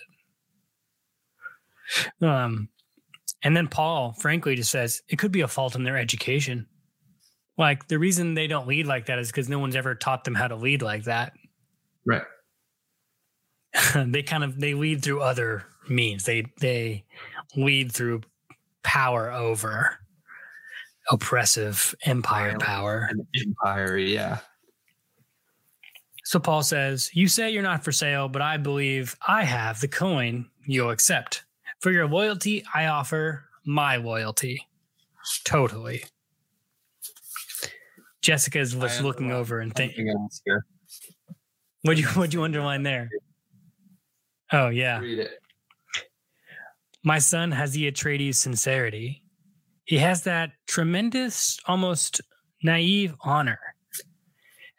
Um, 2.21 2.69
and 3.43 3.55
then 3.55 3.67
Paul, 3.67 4.13
frankly, 4.13 4.55
just 4.55 4.71
says 4.71 5.01
it 5.09 5.17
could 5.17 5.31
be 5.31 5.41
a 5.41 5.47
fault 5.47 5.75
in 5.75 5.83
their 5.83 5.97
education. 5.97 6.67
Like 7.57 7.87
the 7.87 7.99
reason 7.99 8.33
they 8.33 8.47
don't 8.47 8.67
lead 8.67 8.87
like 8.87 9.07
that 9.07 9.19
is 9.19 9.27
because 9.27 9.49
no 9.49 9.59
one's 9.59 9.75
ever 9.75 9.95
taught 9.95 10.23
them 10.23 10.35
how 10.35 10.47
to 10.47 10.55
lead 10.55 10.81
like 10.81 11.03
that. 11.05 11.33
Right. 12.05 12.23
they 13.95 14.23
kind 14.23 14.43
of 14.43 14.59
they 14.59 14.73
lead 14.73 15.03
through 15.03 15.21
other 15.21 15.65
means. 15.89 16.23
They 16.23 16.45
they 16.59 17.05
lead 17.55 17.91
through 17.91 18.21
power 18.83 19.31
over 19.31 19.97
oppressive 21.09 21.95
empire 22.05 22.57
power. 22.57 23.09
Empire, 23.39 23.97
yeah. 23.97 24.39
So 26.31 26.39
Paul 26.39 26.63
says, 26.63 27.09
You 27.11 27.27
say 27.27 27.51
you're 27.51 27.61
not 27.61 27.83
for 27.83 27.91
sale, 27.91 28.29
but 28.29 28.41
I 28.41 28.55
believe 28.55 29.17
I 29.27 29.43
have 29.43 29.81
the 29.81 29.89
coin 29.89 30.49
you'll 30.65 30.91
accept. 30.91 31.43
For 31.81 31.91
your 31.91 32.07
loyalty, 32.07 32.63
I 32.73 32.85
offer 32.85 33.43
my 33.65 33.97
loyalty. 33.97 34.65
Totally. 35.43 36.05
Jessica 38.21 38.59
is 38.59 38.73
just 38.73 39.01
looking 39.01 39.33
over 39.33 39.59
and 39.59 39.75
thinking. 39.75 40.07
What'd 41.81 41.99
you 42.01 42.07
what'd 42.11 42.33
you 42.33 42.43
underline 42.43 42.83
there? 42.83 43.09
Oh 44.53 44.69
yeah. 44.69 45.01
Read 45.01 45.19
it. 45.19 45.31
My 47.03 47.19
son 47.19 47.51
has 47.51 47.73
the 47.73 47.91
Atreides 47.91 48.35
sincerity. 48.35 49.21
He 49.83 49.97
has 49.97 50.23
that 50.23 50.51
tremendous, 50.65 51.59
almost 51.67 52.21
naive 52.63 53.15
honor 53.19 53.59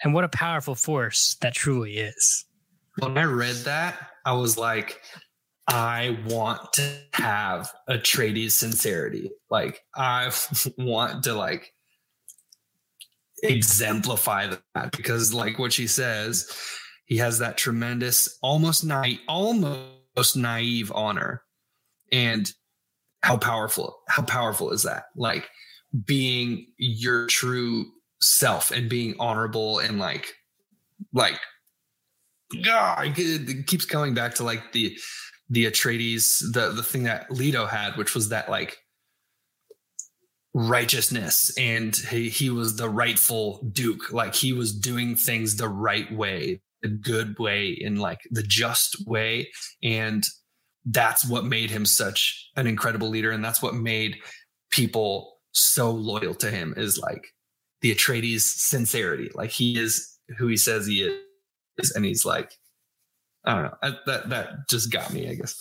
and 0.02 0.14
what 0.14 0.24
a 0.24 0.28
powerful 0.28 0.74
force 0.74 1.36
that 1.40 1.54
truly 1.54 1.98
is. 1.98 2.44
When 2.98 3.16
I 3.16 3.24
read 3.24 3.56
that, 3.64 3.98
I 4.24 4.34
was 4.34 4.58
like, 4.58 5.00
I 5.68 6.18
want 6.26 6.72
to 6.74 6.98
have 7.14 7.72
Atreides 7.88 8.52
sincerity. 8.52 9.30
Like 9.50 9.80
I 9.94 10.30
want 10.78 11.24
to 11.24 11.34
like 11.34 11.72
exemplify 13.42 14.54
that 14.74 14.92
because 14.92 15.32
like 15.32 15.58
what 15.58 15.72
she 15.72 15.86
says, 15.86 16.50
he 17.06 17.16
has 17.18 17.38
that 17.38 17.56
tremendous, 17.56 18.38
almost 18.42 18.84
naive, 18.84 19.20
almost 19.28 20.36
naive 20.36 20.92
honor. 20.94 21.42
And 22.10 22.52
how 23.22 23.36
powerful, 23.36 24.00
how 24.08 24.22
powerful 24.22 24.70
is 24.70 24.82
that? 24.82 25.04
Like 25.16 25.48
being 26.04 26.66
your 26.76 27.26
true 27.26 27.86
self 28.22 28.70
and 28.70 28.88
being 28.88 29.14
honorable 29.18 29.78
and 29.80 29.98
like 29.98 30.32
like 31.12 31.38
God, 32.64 33.12
it 33.16 33.66
keeps 33.66 33.84
coming 33.84 34.14
back 34.14 34.34
to 34.34 34.44
like 34.44 34.72
the 34.72 34.96
the 35.48 35.66
Atreides, 35.66 36.38
the 36.52 36.70
the 36.70 36.82
thing 36.82 37.04
that 37.04 37.30
Leto 37.30 37.66
had, 37.66 37.96
which 37.96 38.14
was 38.14 38.28
that 38.30 38.50
like 38.50 38.78
righteousness, 40.54 41.52
and 41.58 41.94
he 41.96 42.28
he 42.28 42.50
was 42.50 42.76
the 42.76 42.88
rightful 42.88 43.62
Duke, 43.72 44.12
like 44.12 44.34
he 44.34 44.52
was 44.52 44.78
doing 44.78 45.16
things 45.16 45.56
the 45.56 45.68
right 45.68 46.10
way, 46.12 46.60
the 46.82 46.88
good 46.88 47.38
way, 47.38 47.70
in 47.70 47.96
like 47.96 48.20
the 48.30 48.42
just 48.42 49.06
way, 49.06 49.50
and 49.82 50.24
that's 50.86 51.26
what 51.28 51.44
made 51.44 51.70
him 51.70 51.86
such 51.86 52.50
an 52.56 52.66
incredible 52.66 53.08
leader, 53.08 53.30
and 53.30 53.44
that's 53.44 53.62
what 53.62 53.74
made 53.74 54.16
people 54.70 55.38
so 55.52 55.90
loyal 55.90 56.34
to 56.34 56.50
him. 56.50 56.74
Is 56.76 56.98
like 56.98 57.26
the 57.82 57.94
Atreides 57.94 58.40
sincerity. 58.40 59.30
Like 59.34 59.50
he 59.50 59.78
is 59.78 60.18
who 60.38 60.46
he 60.46 60.56
says 60.56 60.86
he 60.86 61.02
is, 61.02 61.92
and 61.94 62.04
he's 62.04 62.24
like, 62.24 62.52
I 63.44 63.54
don't 63.54 63.64
know. 63.64 63.98
That 64.06 64.28
that 64.30 64.68
just 64.70 64.90
got 64.90 65.12
me, 65.12 65.28
I 65.28 65.34
guess. 65.34 65.54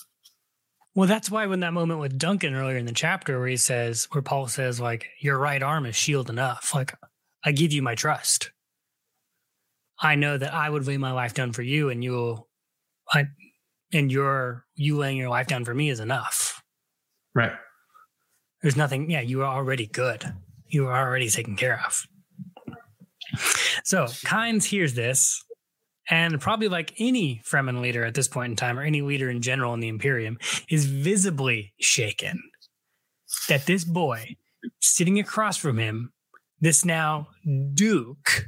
Well, 0.94 1.08
that's 1.08 1.32
why 1.32 1.46
when 1.46 1.62
that 1.62 1.74
moment 1.74 2.00
with 2.00 2.18
Duncan 2.18 2.54
earlier 2.54 2.78
in 2.78 2.86
the 2.86 2.92
chapter 2.92 3.40
where 3.40 3.48
he 3.48 3.58
says, 3.58 4.08
where 4.12 4.22
Paul 4.22 4.48
says, 4.48 4.80
like, 4.80 5.08
your 5.22 5.38
right 5.40 5.64
arm 5.64 5.86
is 5.86 5.96
shield 5.96 6.30
enough. 6.30 6.76
Like, 6.76 6.94
I 7.46 7.54
give 7.54 7.72
you 7.72 7.82
my 7.82 7.96
trust. 7.96 8.52
I 9.98 10.16
know 10.16 10.38
that 10.38 10.54
I 10.54 10.70
would 10.70 10.86
lay 10.86 10.98
my 10.98 11.14
life 11.14 11.34
down 11.34 11.54
for 11.54 11.62
you, 11.62 11.90
and 11.90 12.04
you'll, 12.04 12.50
I, 13.10 13.26
and 13.94 14.12
your 14.12 14.66
you 14.76 14.98
laying 14.98 15.16
your 15.18 15.30
life 15.30 15.48
down 15.48 15.64
for 15.64 15.74
me 15.74 15.90
is 15.90 16.02
enough. 16.02 16.62
Right. 17.34 17.54
There's 18.62 18.76
nothing. 18.76 19.10
Yeah, 19.10 19.22
you 19.22 19.42
are 19.44 19.56
already 19.56 19.88
good. 19.88 20.34
You 20.68 20.88
are 20.88 21.08
already 21.08 21.30
taken 21.30 21.56
care 21.56 21.82
of. 21.86 22.06
So 23.84 24.06
Kynes 24.06 24.64
hears 24.64 24.94
this 24.94 25.44
and 26.10 26.42
probably 26.42 26.68
like 26.68 26.94
any 27.00 27.42
Fremen 27.46 27.82
leader 27.82 28.04
at 28.04 28.14
this 28.14 28.28
point 28.28 28.52
in 28.52 28.56
time, 28.56 28.78
or 28.78 28.84
any 28.84 29.02
leader 29.02 29.30
in 29.30 29.42
general 29.42 29.74
in 29.74 29.80
the 29.80 29.88
Imperium, 29.88 30.38
is 30.70 30.86
visibly 30.86 31.74
shaken 31.80 32.42
that 33.48 33.66
this 33.66 33.86
boy 33.86 34.36
sitting 34.80 35.20
across 35.20 35.58
from 35.58 35.78
him, 35.78 36.12
this 36.60 36.84
now 36.84 37.30
Duke, 37.74 38.46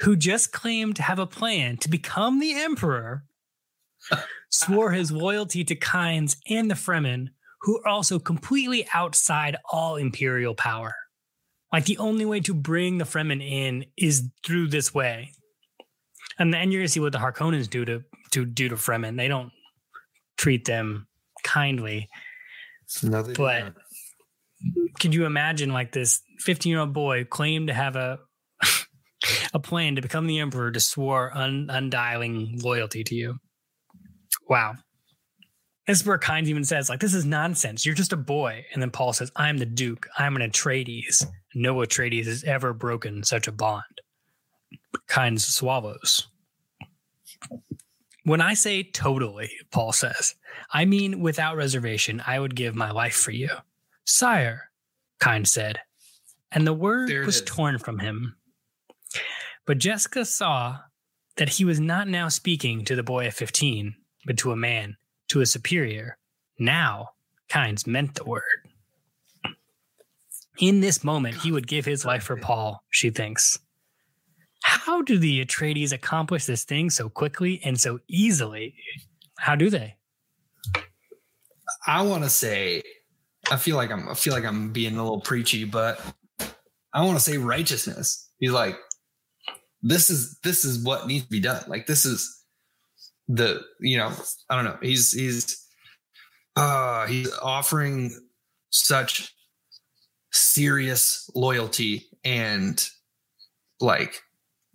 who 0.00 0.16
just 0.16 0.52
claimed 0.52 0.96
to 0.96 1.02
have 1.02 1.18
a 1.18 1.26
plan 1.26 1.76
to 1.78 1.88
become 1.88 2.40
the 2.40 2.54
Emperor, 2.54 3.24
swore 4.50 4.92
his 4.92 5.12
loyalty 5.12 5.64
to 5.64 5.76
Kynes 5.76 6.36
and 6.48 6.70
the 6.70 6.74
Fremen, 6.74 7.28
who 7.62 7.80
are 7.80 7.88
also 7.88 8.18
completely 8.18 8.86
outside 8.94 9.56
all 9.70 9.96
Imperial 9.96 10.54
power. 10.54 10.94
Like 11.72 11.84
the 11.84 11.98
only 11.98 12.24
way 12.24 12.40
to 12.40 12.54
bring 12.54 12.98
the 12.98 13.04
Fremen 13.04 13.42
in 13.46 13.84
is 13.96 14.28
through 14.44 14.68
this 14.68 14.94
way. 14.94 15.32
And 16.38 16.52
then 16.54 16.70
you're 16.70 16.80
gonna 16.80 16.88
see 16.88 17.00
what 17.00 17.12
the 17.12 17.18
Harkonnens 17.18 17.68
do 17.68 17.84
to 17.84 18.02
to 18.32 18.44
do 18.44 18.68
to 18.68 18.76
Fremen. 18.76 19.16
They 19.16 19.28
don't 19.28 19.50
treat 20.36 20.64
them 20.64 21.06
kindly. 21.42 22.08
No, 23.02 23.22
But- 23.22 23.34
don't. 23.60 23.74
Could 24.98 25.14
you 25.14 25.24
imagine 25.24 25.72
like 25.72 25.92
this 25.92 26.20
15 26.40 26.70
year 26.70 26.80
old 26.80 26.92
boy 26.92 27.24
claimed 27.24 27.68
to 27.68 27.74
have 27.74 27.94
a 27.94 28.18
a 29.54 29.60
plan 29.60 29.94
to 29.94 30.02
become 30.02 30.26
the 30.26 30.40
emperor 30.40 30.72
to 30.72 30.80
swore 30.80 31.36
un, 31.36 31.68
undying 31.70 32.58
loyalty 32.62 33.04
to 33.04 33.14
you? 33.14 33.36
Wow. 34.48 34.74
This 35.88 36.02
is 36.02 36.06
where 36.06 36.18
Kynes 36.18 36.48
even 36.48 36.64
says, 36.64 36.90
like, 36.90 37.00
this 37.00 37.14
is 37.14 37.24
nonsense. 37.24 37.86
You're 37.86 37.94
just 37.94 38.12
a 38.12 38.16
boy. 38.16 38.66
And 38.74 38.82
then 38.82 38.90
Paul 38.90 39.14
says, 39.14 39.32
I'm 39.36 39.56
the 39.56 39.64
Duke. 39.64 40.06
I'm 40.18 40.36
an 40.36 40.42
Atreides. 40.42 41.24
No 41.54 41.76
Atreides 41.76 42.26
has 42.26 42.44
ever 42.44 42.74
broken 42.74 43.24
such 43.24 43.48
a 43.48 43.52
bond. 43.52 44.02
Kynes 45.08 45.40
swallows. 45.40 46.28
When 48.24 48.42
I 48.42 48.52
say 48.52 48.82
totally, 48.82 49.50
Paul 49.70 49.92
says, 49.92 50.34
I 50.70 50.84
mean 50.84 51.20
without 51.20 51.56
reservation, 51.56 52.22
I 52.26 52.38
would 52.38 52.54
give 52.54 52.74
my 52.74 52.90
life 52.90 53.16
for 53.16 53.30
you. 53.30 53.48
Sire, 54.04 54.70
Kynes 55.20 55.48
said. 55.48 55.78
And 56.52 56.66
the 56.66 56.74
word 56.74 57.10
was 57.24 57.36
is. 57.36 57.42
torn 57.46 57.78
from 57.78 57.98
him. 57.98 58.36
But 59.64 59.78
Jessica 59.78 60.26
saw 60.26 60.80
that 61.36 61.48
he 61.48 61.64
was 61.64 61.80
not 61.80 62.08
now 62.08 62.28
speaking 62.28 62.84
to 62.84 62.94
the 62.94 63.02
boy 63.02 63.26
of 63.26 63.32
15, 63.32 63.94
but 64.26 64.36
to 64.38 64.52
a 64.52 64.56
man, 64.56 64.98
to 65.28 65.40
a 65.40 65.46
superior. 65.46 66.18
Now, 66.58 67.10
Kynes 67.48 67.86
meant 67.86 68.14
the 68.14 68.24
word. 68.24 68.42
In 70.58 70.80
this 70.80 71.04
moment, 71.04 71.36
he 71.36 71.52
would 71.52 71.68
give 71.68 71.84
his 71.84 72.04
life 72.04 72.24
for 72.24 72.36
Paul, 72.36 72.82
she 72.90 73.10
thinks. 73.10 73.58
How 74.64 75.02
do 75.02 75.18
the 75.18 75.44
Atreides 75.44 75.92
accomplish 75.92 76.46
this 76.46 76.64
thing 76.64 76.90
so 76.90 77.08
quickly 77.08 77.60
and 77.64 77.80
so 77.80 78.00
easily? 78.08 78.74
How 79.38 79.54
do 79.54 79.70
they? 79.70 79.96
I 81.86 82.02
want 82.02 82.24
to 82.24 82.30
say, 82.30 82.82
I 83.50 83.56
feel 83.56 83.76
like 83.76 83.92
I'm, 83.92 84.08
I 84.08 84.14
feel 84.14 84.32
like 84.32 84.44
I'm 84.44 84.72
being 84.72 84.96
a 84.96 85.02
little 85.02 85.20
preachy, 85.20 85.64
but 85.64 86.00
I 86.92 87.04
want 87.04 87.16
to 87.16 87.24
say 87.24 87.38
righteousness. 87.38 88.30
He's 88.40 88.50
like, 88.50 88.76
this 89.82 90.10
is 90.10 90.38
this 90.42 90.64
is 90.64 90.84
what 90.84 91.06
needs 91.06 91.24
to 91.24 91.30
be 91.30 91.40
done. 91.40 91.62
Like 91.68 91.86
this 91.86 92.04
is 92.04 92.37
the 93.28 93.62
you 93.80 93.98
know 93.98 94.12
I 94.48 94.56
don't 94.56 94.64
know. 94.64 94.78
He's 94.82 95.12
he's 95.12 95.64
uh 96.56 97.06
he's 97.06 97.32
offering 97.40 98.18
such 98.70 99.34
serious 100.32 101.30
loyalty 101.34 102.06
and 102.24 102.84
like 103.80 104.20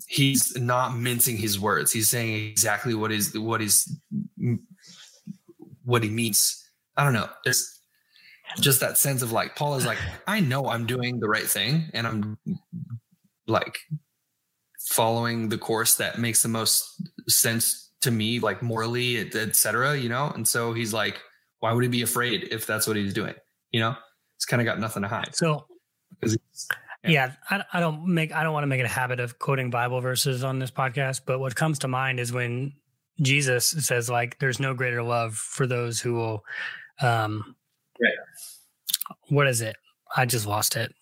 he's 0.08 0.56
not 0.56 0.96
mincing 0.96 1.38
his 1.38 1.60
words. 1.60 1.92
He's 1.92 2.10
saying 2.10 2.50
exactly 2.50 2.94
what 2.94 3.12
is 3.12 3.38
what 3.38 3.62
is 3.62 4.00
what 5.84 6.04
he 6.04 6.10
means. 6.10 6.64
I 6.96 7.04
don't 7.04 7.14
know. 7.14 7.30
There's 7.44 7.80
just 8.60 8.80
that 8.82 8.98
sense 8.98 9.22
of 9.22 9.32
like 9.32 9.56
Paul 9.56 9.76
is 9.76 9.86
like, 9.86 9.98
I 10.28 10.40
know 10.40 10.68
I'm 10.68 10.86
doing 10.86 11.20
the 11.20 11.28
right 11.28 11.46
thing 11.46 11.90
and 11.94 12.06
I'm 12.06 12.38
like 13.48 13.80
following 14.80 15.50
the 15.50 15.58
course 15.58 15.96
that 15.96 16.20
makes 16.20 16.44
the 16.44 16.50
most 16.50 17.02
sense 17.28 17.83
to 18.04 18.12
me, 18.12 18.40
like 18.40 18.62
morally, 18.62 19.18
etc. 19.20 19.92
et 19.92 20.02
you 20.02 20.10
know? 20.10 20.30
And 20.36 20.48
so 20.48 20.74
he's 20.74 20.94
like, 20.94 21.20
why 21.60 21.72
would 21.74 21.84
he 21.84 21.90
be 21.90 22.02
afraid 22.02 22.48
if 22.52 22.66
that's 22.66 22.88
what 22.88 22.96
he's 22.96 23.14
doing? 23.14 23.34
You 23.72 23.80
know, 23.82 23.96
he's 24.38 24.46
kind 24.46 24.62
of 24.62 24.66
got 24.66 24.80
nothing 24.80 25.02
to 25.04 25.08
hide. 25.08 25.36
So, 25.36 25.66
Is 26.22 26.38
yeah, 27.06 27.34
I, 27.50 27.64
I 27.74 27.80
don't 27.80 28.06
make 28.08 28.32
I 28.34 28.44
don't 28.44 28.54
want 28.54 28.64
to 28.64 28.68
make 28.68 28.80
it 28.80 28.86
a 28.86 28.90
habit 28.90 29.20
of 29.20 29.38
quoting 29.40 29.70
Bible 29.70 30.00
verses 30.00 30.44
on 30.44 30.60
this 30.60 30.72
podcast, 30.72 31.22
but 31.26 31.40
what 31.40 31.56
comes 31.56 31.80
to 31.80 31.88
mind 31.90 32.20
is 32.20 32.32
when 32.32 32.74
Jesus 33.22 33.66
says 33.68 34.10
like, 34.10 34.40
"There's 34.40 34.60
no 34.60 34.74
greater 34.74 35.04
love 35.04 35.36
for 35.36 35.68
those 35.68 36.00
who 36.00 36.14
will." 36.14 36.44
Um, 37.02 37.56
Right. 38.02 38.12
What 39.30 39.48
is 39.48 39.62
it? 39.62 39.76
I 40.16 40.26
just 40.26 40.46
lost 40.48 40.76
it. 40.76 40.94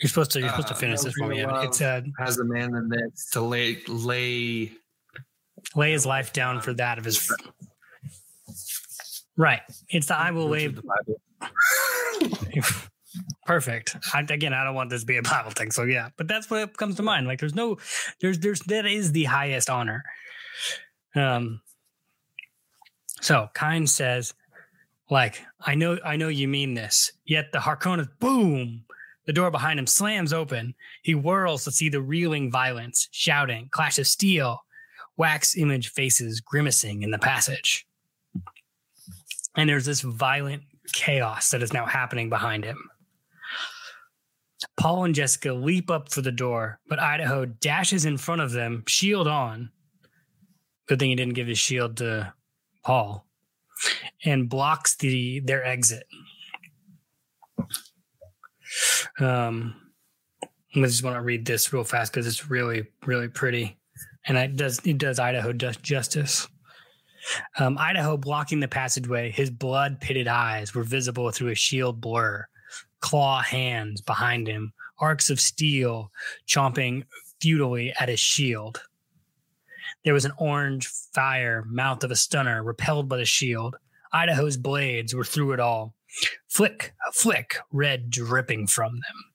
You're 0.00 0.08
supposed 0.08 0.32
to. 0.32 0.40
You're 0.40 0.48
supposed 0.50 0.68
to 0.68 0.74
Uh, 0.74 0.78
finish 0.78 0.98
no 1.00 1.04
this 1.04 1.14
for 1.14 1.26
me. 1.28 1.36
greater 1.36 1.48
Evan. 1.48 1.54
love. 1.56 1.64
It's 1.66 1.80
uh, 1.80 2.00
Has 2.18 2.38
a 2.38 2.44
man 2.44 2.74
in 2.74 2.88
this 2.88 3.30
to 3.32 3.40
lay, 3.40 3.82
lay, 3.88 4.72
lay 5.74 5.92
his 5.92 6.06
life 6.06 6.32
down 6.32 6.60
for 6.60 6.72
that 6.74 6.98
of 6.98 7.04
his. 7.04 7.18
Friend. 7.18 7.52
Right. 9.36 9.62
It's 9.88 10.08
the 10.08 10.16
I 10.16 10.30
will 10.30 10.48
Bible. 10.48 11.20
Perfect. 13.46 13.96
I, 14.14 14.20
again, 14.20 14.54
I 14.54 14.64
don't 14.64 14.74
want 14.74 14.90
this 14.90 15.02
to 15.02 15.06
be 15.06 15.16
a 15.16 15.22
Bible 15.22 15.50
thing, 15.50 15.70
so 15.70 15.84
yeah. 15.84 16.10
But 16.16 16.28
that's 16.28 16.50
what 16.50 16.76
comes 16.76 16.96
to 16.96 17.02
mind. 17.02 17.26
Like, 17.26 17.40
there's 17.40 17.54
no, 17.54 17.78
there's, 18.20 18.38
there's 18.38 18.60
that 18.60 18.86
is 18.86 19.12
the 19.12 19.24
highest 19.24 19.70
honor. 19.70 20.04
Um. 21.14 21.60
So 23.20 23.48
Kynes 23.54 23.90
says, 23.90 24.34
like, 25.10 25.42
I 25.60 25.74
know, 25.76 25.98
I 26.04 26.16
know 26.16 26.28
you 26.28 26.48
mean 26.48 26.74
this. 26.74 27.12
Yet 27.24 27.52
the 27.52 27.58
Harkonnen, 27.58 28.08
boom, 28.18 28.84
the 29.26 29.32
door 29.32 29.50
behind 29.50 29.78
him 29.78 29.86
slams 29.86 30.32
open. 30.32 30.74
He 31.02 31.12
whirls 31.12 31.64
to 31.64 31.70
see 31.70 31.88
the 31.88 32.00
reeling 32.00 32.50
violence, 32.50 33.08
shouting, 33.12 33.68
clash 33.70 33.98
of 33.98 34.06
steel, 34.08 34.64
wax 35.16 35.56
image 35.56 35.90
faces 35.90 36.40
grimacing 36.40 37.02
in 37.02 37.10
the 37.10 37.18
passage. 37.18 37.86
And 39.56 39.68
there's 39.68 39.84
this 39.84 40.00
violent 40.00 40.62
chaos 40.92 41.50
that 41.50 41.62
is 41.62 41.72
now 41.72 41.86
happening 41.86 42.28
behind 42.28 42.64
him. 42.64 42.78
Paul 44.76 45.04
and 45.04 45.14
Jessica 45.14 45.52
leap 45.52 45.90
up 45.90 46.10
for 46.10 46.22
the 46.22 46.32
door, 46.32 46.80
but 46.88 47.00
Idaho 47.00 47.44
dashes 47.44 48.04
in 48.04 48.16
front 48.16 48.40
of 48.40 48.52
them, 48.52 48.84
shield 48.86 49.28
on. 49.28 49.70
Good 50.86 50.98
thing 50.98 51.10
he 51.10 51.16
didn't 51.16 51.34
give 51.34 51.46
his 51.46 51.58
shield 51.58 51.98
to 51.98 52.32
Paul, 52.84 53.26
and 54.24 54.48
blocks 54.48 54.96
the 54.96 55.40
their 55.40 55.64
exit. 55.64 56.06
Um, 59.18 59.74
I 60.74 60.80
just 60.80 61.04
want 61.04 61.16
to 61.16 61.22
read 61.22 61.44
this 61.44 61.72
real 61.72 61.84
fast 61.84 62.12
because 62.12 62.26
it's 62.26 62.48
really, 62.48 62.84
really 63.04 63.28
pretty, 63.28 63.78
and 64.26 64.36
it 64.36 64.56
does 64.56 64.80
it 64.84 64.98
does 64.98 65.18
Idaho 65.18 65.52
just 65.52 65.82
justice. 65.82 66.48
Um, 67.58 67.78
Idaho 67.78 68.16
blocking 68.16 68.60
the 68.60 68.68
passageway, 68.68 69.30
his 69.30 69.50
blood 69.50 70.00
pitted 70.00 70.26
eyes 70.26 70.74
were 70.74 70.82
visible 70.82 71.30
through 71.30 71.50
a 71.50 71.54
shield 71.54 72.00
blur. 72.00 72.46
Claw 73.00 73.40
hands 73.42 74.00
behind 74.00 74.48
him, 74.48 74.72
arcs 74.98 75.30
of 75.30 75.40
steel 75.40 76.10
chomping 76.48 77.04
futilely 77.40 77.92
at 77.98 78.08
his 78.08 78.20
shield. 78.20 78.82
There 80.04 80.14
was 80.14 80.24
an 80.24 80.32
orange 80.38 80.88
fire, 81.14 81.64
mouth 81.66 82.02
of 82.02 82.10
a 82.10 82.16
stunner, 82.16 82.62
repelled 82.62 83.08
by 83.08 83.18
the 83.18 83.24
shield. 83.24 83.76
Idaho's 84.12 84.56
blades 84.56 85.14
were 85.14 85.24
through 85.24 85.52
it 85.52 85.60
all. 85.60 85.94
Flick, 86.48 86.92
flick, 87.12 87.58
red 87.72 88.10
dripping 88.10 88.66
from 88.66 88.94
them. 88.94 89.31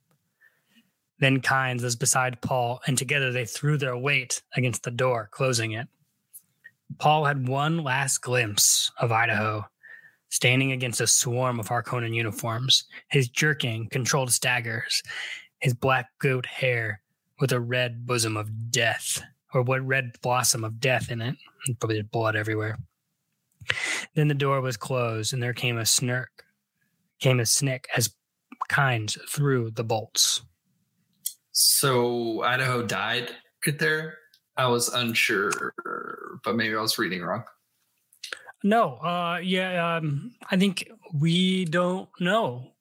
Then 1.20 1.41
Kynes 1.41 1.82
was 1.82 1.95
beside 1.95 2.41
Paul, 2.41 2.80
and 2.86 2.97
together 2.97 3.32
they 3.32 3.45
threw 3.45 3.78
their 3.78 3.97
weight 3.97 4.41
against 4.55 4.84
the 4.84 4.91
door, 4.91 5.30
closing 5.32 5.72
it. 5.72 5.88
Paul 6.99 7.26
had 7.26 7.47
one 7.47 7.84
last 7.84 8.20
glimpse 8.20 8.91
of 8.99 9.11
Idaho, 9.11 9.65
standing 10.30 10.72
against 10.72 11.01
a 11.01 11.07
swarm 11.07 11.59
of 11.59 11.68
Harkonnen 11.68 12.13
uniforms, 12.13 12.86
his 13.09 13.30
jerking 13.30 13.88
controlled 13.89 14.32
staggers, 14.32 15.01
his 15.59 15.74
black 15.74 16.09
goat 16.20 16.45
hair 16.45 17.01
with 17.39 17.51
a 17.51 17.59
red 17.59 18.05
bosom 18.05 18.38
of 18.38 18.72
death, 18.72 19.22
or 19.53 19.61
what 19.61 19.86
red 19.86 20.11
blossom 20.22 20.63
of 20.63 20.80
death 20.80 21.11
in 21.11 21.22
it. 21.22 21.36
Probably 21.80 22.01
blood 22.01 22.36
everywhere. 22.36 22.78
Then 24.15 24.28
the 24.28 24.34
door 24.34 24.61
was 24.61 24.78
closed, 24.78 25.34
and 25.34 25.41
there 25.41 25.53
came 25.53 25.78
a 25.78 25.86
snirk, 25.86 26.45
came 27.20 27.39
a 27.39 27.45
snick 27.45 27.88
as 27.95 28.13
Kynes 28.70 29.18
threw 29.30 29.72
the 29.72 29.84
bolts. 29.84 30.41
So 31.60 32.43
Idaho 32.43 32.84
died 32.84 33.32
right 33.66 33.80
there. 33.80 34.20
I 34.58 34.68
was 34.68 34.89
unsure, 34.89 35.74
but 36.43 36.55
maybe 36.55 36.76
I 36.76 36.82
was 36.82 36.99
reading 36.99 37.24
wrong. 37.24 37.45
No, 38.64 38.97
uh, 38.97 39.39
yeah, 39.41 39.95
um, 39.95 40.36
I 40.51 40.58
think 40.58 40.88
we 41.16 41.66
don't 41.66 42.10
know. 42.20 42.74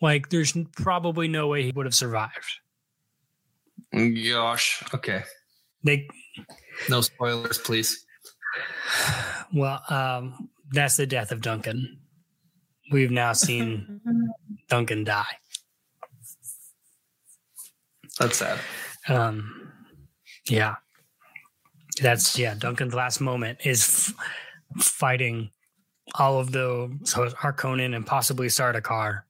Like, 0.00 0.28
there's 0.28 0.56
probably 0.76 1.26
no 1.26 1.48
way 1.48 1.64
he 1.64 1.72
would 1.72 1.84
have 1.86 1.96
survived. 1.96 2.60
Gosh. 3.92 4.84
Okay. 4.94 5.24
They 5.82 6.08
No 6.88 7.00
spoilers, 7.00 7.58
please. 7.58 8.06
well, 9.52 9.82
um, 9.90 10.48
that's 10.70 10.96
the 10.96 11.06
death 11.06 11.32
of 11.32 11.40
Duncan. 11.40 11.98
We've 12.92 13.10
now 13.10 13.32
seen 13.32 14.00
Duncan 14.68 15.02
die. 15.02 15.38
That's 18.18 18.38
sad. 18.38 18.58
Um, 19.08 19.72
yeah, 20.48 20.76
that's 22.00 22.38
yeah. 22.38 22.54
Duncan's 22.54 22.94
last 22.94 23.20
moment 23.20 23.58
is 23.64 23.82
f- 23.82 24.82
fighting 24.82 25.50
all 26.14 26.38
of 26.38 26.52
the 26.52 26.96
so 27.04 27.28
Harkonnen 27.28 27.94
and 27.94 28.06
possibly 28.06 28.46
Sardaukar, 28.46 29.22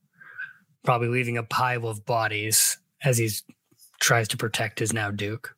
probably 0.83 1.07
leaving 1.09 1.37
a 1.37 1.43
pile 1.43 1.87
of 1.87 2.05
bodies 2.05 2.77
as 3.03 3.17
he 3.17 3.29
tries 3.99 4.27
to 4.29 4.37
protect 4.37 4.79
his 4.79 4.93
now 4.93 5.11
Duke. 5.11 5.55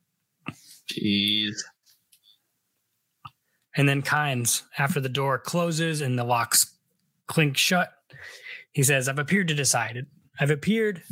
Jeez. 0.92 1.56
And 3.76 3.88
then 3.88 4.02
Kynes, 4.02 4.62
after 4.78 5.00
the 5.00 5.08
door 5.08 5.38
closes 5.38 6.00
and 6.00 6.18
the 6.18 6.24
locks 6.24 6.74
clink 7.28 7.56
shut, 7.56 7.92
he 8.72 8.82
says, 8.82 9.08
I've 9.08 9.18
appeared 9.18 9.48
to 9.48 9.54
decide. 9.54 9.96
It. 9.96 10.06
I've 10.40 10.50
appeared, 10.50 11.02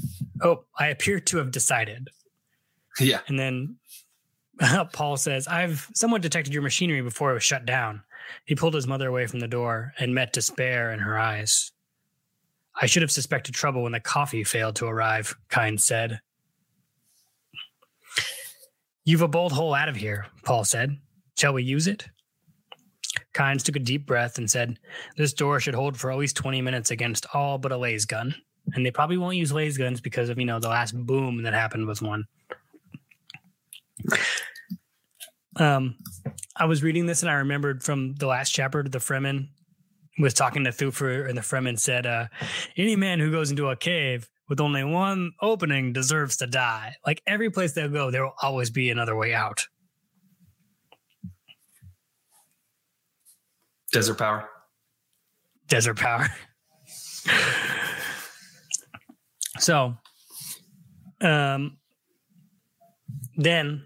oh, 0.43 0.65
I 0.79 0.89
appear 0.89 1.21
to 1.21 1.39
have 1.39 1.51
decided. 1.51 2.09
Yeah. 3.01 3.21
And 3.29 3.39
then 3.39 3.77
Paul 4.93 5.17
says, 5.17 5.47
I've 5.47 5.89
somewhat 5.95 6.23
detected 6.23 6.53
your 6.53 6.63
machinery 6.63 7.03
before 7.03 7.31
it 7.31 7.35
was 7.35 7.45
shut 7.45 7.65
down. 7.65 8.03
He 8.45 8.55
pulled 8.55 8.75
his 8.75 8.87
mother 8.87 9.09
away 9.09 9.27
from 9.27 9.41
the 9.41 9.49
door 9.49 9.95
and 9.99 10.15
met 10.15 10.33
despair 10.33 10.93
in 10.93 10.99
her 11.01 11.19
eyes. 11.19 11.73
I 12.81 12.87
should 12.87 13.03
have 13.03 13.11
suspected 13.11 13.55
trouble 13.55 13.83
when 13.83 13.93
the 13.93 14.01
coffee 14.01 14.45
failed 14.45 14.77
to 14.77 14.87
arrive, 14.87 15.35
Kynes 15.49 15.81
said. 15.81 16.21
You've 19.05 19.23
a 19.23 19.29
bolt 19.29 19.53
hole 19.53 19.75
out 19.75 19.89
of 19.89 19.97
here, 19.97 20.27
Paul 20.45 20.65
said. 20.65 20.99
Shall 21.37 21.55
we 21.55 21.63
use 21.63 21.87
it? 21.87 22.07
Kynes 23.35 23.63
took 23.63 23.77
a 23.77 23.81
deep 23.81 24.07
breath 24.07 24.39
and 24.39 24.51
said, 24.51 24.79
This 25.17 25.33
door 25.33 25.61
should 25.61 25.75
hold 25.75 25.97
for 25.97 26.11
at 26.13 26.19
least 26.19 26.37
20 26.37 26.61
minutes 26.61 26.91
against 26.91 27.27
all 27.33 27.59
but 27.59 27.73
a 27.73 27.77
laser 27.77 28.07
gun. 28.07 28.35
And 28.75 28.85
they 28.85 28.91
probably 28.91 29.17
won't 29.17 29.37
use 29.37 29.53
laser 29.53 29.79
guns 29.79 30.01
because 30.01 30.29
of, 30.29 30.39
you 30.39 30.45
know, 30.45 30.61
the 30.61 30.69
last 30.69 30.95
boom 30.95 31.43
that 31.43 31.55
happened 31.55 31.87
with 31.87 32.03
one. 32.03 32.25
Um, 35.57 35.97
I 36.57 36.67
was 36.67 36.83
reading 36.83 37.07
this 37.07 37.23
and 37.23 37.31
I 37.31 37.35
remembered 37.35 37.83
from 37.83 38.15
the 38.15 38.27
last 38.27 38.51
chapter, 38.51 38.83
the 38.83 38.99
Fremen 38.99 39.49
was 40.19 40.35
talking 40.35 40.65
to 40.65 40.71
Thufir, 40.71 41.29
and 41.29 41.37
the 41.37 41.43
Fremen 41.43 41.79
said, 41.79 42.07
uh, 42.07 42.27
Any 42.77 42.97
man 42.97 43.21
who 43.21 43.31
goes 43.31 43.51
into 43.51 43.69
a 43.69 43.77
cave 43.77 44.29
with 44.49 44.61
only 44.61 44.83
one 44.85 45.33
opening 45.41 45.93
deserves 45.93 46.37
to 46.39 46.47
die. 46.47 46.97
Like 47.07 47.23
every 47.27 47.51
place 47.51 47.73
they'll 47.73 47.89
go, 47.89 48.11
there 48.11 48.25
will 48.25 48.35
always 48.43 48.71
be 48.71 48.91
another 48.91 49.17
way 49.17 49.35
out. 49.35 49.67
Desert 53.93 54.19
power. 54.19 54.49
desert 55.69 55.97
power. 55.97 56.29
so, 59.59 59.95
um, 61.21 61.79
then 63.37 63.85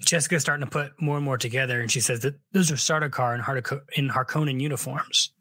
Jessica's 0.00 0.42
starting 0.42 0.64
to 0.64 0.70
put 0.70 1.00
more 1.00 1.16
and 1.16 1.24
more 1.24 1.38
together, 1.38 1.80
and 1.80 1.90
she 1.90 2.00
says 2.00 2.20
that 2.20 2.34
those 2.52 2.70
are 2.70 2.76
Sardaukar 2.76 3.34
in, 3.34 3.42
Hardaco- 3.42 3.82
in 3.94 4.08
Harkonnen 4.08 4.60
uniforms, 4.60 5.32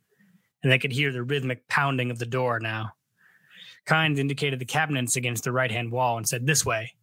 and 0.64 0.72
they 0.72 0.80
could 0.80 0.92
hear 0.92 1.12
the 1.12 1.24
rhythmic 1.24 1.68
pounding 1.68 2.12
of 2.12 2.20
the 2.20 2.26
door 2.26 2.60
now. 2.60 2.92
Kynes 3.88 4.18
indicated 4.18 4.60
the 4.60 4.66
cabinets 4.66 5.16
against 5.16 5.44
the 5.44 5.52
right 5.52 5.72
hand 5.72 5.92
wall 5.92 6.18
and 6.18 6.28
said, 6.28 6.46
This 6.46 6.66
way. 6.66 6.94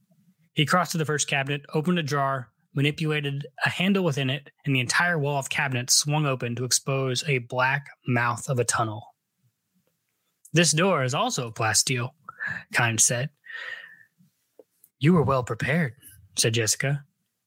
He 0.54 0.66
crossed 0.66 0.92
to 0.92 0.98
the 0.98 1.04
first 1.04 1.28
cabinet, 1.28 1.62
opened 1.72 1.98
a 1.98 2.02
drawer, 2.02 2.48
manipulated 2.74 3.46
a 3.64 3.70
handle 3.70 4.04
within 4.04 4.28
it, 4.28 4.50
and 4.64 4.74
the 4.74 4.80
entire 4.80 5.18
wall 5.18 5.38
of 5.38 5.48
cabinets 5.48 5.94
swung 5.94 6.26
open 6.26 6.54
to 6.56 6.64
expose 6.64 7.24
a 7.26 7.38
black 7.38 7.86
mouth 8.06 8.48
of 8.48 8.58
a 8.58 8.64
tunnel. 8.64 9.14
This 10.52 10.72
door 10.72 11.04
is 11.04 11.14
also 11.14 11.50
plasteel, 11.50 12.10
Kynes 12.74 13.01
said. 13.01 13.30
You 14.99 15.12
were 15.14 15.22
well 15.22 15.43
prepared, 15.43 15.95
said 16.36 16.55
Jessica. 16.55 17.05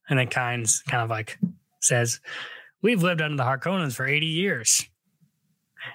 And 0.08 0.18
then 0.18 0.28
Kynes 0.28 0.84
kind 0.84 1.02
of 1.02 1.10
like 1.10 1.38
says, 1.80 2.20
We've 2.82 3.02
lived 3.02 3.20
under 3.20 3.36
the 3.36 3.42
Harkonnens 3.42 3.94
for 3.94 4.06
80 4.06 4.26
years. 4.26 4.86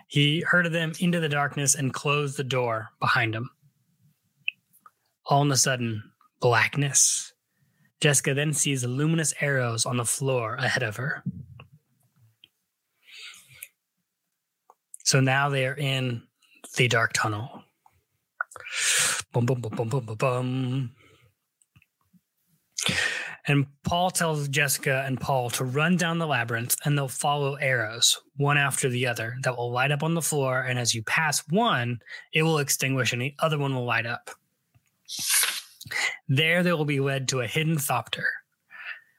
He 0.08 0.42
herded 0.42 0.74
them 0.74 0.94
into 1.00 1.20
the 1.20 1.30
darkness 1.30 1.76
and 1.76 1.94
closed 1.94 2.38
the 2.38 2.44
door 2.44 2.90
behind 3.00 3.36
him. 3.36 3.50
All 5.26 5.44
of 5.44 5.52
a 5.52 5.58
sudden, 5.58 6.04
blackness. 6.40 7.34
Jessica 8.02 8.34
then 8.34 8.54
sees 8.54 8.84
luminous 8.84 9.34
arrows 9.40 9.86
on 9.86 9.98
the 9.98 10.06
floor 10.06 10.56
ahead 10.56 10.84
of 10.84 10.96
her. 10.96 11.24
So 15.04 15.20
now 15.20 15.50
they 15.50 15.68
are 15.68 15.76
in 15.76 16.24
the 16.78 16.88
dark 16.88 17.14
tunnel. 17.14 17.61
Boom, 19.34 19.46
boom, 19.46 19.62
boom, 19.62 19.72
boom, 19.76 19.90
boom, 19.90 20.06
boom, 20.06 20.18
boom. 20.18 20.92
And 23.48 23.66
Paul 23.84 24.12
tells 24.12 24.48
Jessica 24.48 25.04
and 25.06 25.20
Paul 25.20 25.50
to 25.52 25.66
run 25.66 25.98
down 25.98 26.20
the 26.20 26.28
labyrinth 26.28 26.76
and 26.86 26.98
they'll 26.98 27.08
follow 27.08 27.56
arrows, 27.56 28.22
one 28.38 28.58
after 28.58 28.88
the 28.88 29.08
other, 29.08 29.36
that 29.44 29.58
will 29.58 29.72
light 29.72 29.92
up 29.92 30.04
on 30.04 30.14
the 30.14 30.22
floor. 30.22 30.62
And 30.62 30.78
as 30.78 30.94
you 30.94 31.02
pass 31.04 31.44
one, 31.50 32.00
it 32.34 32.44
will 32.44 32.60
extinguish 32.60 33.14
and 33.14 33.22
the 33.22 33.34
other 33.40 33.58
one 33.58 33.74
will 33.74 33.86
light 33.86 34.06
up. 34.06 34.30
There, 36.28 36.62
they 36.62 36.72
will 36.72 36.86
be 36.86 37.00
led 37.00 37.28
to 37.30 37.42
a 37.42 37.48
hidden 37.48 37.78
thopter, 37.78 38.26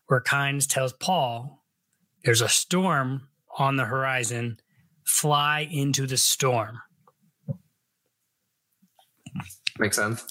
where 0.07 0.23
Kynes 0.23 0.67
tells 0.67 0.93
Paul, 0.95 1.63
There's 2.25 2.41
a 2.41 2.49
storm 2.49 3.29
on 3.59 3.77
the 3.77 3.85
horizon. 3.85 4.59
Fly 5.05 5.69
into 5.71 6.07
the 6.07 6.17
storm. 6.17 6.81
Makes 9.79 9.97
sense. 9.97 10.25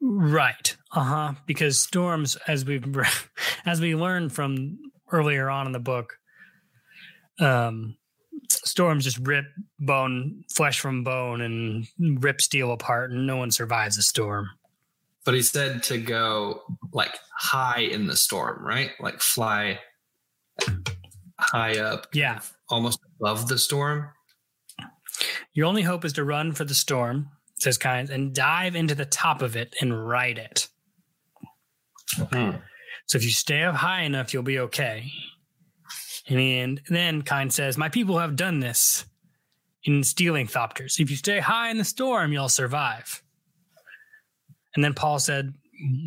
Right. 0.00 0.76
Uh 0.92 1.04
huh. 1.04 1.32
Because 1.46 1.78
storms, 1.78 2.36
as 2.48 2.64
we 2.64 2.82
as 3.66 3.80
we 3.80 3.94
learned 3.94 4.32
from 4.32 4.78
earlier 5.10 5.48
on 5.50 5.66
in 5.66 5.72
the 5.72 5.78
book, 5.80 6.18
um, 7.40 7.96
storms 8.50 9.04
just 9.04 9.18
rip 9.18 9.46
bone, 9.78 10.44
flesh 10.54 10.80
from 10.80 11.02
bone, 11.04 11.40
and 11.40 11.86
rip 12.22 12.40
steel 12.40 12.72
apart, 12.72 13.10
and 13.10 13.26
no 13.26 13.36
one 13.36 13.50
survives 13.50 13.98
a 13.98 14.02
storm. 14.02 14.48
But 15.24 15.34
he 15.34 15.42
said 15.42 15.82
to 15.84 15.98
go 15.98 16.62
like 16.92 17.18
high 17.36 17.80
in 17.80 18.06
the 18.06 18.16
storm, 18.16 18.64
right? 18.64 18.90
Like 19.00 19.20
fly 19.20 19.80
high 21.38 21.78
up, 21.78 22.06
Yeah. 22.14 22.40
almost 22.68 23.00
above 23.20 23.48
the 23.48 23.58
storm. 23.58 24.10
Your 25.52 25.66
only 25.66 25.82
hope 25.82 26.04
is 26.04 26.12
to 26.14 26.24
run 26.24 26.52
for 26.52 26.64
the 26.64 26.74
storm, 26.74 27.30
says 27.58 27.78
Kynes, 27.78 28.10
and 28.10 28.34
dive 28.34 28.76
into 28.76 28.94
the 28.94 29.06
top 29.06 29.42
of 29.42 29.56
it 29.56 29.74
and 29.80 30.06
ride 30.08 30.38
it. 30.38 30.68
Hmm. 32.32 32.50
So 33.06 33.18
if 33.18 33.24
you 33.24 33.30
stay 33.30 33.62
up 33.62 33.74
high 33.74 34.02
enough, 34.02 34.32
you'll 34.32 34.42
be 34.42 34.58
okay. 34.60 35.10
And 36.28 36.80
then 36.88 37.22
Kynes 37.22 37.52
says, 37.52 37.78
My 37.78 37.88
people 37.88 38.18
have 38.18 38.36
done 38.36 38.60
this 38.60 39.04
in 39.84 40.02
stealing 40.02 40.46
Thopters. 40.46 40.98
If 40.98 41.10
you 41.10 41.16
stay 41.16 41.38
high 41.38 41.70
in 41.70 41.78
the 41.78 41.84
storm, 41.84 42.32
you'll 42.32 42.48
survive. 42.48 43.22
And 44.74 44.84
then 44.84 44.94
Paul 44.94 45.18
said, 45.18 45.54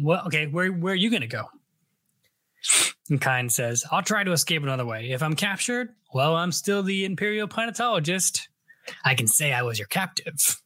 Well, 0.03 0.23
okay, 0.27 0.47
where, 0.47 0.71
where 0.71 0.93
are 0.93 0.97
you 0.97 1.09
going 1.09 1.21
to 1.21 1.27
go? 1.27 1.45
And 3.09 3.21
Kynes 3.21 3.53
says, 3.53 3.85
I'll 3.91 4.03
try 4.03 4.23
to 4.23 4.33
escape 4.33 4.61
another 4.61 4.85
way. 4.85 5.11
If 5.11 5.23
I'm 5.23 5.35
captured, 5.35 5.89
well, 6.13 6.35
I'm 6.35 6.51
still 6.51 6.83
the 6.83 7.05
Imperial 7.05 7.47
Planetologist. 7.47 8.47
I 9.05 9.15
can 9.15 9.27
say 9.27 9.53
I 9.53 9.63
was 9.63 9.79
your 9.79 9.87
captive. 9.87 10.61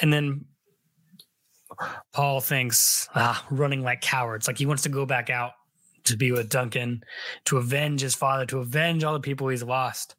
And 0.00 0.12
then 0.12 0.44
Paul 2.12 2.40
thinks, 2.40 3.08
ah, 3.14 3.44
running 3.50 3.82
like 3.82 4.00
cowards. 4.00 4.46
Like 4.46 4.58
he 4.58 4.66
wants 4.66 4.82
to 4.84 4.88
go 4.88 5.06
back 5.06 5.30
out 5.30 5.52
to 6.04 6.16
be 6.16 6.32
with 6.32 6.48
Duncan, 6.48 7.04
to 7.44 7.58
avenge 7.58 8.00
his 8.00 8.14
father, 8.14 8.46
to 8.46 8.58
avenge 8.58 9.04
all 9.04 9.12
the 9.12 9.20
people 9.20 9.48
he's 9.48 9.62
lost. 9.62 10.16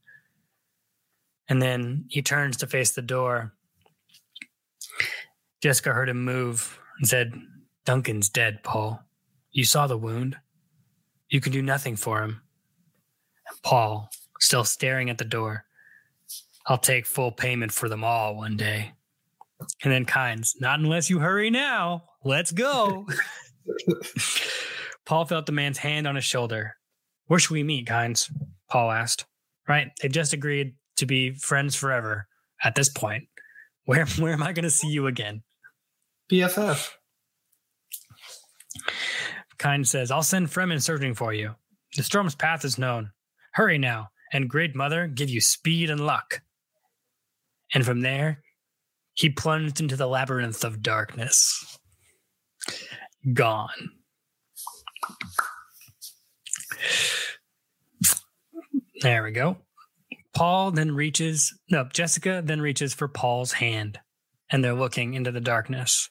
And 1.50 1.62
then 1.62 2.06
he 2.10 2.22
turns 2.22 2.58
to 2.58 2.68
face 2.68 2.92
the 2.92 3.02
door. 3.02 3.54
Jessica 5.62 5.92
heard 5.92 6.10
him 6.10 6.24
move 6.24 6.80
and 6.98 7.08
said, 7.08 7.34
Duncan's 7.86 8.30
dead, 8.30 8.64
Paul. 8.64 9.04
You 9.52 9.66
saw 9.66 9.88
the 9.88 9.98
wound. 9.98 10.38
You 11.30 11.42
can 11.42 11.52
do 11.52 11.62
nothing 11.62 11.96
for 11.96 12.24
him. 12.24 12.42
And 13.50 13.62
Paul, 13.62 14.10
still 14.40 14.64
staring 14.64 15.10
at 15.10 15.18
the 15.18 15.26
door, 15.26 15.66
I'll 16.66 16.78
take 16.78 17.06
full 17.06 17.32
payment 17.32 17.72
for 17.72 17.90
them 17.90 18.04
all 18.04 18.36
one 18.36 18.58
day. 18.58 18.94
And 19.84 19.92
then 19.92 20.06
Kynes, 20.06 20.60
not 20.60 20.80
unless 20.80 21.10
you 21.10 21.20
hurry 21.20 21.50
now. 21.50 22.06
Let's 22.24 22.52
go. 22.52 23.06
Paul 25.06 25.26
felt 25.26 25.46
the 25.46 25.52
man's 25.52 25.78
hand 25.78 26.08
on 26.08 26.16
his 26.16 26.26
shoulder. 26.26 26.76
Where 27.28 27.40
should 27.40 27.54
we 27.54 27.64
meet, 27.64 27.88
Kynes? 27.88 28.32
Paul 28.70 28.92
asked. 28.92 29.26
Right? 29.68 29.92
They 30.02 30.10
just 30.10 30.34
agreed 30.34 30.76
to 30.98 31.06
be 31.06 31.32
friends 31.32 31.76
forever 31.76 32.28
at 32.64 32.76
this 32.76 32.90
point. 32.90 33.28
Where 33.86 34.06
where 34.20 34.34
am 34.34 34.44
I 34.44 34.54
gonna 34.54 34.70
see 34.70 34.88
you 34.88 35.08
again? 35.08 35.44
BFF. 36.32 36.90
Kynes 39.58 39.88
says, 39.88 40.12
I'll 40.12 40.24
send 40.24 40.48
Fremen 40.48 40.82
searching 40.82 41.14
for 41.14 41.34
you. 41.34 41.56
The 41.96 42.04
storm's 42.04 42.36
path 42.36 42.66
is 42.66 42.78
known. 42.78 43.12
Hurry 43.52 43.78
now, 43.78 44.10
and 44.34 44.50
Great 44.50 44.76
Mother 44.76 45.08
give 45.08 45.30
you 45.30 45.40
speed 45.40 45.90
and 45.90 46.06
luck. 46.06 46.42
And 47.74 47.86
from 47.86 48.02
there, 48.02 48.44
he 49.14 49.30
plunged 49.30 49.80
into 49.80 49.96
the 49.96 50.08
labyrinth 50.08 50.64
of 50.64 50.82
darkness. 50.82 51.78
Gone. 53.34 53.92
There 59.02 59.24
we 59.24 59.32
go. 59.32 59.58
Paul 60.34 60.72
then 60.72 60.96
reaches, 60.96 61.54
no, 61.70 61.88
Jessica 61.92 62.42
then 62.44 62.62
reaches 62.62 62.94
for 62.94 63.08
Paul's 63.08 63.52
hand, 63.52 64.00
and 64.50 64.64
they're 64.64 64.74
looking 64.74 65.14
into 65.14 65.32
the 65.32 65.42
darkness. 65.42 66.10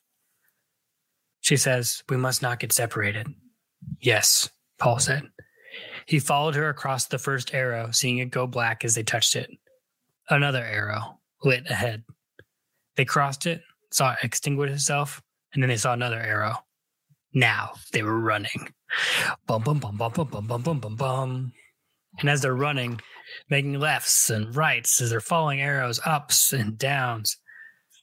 She 1.41 1.57
says, 1.57 2.05
We 2.09 2.17
must 2.17 2.41
not 2.41 2.61
get 2.61 2.73
separated. 2.73 3.27
Yes, 4.01 4.49
Paul 4.79 5.01
said. 5.01 5.25
He 6.07 6.21
followed 6.21 6.55
her 6.55 6.69
across 6.69 7.07
the 7.07 7.19
first 7.19 7.53
arrow, 7.53 7.91
seeing 7.91 8.19
it 8.19 8.31
go 8.31 8.47
black 8.47 8.85
as 8.85 8.95
they 8.95 9.03
touched 9.03 9.35
it. 9.35 9.51
Another 10.29 10.63
arrow 10.63 11.19
lit 11.45 11.68
ahead. 11.70 12.05
They 12.97 13.05
crossed 13.05 13.47
it, 13.47 13.62
saw 13.90 14.12
it 14.12 14.18
extinguish 14.22 14.70
itself, 14.70 15.22
and 15.53 15.62
then 15.62 15.68
they 15.68 15.76
saw 15.76 15.93
another 15.93 16.20
arrow. 16.20 16.57
Now 17.34 17.72
they 17.93 18.03
were 18.03 18.18
running. 18.18 18.72
Bum 19.47 19.62
bum 19.62 19.78
bum 19.78 19.97
bum 19.97 20.12
bum 20.12 20.28
bum 20.28 20.47
bum 20.47 20.62
bum 20.62 20.80
bum 20.80 20.97
bum. 20.97 21.53
And 22.20 22.28
as 22.28 22.43
they're 22.43 22.55
running, 22.55 23.01
making 23.49 23.78
lefts 23.78 24.28
and 24.28 24.55
rights 24.55 25.01
as 25.01 25.11
they're 25.11 25.20
following 25.20 25.62
arrows, 25.62 25.99
ups 26.05 26.53
and 26.53 26.76
downs, 26.76 27.38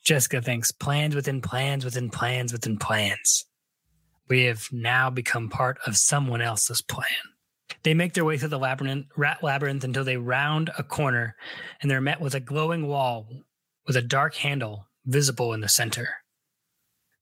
Jessica 0.03 0.41
thinks 0.41 0.71
plans 0.71 1.13
within 1.13 1.41
plans 1.41 1.85
within 1.85 2.09
plans 2.09 2.51
within 2.51 2.77
plans. 2.77 3.45
We 4.27 4.45
have 4.45 4.67
now 4.71 5.09
become 5.09 5.49
part 5.49 5.77
of 5.85 5.97
someone 5.97 6.41
else's 6.41 6.81
plan. 6.81 7.05
They 7.83 7.93
make 7.93 8.13
their 8.13 8.25
way 8.25 8.37
through 8.37 8.49
the 8.49 8.59
labyrinth, 8.59 9.07
rat 9.15 9.43
labyrinth 9.43 9.83
until 9.83 10.03
they 10.03 10.17
round 10.17 10.71
a 10.77 10.83
corner 10.83 11.35
and 11.81 11.89
they're 11.89 12.01
met 12.01 12.21
with 12.21 12.35
a 12.35 12.39
glowing 12.39 12.87
wall 12.87 13.27
with 13.87 13.95
a 13.95 14.01
dark 14.01 14.35
handle 14.35 14.87
visible 15.05 15.53
in 15.53 15.61
the 15.61 15.69
center. 15.69 16.09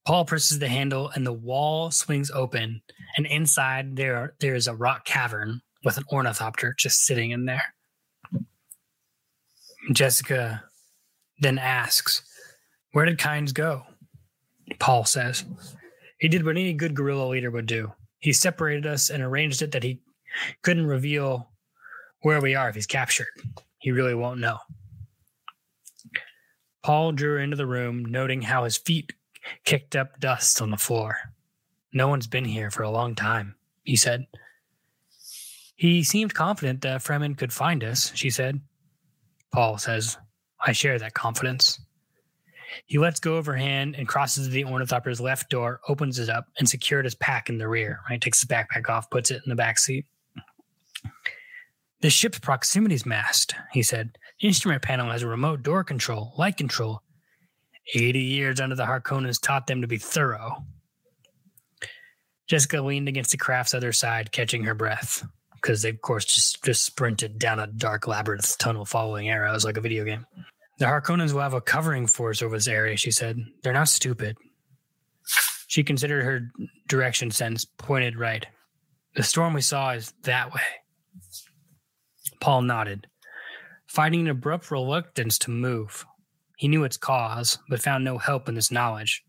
Paul 0.06 0.24
presses 0.24 0.58
the 0.58 0.68
handle 0.68 1.10
and 1.14 1.26
the 1.26 1.32
wall 1.32 1.90
swings 1.90 2.30
open, 2.30 2.82
and 3.16 3.26
inside 3.26 3.96
there 3.96 4.34
there 4.40 4.54
is 4.54 4.66
a 4.66 4.74
rock 4.74 5.04
cavern 5.04 5.60
with 5.84 5.98
an 5.98 6.04
ornithopter 6.10 6.74
just 6.78 7.04
sitting 7.04 7.30
in 7.30 7.44
there. 7.44 7.74
Jessica 9.92 10.64
then 11.40 11.58
asks, 11.58 12.22
Where 12.92 13.04
did 13.04 13.18
Kynes 13.18 13.52
go? 13.52 13.82
Paul 14.78 15.04
says, 15.04 15.44
He 16.18 16.28
did 16.28 16.44
what 16.44 16.56
any 16.56 16.72
good 16.72 16.94
guerrilla 16.94 17.28
leader 17.28 17.50
would 17.50 17.66
do. 17.66 17.92
He 18.18 18.32
separated 18.32 18.86
us 18.86 19.10
and 19.10 19.22
arranged 19.22 19.62
it 19.62 19.72
that 19.72 19.84
he 19.84 20.00
couldn't 20.62 20.86
reveal 20.86 21.50
where 22.22 22.40
we 22.40 22.54
are 22.54 22.68
if 22.68 22.74
he's 22.74 22.86
captured. 22.86 23.28
He 23.78 23.90
really 23.90 24.14
won't 24.14 24.40
know. 24.40 24.58
Paul 26.82 27.12
drew 27.12 27.38
into 27.38 27.56
the 27.56 27.66
room, 27.66 28.04
noting 28.04 28.42
how 28.42 28.64
his 28.64 28.76
feet 28.76 29.12
kicked 29.64 29.94
up 29.96 30.18
dust 30.20 30.60
on 30.62 30.70
the 30.70 30.76
floor. 30.76 31.16
No 31.92 32.08
one's 32.08 32.26
been 32.26 32.44
here 32.44 32.70
for 32.70 32.82
a 32.82 32.90
long 32.90 33.14
time, 33.14 33.54
he 33.84 33.96
said. 33.96 34.26
He 35.76 36.02
seemed 36.02 36.34
confident 36.34 36.80
that 36.82 37.02
Fremen 37.02 37.36
could 37.36 37.52
find 37.52 37.84
us, 37.84 38.10
she 38.14 38.30
said. 38.30 38.60
Paul 39.52 39.78
says, 39.78 40.18
I 40.64 40.72
share 40.72 40.98
that 40.98 41.14
confidence. 41.14 41.80
He 42.86 42.98
lets 42.98 43.20
go 43.20 43.36
of 43.36 43.46
her 43.46 43.56
hand 43.56 43.94
and 43.96 44.08
crosses 44.08 44.48
the 44.48 44.64
ornithopter's 44.64 45.20
left 45.20 45.50
door, 45.50 45.80
opens 45.88 46.18
it 46.18 46.28
up, 46.28 46.46
and 46.58 46.68
secured 46.68 47.04
his 47.04 47.14
pack 47.14 47.48
in 47.48 47.58
the 47.58 47.68
rear. 47.68 48.00
Right, 48.10 48.20
takes 48.20 48.40
his 48.40 48.48
backpack 48.48 48.88
off, 48.88 49.08
puts 49.10 49.30
it 49.30 49.42
in 49.44 49.48
the 49.48 49.56
back 49.56 49.78
seat. 49.78 50.04
The 52.00 52.10
ship's 52.10 52.38
proximities 52.38 53.04
mast, 53.04 53.54
he 53.72 53.82
said. 53.82 54.18
Instrument 54.40 54.82
panel 54.82 55.10
has 55.10 55.22
a 55.22 55.28
remote 55.28 55.62
door 55.62 55.82
control, 55.82 56.32
light 56.38 56.56
control. 56.56 57.02
80 57.94 58.20
years 58.20 58.60
under 58.60 58.76
the 58.76 58.84
Harkonnens 58.84 59.40
taught 59.40 59.66
them 59.66 59.80
to 59.80 59.88
be 59.88 59.98
thorough. 59.98 60.64
Jessica 62.48 62.80
leaned 62.80 63.08
against 63.08 63.30
the 63.32 63.36
craft's 63.36 63.74
other 63.74 63.92
side, 63.92 64.32
catching 64.32 64.64
her 64.64 64.74
breath, 64.74 65.26
because 65.54 65.82
they, 65.82 65.90
of 65.90 66.00
course, 66.00 66.24
just, 66.24 66.62
just 66.64 66.84
sprinted 66.84 67.38
down 67.38 67.58
a 67.58 67.66
dark 67.66 68.06
labyrinth 68.06 68.56
tunnel 68.58 68.84
following 68.84 69.28
arrows 69.28 69.64
like 69.64 69.76
a 69.76 69.82
video 69.82 70.04
game. 70.04 70.24
The 70.78 70.86
Harkonnens 70.86 71.32
will 71.32 71.40
have 71.40 71.54
a 71.54 71.60
covering 71.60 72.06
force 72.06 72.40
over 72.42 72.56
this 72.56 72.68
area, 72.68 72.96
she 72.96 73.10
said. 73.10 73.38
They're 73.62 73.72
not 73.72 73.88
stupid. 73.88 74.36
She 75.66 75.82
considered 75.82 76.24
her 76.24 76.50
direction 76.86 77.30
sense 77.30 77.64
pointed 77.64 78.16
right. 78.16 78.46
The 79.14 79.22
storm 79.22 79.52
we 79.52 79.60
saw 79.60 79.90
is 79.90 80.12
that 80.22 80.54
way. 80.54 80.62
Paul 82.40 82.62
nodded, 82.62 83.06
fighting 83.86 84.22
an 84.22 84.28
abrupt 84.28 84.70
reluctance 84.70 85.38
to 85.40 85.50
move. 85.50 86.04
He 86.56 86.68
knew 86.68 86.84
its 86.84 86.96
cause, 86.96 87.58
but 87.68 87.82
found 87.82 88.04
no 88.04 88.18
help 88.18 88.48
in 88.48 88.54
this 88.54 88.70
knowledge. 88.70 89.22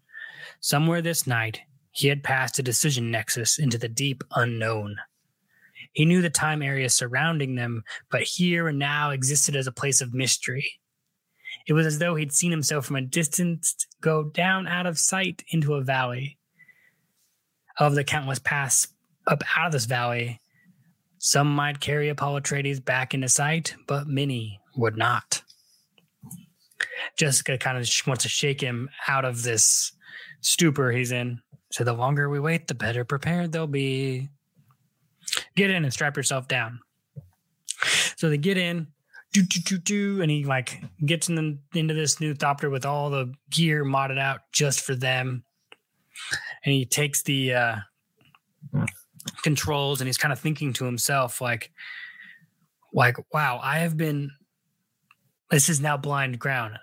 Somewhere 0.59 1.01
this 1.01 1.27
night, 1.27 1.61
he 1.91 2.07
had 2.07 2.23
passed 2.23 2.59
a 2.59 2.63
decision 2.63 3.11
nexus 3.11 3.59
into 3.59 3.77
the 3.77 3.89
deep 3.89 4.23
unknown. 4.35 4.97
He 5.93 6.05
knew 6.05 6.21
the 6.21 6.29
time 6.29 6.61
area 6.61 6.89
surrounding 6.89 7.55
them, 7.55 7.83
but 8.09 8.21
here 8.21 8.67
and 8.67 8.79
now 8.79 9.09
existed 9.09 9.55
as 9.55 9.67
a 9.67 9.71
place 9.71 10.01
of 10.01 10.13
mystery. 10.13 10.79
It 11.67 11.73
was 11.73 11.85
as 11.85 11.99
though 11.99 12.15
he'd 12.15 12.33
seen 12.33 12.51
himself 12.51 12.85
from 12.85 12.95
a 12.95 13.01
distance 13.01 13.75
go 14.01 14.23
down 14.23 14.67
out 14.67 14.85
of 14.85 14.99
sight 14.99 15.43
into 15.49 15.73
a 15.75 15.83
valley. 15.83 16.37
Of 17.77 17.95
the 17.95 18.03
countless 18.03 18.39
paths 18.39 18.87
up 19.25 19.43
out 19.57 19.67
of 19.67 19.71
this 19.71 19.85
valley, 19.85 20.41
some 21.19 21.53
might 21.53 21.81
carry 21.81 22.09
a 22.09 22.15
Paul 22.15 22.39
Atreides 22.39 22.83
back 22.83 23.13
into 23.13 23.27
sight, 23.27 23.75
but 23.87 24.07
many 24.07 24.59
would 24.75 24.97
not. 24.97 25.43
Jessica 27.17 27.57
kind 27.57 27.77
of 27.77 27.89
wants 28.07 28.23
to 28.23 28.29
shake 28.29 28.61
him 28.61 28.89
out 29.07 29.25
of 29.25 29.43
this 29.43 29.91
stupor 30.41 30.91
he's 30.91 31.11
in. 31.11 31.41
So 31.71 31.83
the 31.83 31.93
longer 31.93 32.29
we 32.29 32.39
wait, 32.39 32.67
the 32.67 32.73
better 32.73 33.03
prepared 33.03 33.51
they'll 33.51 33.67
be. 33.67 34.29
Get 35.55 35.69
in 35.69 35.83
and 35.83 35.93
strap 35.93 36.15
yourself 36.15 36.47
down. 36.47 36.79
So 38.15 38.29
they 38.29 38.37
get 38.37 38.57
in, 38.57 38.87
do 39.33 39.43
do 39.43 39.59
do 39.59 39.77
do, 39.77 40.21
and 40.21 40.31
he 40.31 40.45
like 40.45 40.81
gets 41.05 41.29
in 41.29 41.35
the, 41.35 41.79
into 41.79 41.93
this 41.93 42.19
new 42.19 42.33
thopter 42.33 42.71
with 42.71 42.85
all 42.85 43.09
the 43.09 43.33
gear 43.49 43.83
modded 43.85 44.19
out 44.19 44.39
just 44.51 44.81
for 44.81 44.95
them. 44.95 45.43
And 46.63 46.73
he 46.73 46.85
takes 46.85 47.23
the 47.23 47.53
uh, 47.53 47.75
controls 49.43 50.01
and 50.01 50.07
he's 50.07 50.17
kind 50.17 50.31
of 50.31 50.39
thinking 50.39 50.73
to 50.73 50.85
himself 50.85 51.41
like, 51.41 51.71
like, 52.93 53.17
wow, 53.33 53.59
I 53.61 53.79
have 53.79 53.97
been. 53.97 54.31
This 55.51 55.67
is 55.67 55.81
now 55.81 55.97
blind 55.97 56.37
ground 56.37 56.77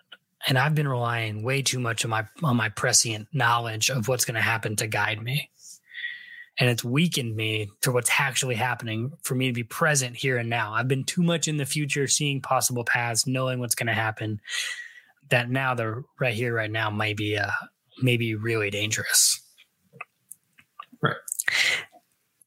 and 0.47 0.59
I've 0.59 0.75
been 0.75 0.89
relying 0.89 1.43
way 1.43 1.63
too 1.63 1.81
much 1.81 2.05
on 2.05 2.11
my 2.11 2.27
on 2.43 2.57
my 2.57 2.69
prescient 2.69 3.29
knowledge 3.33 3.91
of 3.91 4.09
what's 4.09 4.25
going 4.25 4.37
to 4.37 4.41
happen 4.41 4.77
to 4.77 4.87
guide 4.87 5.23
me. 5.23 5.51
And 6.59 6.71
it's 6.71 6.85
weakened 6.85 7.37
me 7.37 7.69
to 7.83 7.93
what's 7.93 8.11
actually 8.19 8.55
happening 8.55 9.13
for 9.23 9.35
me 9.35 9.49
to 9.49 9.53
be 9.53 9.63
present 9.63 10.17
here 10.17 10.39
and 10.39 10.49
now. 10.49 10.73
I've 10.73 10.89
been 10.89 11.05
too 11.05 11.23
much 11.23 11.49
in 11.49 11.59
the 11.59 11.67
future, 11.67 12.07
seeing 12.07 12.41
possible 12.41 12.83
paths, 12.83 13.27
knowing 13.27 13.59
what's 13.59 13.75
going 13.75 13.89
to 13.89 13.93
happen. 13.93 14.41
That 15.29 15.51
now 15.51 15.75
the 15.75 16.03
right 16.19 16.33
here, 16.33 16.55
right 16.55 16.71
now, 16.71 16.89
might 16.89 17.17
be 17.17 17.37
uh, 17.37 17.51
maybe 18.01 18.35
really 18.35 18.71
dangerous. 18.71 19.43
Right. 21.03 21.17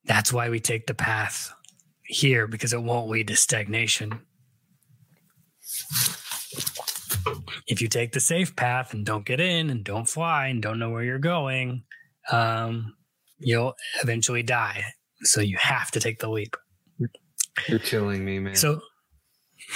That's 0.10 0.34
why 0.34 0.50
we 0.50 0.60
take 0.60 0.88
the 0.88 0.94
path 0.94 1.54
here 2.04 2.48
because 2.48 2.74
it 2.74 2.84
won't 2.84 3.10
lead 3.10 3.30
to 3.30 3.38
stagnation 3.38 4.20
if 7.68 7.82
you 7.82 7.88
take 7.88 8.12
the 8.12 8.20
safe 8.20 8.56
path 8.56 8.94
and 8.94 9.06
don't 9.06 9.26
get 9.26 9.40
in 9.40 9.70
and 9.70 9.84
don't 9.84 10.10
fly 10.10 10.48
and 10.48 10.62
don't 10.62 10.80
know 10.80 10.90
where 10.90 11.04
you're 11.04 11.20
going, 11.20 11.84
um, 12.32 12.96
you'll 13.38 13.76
eventually 14.02 14.44
die. 14.44 14.84
So 15.22 15.42
you 15.42 15.58
have 15.58 15.92
to 15.92 16.00
take 16.00 16.20
the 16.20 16.30
leap. 16.30 16.56
You're 17.68 17.80
killing 17.80 18.24
me, 18.24 18.40
man. 18.40 18.56
So 18.56 18.82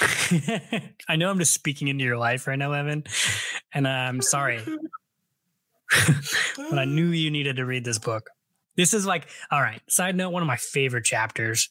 I 1.08 1.16
know 1.16 1.30
I'm 1.30 1.38
just 1.38 1.52
speaking 1.52 1.88
into 1.88 2.04
your 2.04 2.16
life 2.16 2.46
right 2.46 2.58
now, 2.58 2.72
Evan, 2.72 3.04
and 3.72 3.86
I'm 3.86 4.22
sorry. 4.22 4.60
but 6.70 6.78
I 6.78 6.84
knew 6.84 7.08
you 7.08 7.30
needed 7.30 7.56
to 7.56 7.66
read 7.66 7.84
this 7.84 7.98
book. 7.98 8.28
This 8.76 8.92
is 8.92 9.06
like, 9.06 9.28
all 9.50 9.60
right, 9.60 9.80
side 9.88 10.16
note, 10.16 10.30
one 10.30 10.42
of 10.42 10.48
my 10.48 10.56
favorite 10.56 11.04
chapters. 11.04 11.70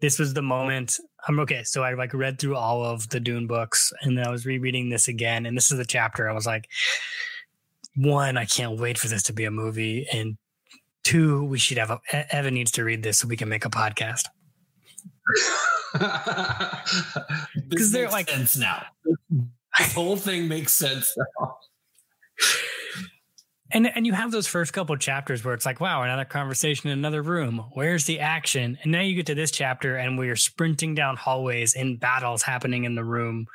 This 0.00 0.18
was 0.18 0.34
the 0.34 0.42
moment 0.42 0.98
I'm 1.28 1.38
okay. 1.40 1.62
So 1.64 1.82
I 1.82 1.94
like 1.94 2.14
read 2.14 2.38
through 2.38 2.56
all 2.56 2.84
of 2.84 3.08
the 3.10 3.20
Dune 3.20 3.46
books 3.46 3.92
and 4.02 4.18
then 4.18 4.26
I 4.26 4.30
was 4.30 4.44
rereading 4.44 4.90
this 4.90 5.08
again. 5.08 5.46
And 5.46 5.56
this 5.56 5.70
is 5.70 5.78
the 5.78 5.84
chapter 5.84 6.28
I 6.28 6.32
was 6.32 6.46
like, 6.46 6.68
one, 7.94 8.36
I 8.36 8.44
can't 8.44 8.78
wait 8.78 8.98
for 8.98 9.08
this 9.08 9.22
to 9.24 9.32
be 9.32 9.44
a 9.44 9.50
movie. 9.50 10.06
And 10.12 10.36
two, 11.04 11.44
we 11.44 11.58
should 11.58 11.78
have 11.78 11.90
a, 11.90 12.00
Evan 12.34 12.54
needs 12.54 12.72
to 12.72 12.84
read 12.84 13.02
this 13.02 13.18
so 13.18 13.28
we 13.28 13.36
can 13.36 13.48
make 13.48 13.64
a 13.64 13.70
podcast. 13.70 14.24
Because 17.68 17.92
they're 17.92 18.10
like 18.10 18.28
sense 18.30 18.56
now. 18.56 18.82
This 19.78 19.94
whole 19.94 20.16
thing 20.16 20.48
makes 20.48 20.74
sense 20.74 21.16
now. 21.16 21.56
And 23.72 23.90
and 23.96 24.06
you 24.06 24.12
have 24.12 24.30
those 24.30 24.46
first 24.46 24.72
couple 24.72 24.96
chapters 24.96 25.44
where 25.44 25.54
it's 25.54 25.66
like, 25.66 25.80
wow, 25.80 26.02
another 26.02 26.24
conversation 26.24 26.90
in 26.90 26.98
another 26.98 27.22
room. 27.22 27.64
Where's 27.72 28.04
the 28.04 28.20
action? 28.20 28.78
And 28.82 28.92
now 28.92 29.00
you 29.00 29.14
get 29.14 29.26
to 29.26 29.34
this 29.34 29.50
chapter 29.50 29.96
and 29.96 30.18
we're 30.18 30.36
sprinting 30.36 30.94
down 30.94 31.16
hallways 31.16 31.74
in 31.74 31.96
battles 31.96 32.42
happening 32.42 32.84
in 32.84 32.94
the 32.94 33.04
room. 33.04 33.46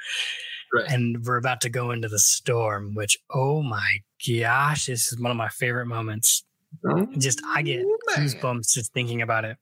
Right. 0.73 0.91
And 0.91 1.23
we're 1.23 1.37
about 1.37 1.61
to 1.61 1.69
go 1.69 1.91
into 1.91 2.07
the 2.07 2.19
storm, 2.19 2.95
which 2.95 3.17
oh 3.33 3.61
my 3.61 3.99
gosh, 4.27 4.87
this 4.87 5.11
is 5.11 5.19
one 5.19 5.31
of 5.31 5.37
my 5.37 5.49
favorite 5.49 5.85
moments. 5.85 6.43
Oh, 6.85 7.07
just 7.17 7.41
I 7.45 7.61
get 7.61 7.85
goosebumps 8.09 8.73
just 8.73 8.93
thinking 8.93 9.21
about 9.21 9.45
it. 9.45 9.57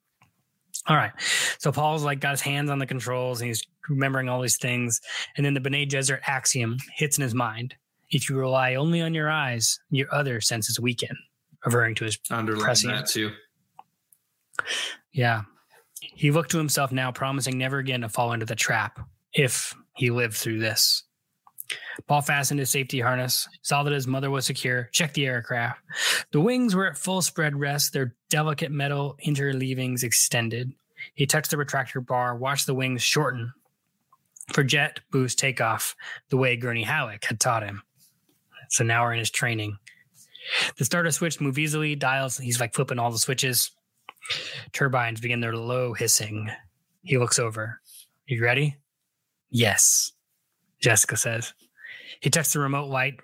All 0.88 0.96
right. 0.96 1.12
So 1.58 1.72
Paul's 1.72 2.04
like 2.04 2.20
got 2.20 2.32
his 2.32 2.42
hands 2.42 2.70
on 2.70 2.80
the 2.80 2.86
controls 2.86 3.42
and 3.42 3.48
he's 3.48 3.64
remembering 3.90 4.30
all 4.30 4.42
these 4.42 4.58
things. 4.58 5.02
And 5.36 5.46
then 5.46 5.54
the 5.54 5.60
Bene 5.60 5.86
Gesserit 5.86 6.22
axiom 6.28 6.78
hits 6.94 7.18
in 7.18 7.24
his 7.24 7.34
mind. 7.34 7.76
If 8.16 8.30
you 8.30 8.38
rely 8.38 8.76
only 8.76 9.02
on 9.02 9.14
your 9.14 9.30
eyes, 9.30 9.78
your 9.90 10.08
other 10.16 10.40
senses 10.40 10.80
weaken, 10.80 11.18
referring 11.66 11.96
to 11.96 12.06
his 12.06 12.18
underline 12.32 12.74
that 12.86 13.08
too. 13.08 13.34
Yeah. 15.12 15.42
He 16.00 16.32
looked 16.32 16.52
to 16.52 16.58
himself 16.58 16.94
now, 16.94 17.12
promising 17.12 17.58
never 17.58 17.80
again 17.80 18.00
to 18.02 18.10
fall 18.10 18.32
into 18.32 18.46
the 18.46 18.56
trap 18.56 19.02
if 19.34 19.76
he 19.98 20.12
lived 20.12 20.36
through 20.36 20.60
this. 20.60 21.04
Paul 22.08 22.22
fastened 22.22 22.62
his 22.62 22.70
safety 22.70 23.02
harness, 23.02 23.50
saw 23.64 23.84
that 23.84 23.92
his 23.92 24.08
mother 24.08 24.32
was 24.32 24.46
secure, 24.46 24.88
checked 24.94 25.16
the 25.16 25.26
aircraft. 25.26 25.82
The 26.32 26.40
wings 26.40 26.74
were 26.74 26.88
at 26.88 26.98
full 26.98 27.22
spread 27.22 27.60
rest, 27.60 27.92
their 27.92 28.16
delicate 28.30 28.72
metal 28.72 29.18
interleavings 29.28 30.04
extended. 30.04 30.72
He 31.16 31.26
touched 31.26 31.52
the 31.52 31.58
retractor 31.58 32.06
bar, 32.06 32.38
watched 32.38 32.66
the 32.66 32.76
wings 32.76 33.04
shorten 33.04 33.52
for 34.54 34.64
jet 34.64 35.02
boost 35.12 35.38
takeoff 35.38 35.98
the 36.30 36.38
way 36.38 36.56
Gurney 36.56 36.84
Halleck 36.84 37.26
had 37.26 37.42
taught 37.42 37.64
him. 37.64 37.82
So 38.70 38.84
now 38.84 39.04
we're 39.04 39.14
in 39.14 39.20
his 39.20 39.32
training. 39.32 39.78
The 40.78 40.86
starter 40.86 41.12
switch 41.12 41.42
moves 41.42 41.58
easily, 41.58 41.96
dials, 41.96 42.38
he's 42.38 42.60
like 42.60 42.74
flipping 42.74 43.00
all 43.00 43.12
the 43.12 43.18
switches. 43.18 43.72
Turbines 44.74 45.22
begin 45.22 45.40
their 45.40 45.56
low 45.56 45.94
hissing. 45.94 46.50
He 47.04 47.18
looks 47.18 47.40
over. 47.40 47.80
You 48.28 48.44
ready? 48.44 48.78
Yes, 49.50 50.12
Jessica 50.80 51.18
says. 51.18 51.54
He 52.22 52.30
touched 52.30 52.54
the 52.54 52.60
remote 52.60 52.90
light, 52.90 53.20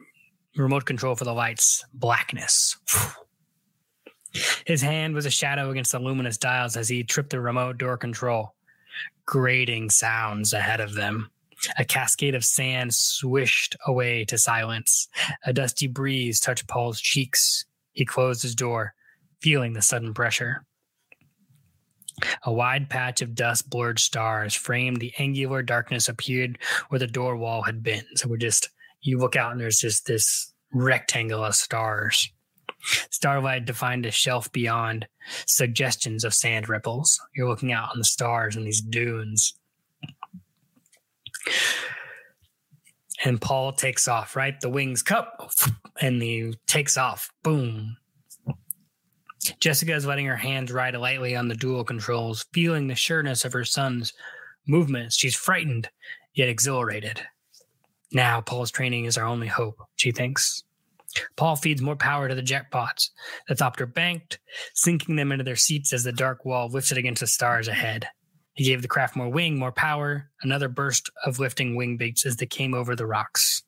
remote 0.56 0.86
control 0.86 1.16
for 1.16 1.26
the 1.26 1.34
lights. 1.34 1.84
Blackness. 1.94 2.78
His 4.66 4.82
hand 4.82 5.14
was 5.14 5.26
a 5.26 5.32
shadow 5.32 5.72
against 5.72 5.92
the 5.92 6.00
luminous 6.00 6.38
dials 6.38 6.78
as 6.78 6.88
he 6.88 7.04
tripped 7.04 7.32
the 7.32 7.42
remote 7.42 7.78
door 7.78 7.98
control. 7.98 8.56
Grating 9.26 9.90
sounds 9.90 10.54
ahead 10.54 10.80
of 10.80 10.94
them. 10.94 11.32
A 11.78 11.86
cascade 11.86 12.36
of 12.36 12.44
sand 12.44 12.94
swished 12.94 13.76
away 13.86 14.26
to 14.26 14.38
silence. 14.38 15.08
A 15.46 15.54
dusty 15.54 15.88
breeze 15.88 16.40
touched 16.40 16.68
Paul's 16.68 17.00
cheeks. 17.00 17.66
He 17.92 18.06
closed 18.06 18.42
his 18.42 18.56
door, 18.56 18.94
feeling 19.42 19.74
the 19.74 19.82
sudden 19.82 20.14
pressure. 20.14 20.66
A 22.44 22.54
wide 22.54 22.90
patch 22.90 23.22
of 23.22 23.36
dust 23.36 23.70
blurred 23.70 24.00
stars 24.00 24.54
framed 24.54 24.98
the 24.98 25.14
angular 25.18 25.64
darkness 25.64 26.08
appeared 26.10 26.60
where 26.90 27.00
the 27.00 27.08
door 27.08 27.36
wall 27.38 27.64
had 27.64 27.84
been. 27.84 28.04
So 28.16 28.28
we're 28.28 28.38
just, 28.38 28.70
you 29.02 29.18
look 29.18 29.36
out 29.36 29.52
and 29.52 29.60
there's 29.60 29.80
just 29.80 30.06
this 30.06 30.54
rectangle 30.74 31.44
of 31.44 31.56
stars. 31.56 32.30
Starlight 33.10 33.66
defined 33.66 34.06
a 34.06 34.12
shelf 34.12 34.52
beyond, 34.52 35.08
suggestions 35.46 36.24
of 36.24 36.34
sand 36.34 36.68
ripples. 36.68 37.20
You're 37.36 37.50
looking 37.50 37.72
out 37.72 37.90
on 37.92 38.00
the 38.00 38.04
stars 38.04 38.56
and 38.56 38.66
these 38.66 38.82
dunes. 38.82 39.54
And 43.24 43.40
Paul 43.40 43.74
takes 43.74 44.08
off, 44.08 44.36
right? 44.36 44.60
The 44.60 44.70
wings 44.70 45.04
cup 45.04 45.52
and 46.02 46.22
he 46.22 46.56
takes 46.68 46.98
off. 46.98 47.30
Boom. 47.44 47.98
Jessica 49.60 49.94
is 49.94 50.06
letting 50.06 50.26
her 50.26 50.38
hands 50.38 50.72
ride 50.72 50.96
lightly 50.96 51.36
on 51.36 51.48
the 51.48 51.56
dual 51.56 51.84
controls, 51.84 52.46
feeling 52.54 52.88
the 52.88 52.96
sureness 52.96 53.46
of 53.46 53.54
her 53.54 53.66
son's 53.66 54.14
movements. 54.68 55.16
She's 55.16 55.36
frightened, 55.36 55.90
yet 56.34 56.50
exhilarated. 56.50 57.22
Now, 58.12 58.42
Paul's 58.42 58.72
training 58.72 59.06
is 59.06 59.18
our 59.18 59.26
only 59.26 59.48
hope, 59.48 59.80
she 59.96 60.12
thinks. 60.12 60.64
Paul 61.36 61.56
feeds 61.56 61.82
more 61.82 61.96
power 61.96 62.28
to 62.28 62.36
the 62.36 62.42
jetpods. 62.42 63.10
The 63.48 63.56
Thopter 63.56 63.92
banked, 63.92 64.40
sinking 64.74 65.16
them 65.16 65.32
into 65.32 65.44
their 65.44 65.56
seats 65.56 65.94
as 65.94 66.04
the 66.04 66.12
dark 66.12 66.46
wall 66.46 66.70
lifted 66.70 66.98
against 66.98 67.22
the 67.22 67.28
stars 67.28 67.68
ahead. 67.68 68.08
He 68.62 68.68
gave 68.68 68.84
the 68.84 68.88
craft 68.88 69.16
more 69.16 69.28
wing, 69.28 69.58
more 69.58 69.72
power, 69.72 70.30
another 70.44 70.70
burst 70.70 71.10
of 71.26 71.40
lifting 71.40 71.76
wing 71.76 71.98
beats 71.98 72.28
as 72.28 72.36
they 72.36 72.46
came 72.46 72.76
over 72.76 72.96
the 72.96 73.08
rocks. 73.08 73.64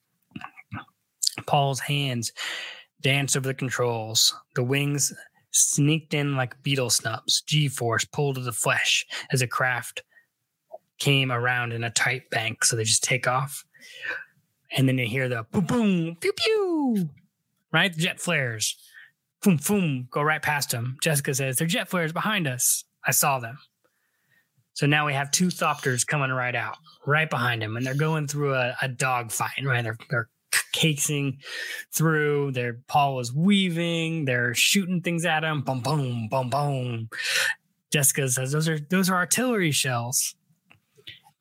Paul's 1.48 1.80
hands 1.80 2.32
danced 3.02 3.36
over 3.36 3.48
the 3.48 3.56
controls. 3.56 4.36
The 4.54 4.62
wings 4.62 5.12
sneaked 5.50 6.14
in 6.14 6.36
like 6.36 6.62
beetle 6.62 6.92
snubs. 6.92 7.42
G 7.42 7.70
force 7.70 8.06
pulled 8.06 8.36
to 8.36 8.42
the 8.42 8.52
flesh 8.52 9.04
as 9.32 9.40
the 9.40 9.48
craft 9.48 10.04
came 11.00 11.32
around 11.32 11.74
in 11.74 11.84
a 11.84 11.90
tight 11.90 12.30
bank. 12.30 12.64
So 12.64 12.76
they 12.76 12.84
just 12.84 13.04
take 13.04 13.28
off. 13.28 13.66
And 14.78 14.88
then 14.88 15.00
you 15.00 15.08
hear 15.08 15.28
the 15.28 15.44
boom, 15.52 15.66
boom, 15.66 16.18
pew, 16.18 16.34
pew, 16.34 17.10
right? 17.72 17.92
The 17.92 18.00
jet 18.00 18.20
flares. 18.20 18.78
Boom, 19.42 19.58
boom, 19.68 20.08
go 20.12 20.22
right 20.22 20.44
past 20.44 20.70
them. 20.70 20.98
Jessica 21.02 21.34
says, 21.34 21.56
They're 21.56 21.66
jet 21.66 21.90
flares 21.90 22.14
behind 22.14 22.46
us. 22.46 22.84
I 23.04 23.10
saw 23.10 23.40
them. 23.40 23.58
So 24.74 24.88
now 24.88 25.06
we 25.06 25.14
have 25.14 25.32
two 25.32 25.48
Thopters 25.48 26.06
coming 26.06 26.32
right 26.32 26.56
out, 26.56 26.78
right 27.06 27.30
behind 27.30 27.62
him, 27.62 27.78
and 27.78 27.86
they're 27.86 27.94
going 27.94 28.28
through 28.28 28.56
a, 28.56 28.76
a 28.82 28.88
dog 28.88 29.32
fight, 29.32 29.64
right? 29.64 29.84
They're, 29.84 29.98
they're 30.10 30.30
casing 30.74 31.38
through. 31.94 32.52
Their 32.52 32.80
Paul 32.88 33.20
is 33.20 33.34
weaving. 33.34 34.26
They're 34.26 34.54
shooting 34.54 35.02
things 35.02 35.26
at 35.26 35.44
him. 35.44 35.62
Boom, 35.62 35.82
boom, 35.82 36.28
boom, 36.30 36.50
boom. 36.50 37.10
Jessica 37.92 38.28
says 38.30 38.52
those 38.52 38.68
are 38.68 38.80
those 38.80 39.10
are 39.10 39.16
artillery 39.16 39.72
shells. 39.72 40.36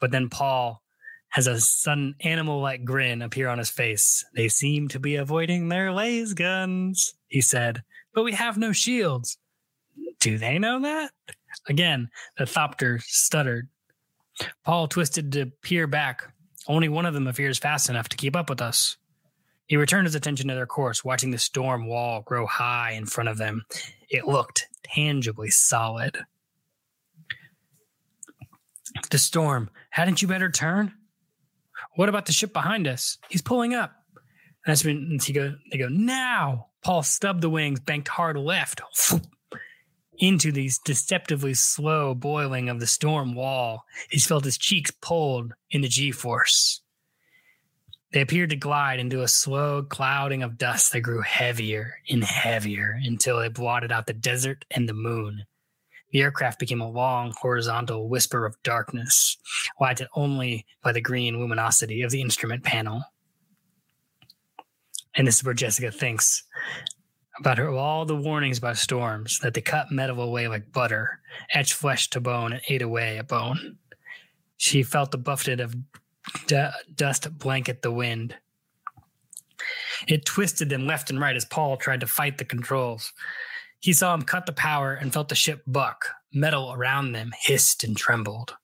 But 0.00 0.10
then 0.10 0.28
Paul 0.28 0.82
has 1.28 1.46
a 1.46 1.58
sudden 1.58 2.14
animal-like 2.20 2.84
grin 2.84 3.22
appear 3.22 3.48
on 3.48 3.56
his 3.56 3.70
face. 3.70 4.22
They 4.34 4.48
seem 4.48 4.88
to 4.88 5.00
be 5.00 5.16
avoiding 5.16 5.68
their 5.68 5.92
laser 5.92 6.34
guns, 6.34 7.14
he 7.28 7.40
said. 7.40 7.82
But 8.12 8.24
we 8.24 8.32
have 8.32 8.58
no 8.58 8.72
shields. 8.72 9.38
Do 10.22 10.38
they 10.38 10.60
know 10.60 10.80
that? 10.82 11.10
Again, 11.68 12.08
the 12.38 12.44
Thopter 12.44 13.02
stuttered. 13.02 13.68
Paul 14.64 14.86
twisted 14.86 15.32
to 15.32 15.46
peer 15.62 15.88
back. 15.88 16.32
Only 16.68 16.88
one 16.88 17.06
of 17.06 17.12
them 17.12 17.26
appears 17.26 17.58
fast 17.58 17.90
enough 17.90 18.08
to 18.10 18.16
keep 18.16 18.36
up 18.36 18.48
with 18.48 18.62
us. 18.62 18.96
He 19.66 19.76
returned 19.76 20.06
his 20.06 20.14
attention 20.14 20.46
to 20.46 20.54
their 20.54 20.64
course, 20.64 21.04
watching 21.04 21.32
the 21.32 21.38
storm 21.38 21.88
wall 21.88 22.22
grow 22.22 22.46
high 22.46 22.92
in 22.92 23.04
front 23.04 23.30
of 23.30 23.36
them. 23.36 23.64
It 24.08 24.24
looked 24.24 24.68
tangibly 24.84 25.50
solid. 25.50 26.16
The 29.10 29.18
storm. 29.18 29.70
Hadn't 29.90 30.22
you 30.22 30.28
better 30.28 30.50
turn? 30.50 30.92
What 31.96 32.08
about 32.08 32.26
the 32.26 32.32
ship 32.32 32.52
behind 32.52 32.86
us? 32.86 33.18
He's 33.28 33.42
pulling 33.42 33.74
up. 33.74 33.92
That's 34.66 34.84
when 34.84 35.18
he 35.20 35.32
go, 35.32 35.56
they 35.72 35.78
go, 35.78 35.88
now. 35.88 36.68
Paul 36.84 37.02
stubbed 37.02 37.40
the 37.40 37.50
wings, 37.50 37.80
banked 37.80 38.06
hard 38.06 38.36
left 38.36 38.82
into 40.18 40.52
these 40.52 40.78
deceptively 40.78 41.54
slow 41.54 42.14
boiling 42.14 42.68
of 42.68 42.80
the 42.80 42.86
storm 42.86 43.34
wall. 43.34 43.84
He 44.10 44.20
felt 44.20 44.44
his 44.44 44.58
cheeks 44.58 44.90
pulled 45.00 45.54
in 45.70 45.80
the 45.80 45.88
G 45.88 46.12
force. 46.12 46.82
They 48.12 48.20
appeared 48.20 48.50
to 48.50 48.56
glide 48.56 49.00
into 49.00 49.22
a 49.22 49.28
slow 49.28 49.82
clouding 49.82 50.42
of 50.42 50.58
dust 50.58 50.92
that 50.92 51.00
grew 51.00 51.22
heavier 51.22 51.94
and 52.10 52.22
heavier 52.22 52.98
until 53.02 53.38
it 53.38 53.54
blotted 53.54 53.90
out 53.90 54.06
the 54.06 54.12
desert 54.12 54.66
and 54.70 54.86
the 54.86 54.92
moon. 54.94 55.44
The 56.10 56.20
aircraft 56.20 56.58
became 56.58 56.82
a 56.82 56.90
long 56.90 57.32
horizontal 57.40 58.10
whisper 58.10 58.44
of 58.44 58.62
darkness, 58.62 59.38
lighted 59.80 60.08
only 60.14 60.66
by 60.82 60.92
the 60.92 61.00
green 61.00 61.38
luminosity 61.38 62.02
of 62.02 62.10
the 62.10 62.20
instrument 62.20 62.64
panel. 62.64 63.02
And 65.14 65.26
this 65.26 65.36
is 65.36 65.44
where 65.44 65.54
Jessica 65.54 65.90
thinks 65.90 66.44
about 67.38 67.58
her 67.58 67.70
all 67.70 68.04
the 68.04 68.16
warnings 68.16 68.58
about 68.58 68.76
storms 68.76 69.38
that 69.40 69.54
they 69.54 69.60
cut 69.60 69.90
metal 69.90 70.20
away 70.20 70.48
like 70.48 70.72
butter, 70.72 71.20
etched 71.52 71.74
flesh 71.74 72.10
to 72.10 72.20
bone, 72.20 72.52
and 72.52 72.62
ate 72.68 72.82
away 72.82 73.18
at 73.18 73.28
bone. 73.28 73.78
She 74.58 74.82
felt 74.82 75.10
the 75.10 75.18
buffet 75.18 75.60
of 75.60 75.74
d- 76.46 76.68
dust 76.94 77.38
blanket 77.38 77.82
the 77.82 77.90
wind. 77.90 78.36
It 80.06 80.24
twisted 80.24 80.68
them 80.68 80.86
left 80.86 81.10
and 81.10 81.20
right 81.20 81.36
as 81.36 81.44
Paul 81.44 81.76
tried 81.76 82.00
to 82.00 82.06
fight 82.06 82.38
the 82.38 82.44
controls. 82.44 83.12
He 83.80 83.92
saw 83.92 84.14
him 84.14 84.22
cut 84.22 84.46
the 84.46 84.52
power 84.52 84.92
and 84.94 85.12
felt 85.12 85.28
the 85.28 85.34
ship 85.34 85.62
buck. 85.66 86.06
Metal 86.32 86.72
around 86.72 87.12
them 87.12 87.32
hissed 87.40 87.84
and 87.84 87.96
trembled. 87.96 88.54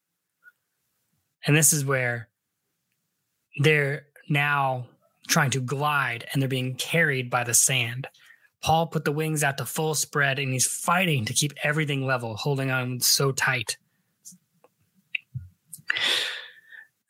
And 1.46 1.56
this 1.56 1.72
is 1.72 1.84
where 1.84 2.28
they're 3.58 4.06
now 4.28 4.86
trying 5.28 5.50
to 5.50 5.60
glide 5.60 6.26
and 6.32 6.40
they're 6.40 6.48
being 6.48 6.74
carried 6.76 7.30
by 7.30 7.44
the 7.44 7.54
sand. 7.54 8.08
Paul 8.62 8.86
put 8.88 9.04
the 9.04 9.12
wings 9.12 9.42
out 9.42 9.58
to 9.58 9.64
full 9.64 9.94
spread 9.94 10.38
and 10.38 10.52
he's 10.52 10.66
fighting 10.66 11.24
to 11.26 11.32
keep 11.32 11.52
everything 11.62 12.04
level, 12.04 12.36
holding 12.36 12.70
on 12.70 13.00
so 13.00 13.32
tight. 13.32 13.76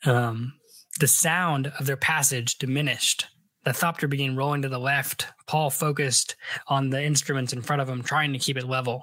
Um, 0.04 0.54
the 1.00 1.08
sound 1.08 1.72
of 1.78 1.86
their 1.86 1.96
passage 1.96 2.58
diminished. 2.58 3.26
The 3.64 3.70
thopter 3.70 4.08
began 4.08 4.36
rolling 4.36 4.62
to 4.62 4.68
the 4.68 4.78
left. 4.78 5.26
Paul 5.46 5.70
focused 5.70 6.36
on 6.68 6.90
the 6.90 7.02
instruments 7.02 7.52
in 7.52 7.62
front 7.62 7.82
of 7.82 7.88
him, 7.88 8.02
trying 8.02 8.32
to 8.32 8.38
keep 8.38 8.56
it 8.56 8.68
level. 8.68 9.02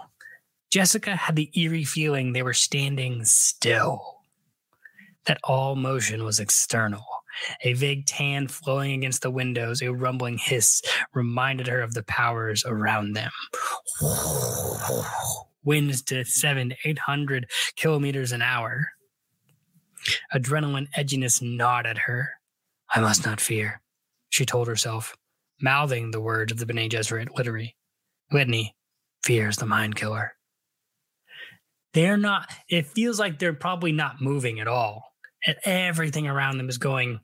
Jessica 0.71 1.15
had 1.15 1.35
the 1.35 1.51
eerie 1.59 1.83
feeling 1.83 2.33
they 2.33 2.43
were 2.43 2.53
standing 2.53 3.23
still, 3.25 4.21
that 5.25 5.39
all 5.43 5.75
motion 5.75 6.23
was 6.23 6.39
external. 6.39 7.05
A 7.61 7.73
vague 7.73 8.05
tan 8.05 8.47
flowing 8.47 8.93
against 8.93 9.21
the 9.21 9.31
windows, 9.31 9.81
a 9.81 9.93
rumbling 9.93 10.37
hiss 10.37 10.81
reminded 11.13 11.67
her 11.67 11.81
of 11.81 11.93
the 11.93 12.03
powers 12.03 12.63
around 12.65 13.13
them. 13.13 13.31
Winds 15.63 16.01
to 16.03 16.23
seven 16.25 16.75
eight 16.83 16.99
hundred 16.99 17.47
kilometers 17.75 18.31
an 18.31 18.41
hour. 18.41 18.89
Adrenaline 20.33 20.87
edginess 20.97 21.41
gnawed 21.41 21.85
at 21.85 21.97
her. 21.99 22.29
I 22.93 22.99
must 22.99 23.25
not 23.25 23.41
fear, 23.41 23.81
she 24.29 24.45
told 24.45 24.67
herself, 24.67 25.15
mouthing 25.59 26.11
the 26.11 26.21
words 26.21 26.51
of 26.51 26.59
the 26.59 26.65
Bene 26.65 26.87
Gesserit 26.87 27.35
litany. 27.35 27.75
Litany, 28.31 28.75
fear 29.23 29.49
is 29.49 29.57
the 29.57 29.65
mind 29.65 29.95
killer. 29.95 30.33
They're 31.93 32.17
not, 32.17 32.49
it 32.69 32.87
feels 32.87 33.19
like 33.19 33.39
they're 33.39 33.53
probably 33.53 33.91
not 33.91 34.21
moving 34.21 34.59
at 34.59 34.67
all. 34.67 35.14
And 35.45 35.57
everything 35.63 36.27
around 36.27 36.57
them 36.57 36.69
is 36.69 36.77
going, 36.77 37.19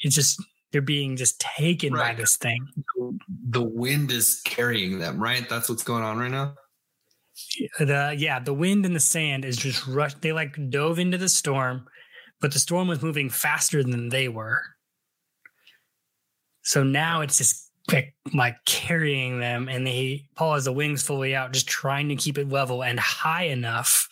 it's 0.00 0.14
just, 0.14 0.42
they're 0.72 0.82
being 0.82 1.16
just 1.16 1.40
taken 1.40 1.92
right. 1.92 2.16
by 2.16 2.20
this 2.20 2.36
thing. 2.36 2.66
The 3.48 3.62
wind 3.62 4.10
is 4.10 4.40
carrying 4.44 4.98
them, 4.98 5.22
right? 5.22 5.48
That's 5.48 5.68
what's 5.68 5.84
going 5.84 6.02
on 6.02 6.18
right 6.18 6.30
now. 6.30 6.54
The 7.78 8.14
yeah, 8.16 8.38
the 8.40 8.54
wind 8.54 8.86
and 8.86 8.96
the 8.96 9.00
sand 9.00 9.44
is 9.44 9.56
just 9.56 9.86
rushed. 9.86 10.22
They 10.22 10.32
like 10.32 10.56
dove 10.70 10.98
into 10.98 11.18
the 11.18 11.28
storm, 11.28 11.86
but 12.40 12.52
the 12.52 12.58
storm 12.58 12.88
was 12.88 13.02
moving 13.02 13.28
faster 13.28 13.82
than 13.82 14.08
they 14.08 14.28
were. 14.28 14.62
So 16.62 16.82
now 16.82 17.20
it's 17.20 17.38
just 17.38 17.70
like 18.34 18.56
carrying 18.64 19.38
them, 19.38 19.68
and 19.68 19.86
they 19.86 20.28
Paul 20.34 20.54
has 20.54 20.64
the 20.64 20.72
wings 20.72 21.02
fully 21.02 21.36
out, 21.36 21.52
just 21.52 21.68
trying 21.68 22.08
to 22.08 22.16
keep 22.16 22.38
it 22.38 22.48
level 22.48 22.82
and 22.82 22.98
high 22.98 23.44
enough 23.44 24.08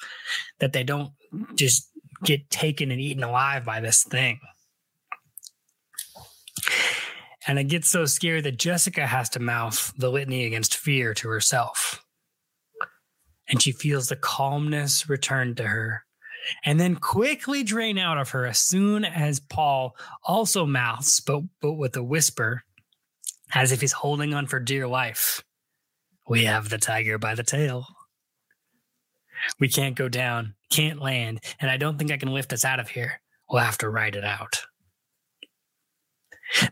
that 0.61 0.73
they 0.75 0.85
don't 0.85 1.11
just 1.57 1.91
get 2.25 2.51
taken 2.51 2.91
and 2.91 3.01
eaten 3.01 3.23
alive 3.23 3.65
by 3.65 3.81
this 3.81 4.03
thing. 4.03 4.41
And 7.47 7.59
it 7.59 7.65
gets 7.65 7.89
so 7.89 8.07
scary 8.07 8.41
that 8.41 8.59
Jessica 8.59 9.07
has 9.07 9.29
to 9.31 9.41
mouth 9.41 9.93
the 9.99 10.11
litany 10.11 10.47
against 10.47 10.77
fear 10.77 11.13
to 11.15 11.29
herself. 11.29 12.03
And 13.47 13.61
she 13.61 13.73
feels 13.73 14.09
the 14.09 14.17
calmness 14.17 15.09
return 15.09 15.55
to 15.57 15.65
her 15.65 16.05
and 16.65 16.81
then 16.81 16.97
quickly 16.97 17.63
drain 17.63 17.99
out 17.99 18.19
of 18.19 18.31
her 18.31 18.47
as 18.47 18.59
soon 18.59 19.05
as 19.05 19.41
Paul 19.41 19.97
also 20.23 20.67
mouths, 20.67 21.21
but, 21.21 21.43
but 21.61 21.75
with 21.75 21.97
a 21.97 22.03
whisper, 22.03 22.65
as 23.55 23.73
if 23.73 23.81
he's 23.81 23.93
holding 23.93 24.35
on 24.35 24.47
for 24.47 24.61
dear 24.61 24.87
life. 24.87 25.43
We 26.27 26.45
have 26.45 26.71
the 26.71 26.79
tiger 26.79 27.19
by 27.19 27.35
the 27.35 27.43
tail. 27.43 27.87
We 29.59 29.69
can't 29.69 29.97
go 29.97 30.09
down, 30.09 30.55
can't 30.71 31.01
land, 31.01 31.41
and 31.61 31.71
I 31.71 31.77
don't 31.77 31.99
think 31.99 32.11
I 32.11 32.17
can 32.17 32.33
lift 32.33 32.53
us 32.53 32.65
out 32.65 32.81
of 32.81 32.89
here. 32.89 33.21
We'll 33.51 33.63
have 33.63 33.79
to 33.79 33.89
ride 33.89 34.17
it 34.17 34.25
out. 34.25 34.63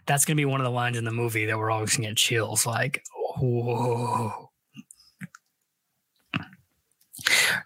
That's 0.07 0.25
going 0.25 0.37
to 0.37 0.41
be 0.41 0.45
one 0.45 0.61
of 0.61 0.65
the 0.65 0.71
lines 0.71 0.99
in 0.99 1.05
the 1.05 1.13
movie 1.13 1.47
that 1.47 1.59
we're 1.59 1.71
always 1.71 1.97
going 1.97 2.05
to 2.05 2.11
get 2.11 2.17
chills 2.17 2.67
like, 2.67 3.05
whoa. 3.39 4.51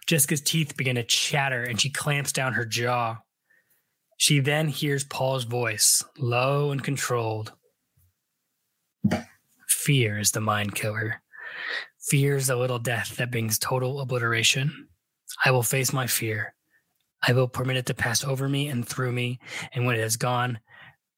Jessica's 0.05 0.41
teeth 0.41 0.77
begin 0.77 0.95
to 0.95 1.03
chatter 1.03 1.63
and 1.63 1.79
she 1.79 1.89
clamps 1.89 2.31
down 2.31 2.53
her 2.53 2.65
jaw. 2.65 3.17
She 4.17 4.39
then 4.39 4.67
hears 4.67 5.03
Paul's 5.03 5.43
voice, 5.43 6.03
low 6.17 6.71
and 6.71 6.83
controlled. 6.83 7.53
Fear 9.67 10.19
is 10.19 10.31
the 10.31 10.41
mind 10.41 10.75
killer. 10.75 11.21
Fear 11.99 12.37
is 12.37 12.47
the 12.47 12.55
little 12.55 12.79
death 12.79 13.17
that 13.17 13.31
brings 13.31 13.59
total 13.59 13.99
obliteration. 13.99 14.86
I 15.43 15.51
will 15.51 15.63
face 15.63 15.93
my 15.93 16.07
fear. 16.07 16.53
I 17.21 17.33
will 17.33 17.47
permit 17.47 17.77
it 17.77 17.85
to 17.87 17.93
pass 17.93 18.23
over 18.23 18.47
me 18.47 18.67
and 18.67 18.87
through 18.87 19.11
me. 19.11 19.39
And 19.73 19.85
when 19.85 19.95
it 19.95 20.01
has 20.01 20.17
gone 20.17 20.59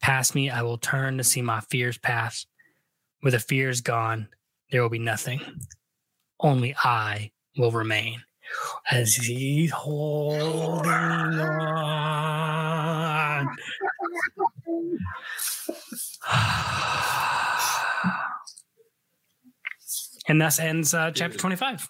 past 0.01 0.36
me, 0.36 0.49
I 0.49 0.61
will 0.61 0.78
turn 0.78 1.17
to 1.17 1.24
see 1.24 1.41
my 1.41 1.61
fears 1.61 1.97
pass. 1.97 2.45
Where 3.22 3.32
the 3.32 3.39
fear 3.39 3.70
is 3.70 3.82
gone, 3.82 4.30
there 4.72 4.82
will 4.82 4.89
be 4.89 4.99
nothing. 4.99 5.41
Only 6.39 6.76
I 6.84 7.32
will 7.57 7.72
remain 7.72 8.24
as 8.89 9.15
he's 9.15 9.72
holding 9.72 10.89
on. 10.89 11.39
and 20.28 20.41
thus 20.41 20.59
ends 20.59 20.93
uh, 20.93 21.11
chapter 21.11 21.38
25. 21.38 21.88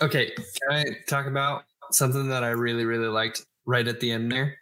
Okay, 0.00 0.32
can 0.36 0.70
I 0.70 0.84
talk 1.06 1.26
about 1.26 1.64
something 1.90 2.28
that 2.28 2.44
I 2.44 2.50
really, 2.50 2.84
really 2.84 3.08
liked 3.08 3.46
right 3.64 3.86
at 3.86 4.00
the 4.00 4.10
end 4.10 4.30
there? 4.30 4.56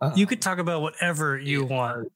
Uh, 0.00 0.12
you 0.16 0.26
could 0.26 0.40
talk 0.40 0.58
about 0.58 0.82
whatever 0.82 1.38
you 1.38 1.64
want. 1.64 2.10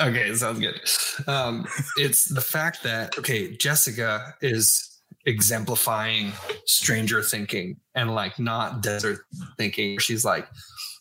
Okay, 0.00 0.34
sounds 0.34 0.58
good. 0.58 0.80
Um, 1.28 1.66
it's 1.96 2.26
the 2.26 2.40
fact 2.40 2.82
that 2.82 3.16
okay, 3.18 3.56
Jessica 3.56 4.34
is 4.40 5.00
exemplifying 5.26 6.32
stranger 6.66 7.22
thinking 7.22 7.76
and 7.94 8.14
like 8.14 8.38
not 8.38 8.82
desert 8.82 9.20
thinking. 9.56 9.98
She's 9.98 10.24
like, 10.24 10.46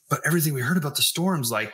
but 0.09 0.21
everything 0.25 0.53
we 0.53 0.61
heard 0.61 0.77
about 0.77 0.95
the 0.95 1.01
storms, 1.01 1.51
like 1.51 1.73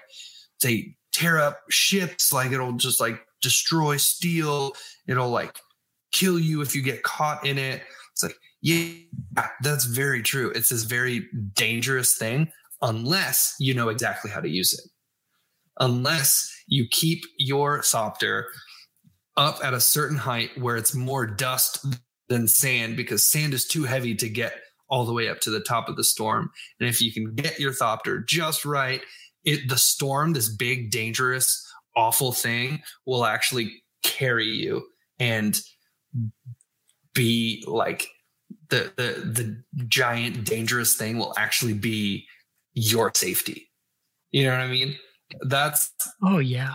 they 0.61 0.95
tear 1.11 1.39
up 1.39 1.59
ships, 1.69 2.31
like 2.31 2.51
it'll 2.51 2.73
just 2.73 3.01
like 3.01 3.19
destroy 3.41 3.97
steel, 3.97 4.73
it'll 5.07 5.29
like 5.29 5.57
kill 6.11 6.39
you 6.39 6.61
if 6.61 6.75
you 6.75 6.81
get 6.81 7.03
caught 7.03 7.45
in 7.45 7.57
it. 7.57 7.81
It's 8.11 8.23
like, 8.23 8.35
yeah, 8.61 8.93
that's 9.61 9.85
very 9.85 10.21
true. 10.21 10.51
It's 10.55 10.69
this 10.69 10.83
very 10.83 11.27
dangerous 11.53 12.17
thing 12.17 12.51
unless 12.81 13.55
you 13.59 13.73
know 13.73 13.89
exactly 13.89 14.31
how 14.31 14.41
to 14.41 14.49
use 14.49 14.73
it. 14.73 14.89
Unless 15.79 16.53
you 16.67 16.87
keep 16.89 17.23
your 17.37 17.79
Thopter 17.79 18.43
up 19.37 19.59
at 19.63 19.73
a 19.73 19.79
certain 19.79 20.17
height 20.17 20.51
where 20.57 20.75
it's 20.75 20.93
more 20.93 21.25
dust 21.25 21.85
than 22.27 22.47
sand 22.47 22.97
because 22.97 23.27
sand 23.27 23.53
is 23.53 23.65
too 23.65 23.85
heavy 23.85 24.13
to 24.15 24.29
get 24.29 24.53
all 24.89 25.05
the 25.05 25.13
way 25.13 25.29
up 25.29 25.39
to 25.39 25.49
the 25.49 25.59
top 25.59 25.87
of 25.87 25.95
the 25.95 26.03
storm. 26.03 26.51
And 26.79 26.89
if 26.89 27.01
you 27.01 27.13
can 27.13 27.35
get 27.35 27.59
your 27.59 27.71
Thopter 27.71 28.25
just 28.25 28.65
right, 28.65 29.01
it 29.45 29.69
the 29.69 29.77
storm, 29.77 30.33
this 30.33 30.53
big, 30.53 30.91
dangerous, 30.91 31.65
awful 31.95 32.31
thing, 32.31 32.81
will 33.05 33.25
actually 33.25 33.83
carry 34.03 34.47
you 34.47 34.85
and 35.19 35.61
be 37.13 37.63
like 37.67 38.07
the 38.69 38.91
the 38.95 39.21
the 39.23 39.85
giant 39.87 40.45
dangerous 40.45 40.95
thing 40.95 41.17
will 41.17 41.33
actually 41.37 41.73
be 41.73 42.25
your 42.73 43.11
safety. 43.15 43.69
You 44.31 44.45
know 44.45 44.51
what 44.51 44.61
I 44.61 44.67
mean? 44.67 44.97
That's 45.41 45.91
oh 46.23 46.39
yeah. 46.39 46.73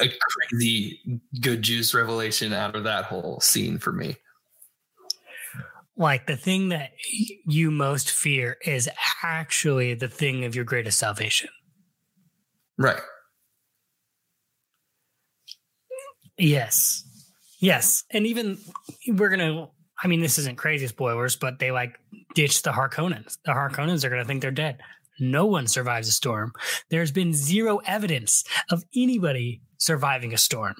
A 0.00 0.08
crazy 0.08 1.20
good 1.40 1.62
juice 1.62 1.94
revelation 1.94 2.52
out 2.52 2.74
of 2.74 2.84
that 2.84 3.04
whole 3.04 3.38
scene 3.40 3.78
for 3.78 3.92
me 3.92 4.16
like 5.96 6.26
the 6.26 6.36
thing 6.36 6.70
that 6.70 6.92
you 7.46 7.70
most 7.70 8.10
fear 8.10 8.56
is 8.64 8.88
actually 9.22 9.94
the 9.94 10.08
thing 10.08 10.44
of 10.44 10.54
your 10.54 10.64
greatest 10.64 10.98
salvation. 10.98 11.50
Right. 12.76 13.00
Yes. 16.36 17.04
Yes. 17.60 18.04
And 18.10 18.26
even 18.26 18.58
we're 19.08 19.28
going 19.28 19.40
to, 19.40 19.68
I 20.02 20.08
mean, 20.08 20.20
this 20.20 20.38
isn't 20.38 20.56
crazy 20.56 20.86
spoilers, 20.86 21.36
but 21.36 21.58
they 21.58 21.70
like 21.70 21.98
ditch 22.34 22.62
the 22.62 22.70
Harkonnens. 22.70 23.38
The 23.44 23.52
Harkonnens 23.52 24.04
are 24.04 24.10
going 24.10 24.22
to 24.22 24.26
think 24.26 24.42
they're 24.42 24.50
dead. 24.50 24.78
No 25.20 25.46
one 25.46 25.66
survives 25.66 26.08
a 26.08 26.12
storm. 26.12 26.52
There's 26.90 27.12
been 27.12 27.32
zero 27.32 27.78
evidence 27.86 28.44
of 28.70 28.82
anybody 28.94 29.62
surviving 29.78 30.34
a 30.34 30.38
storm. 30.38 30.74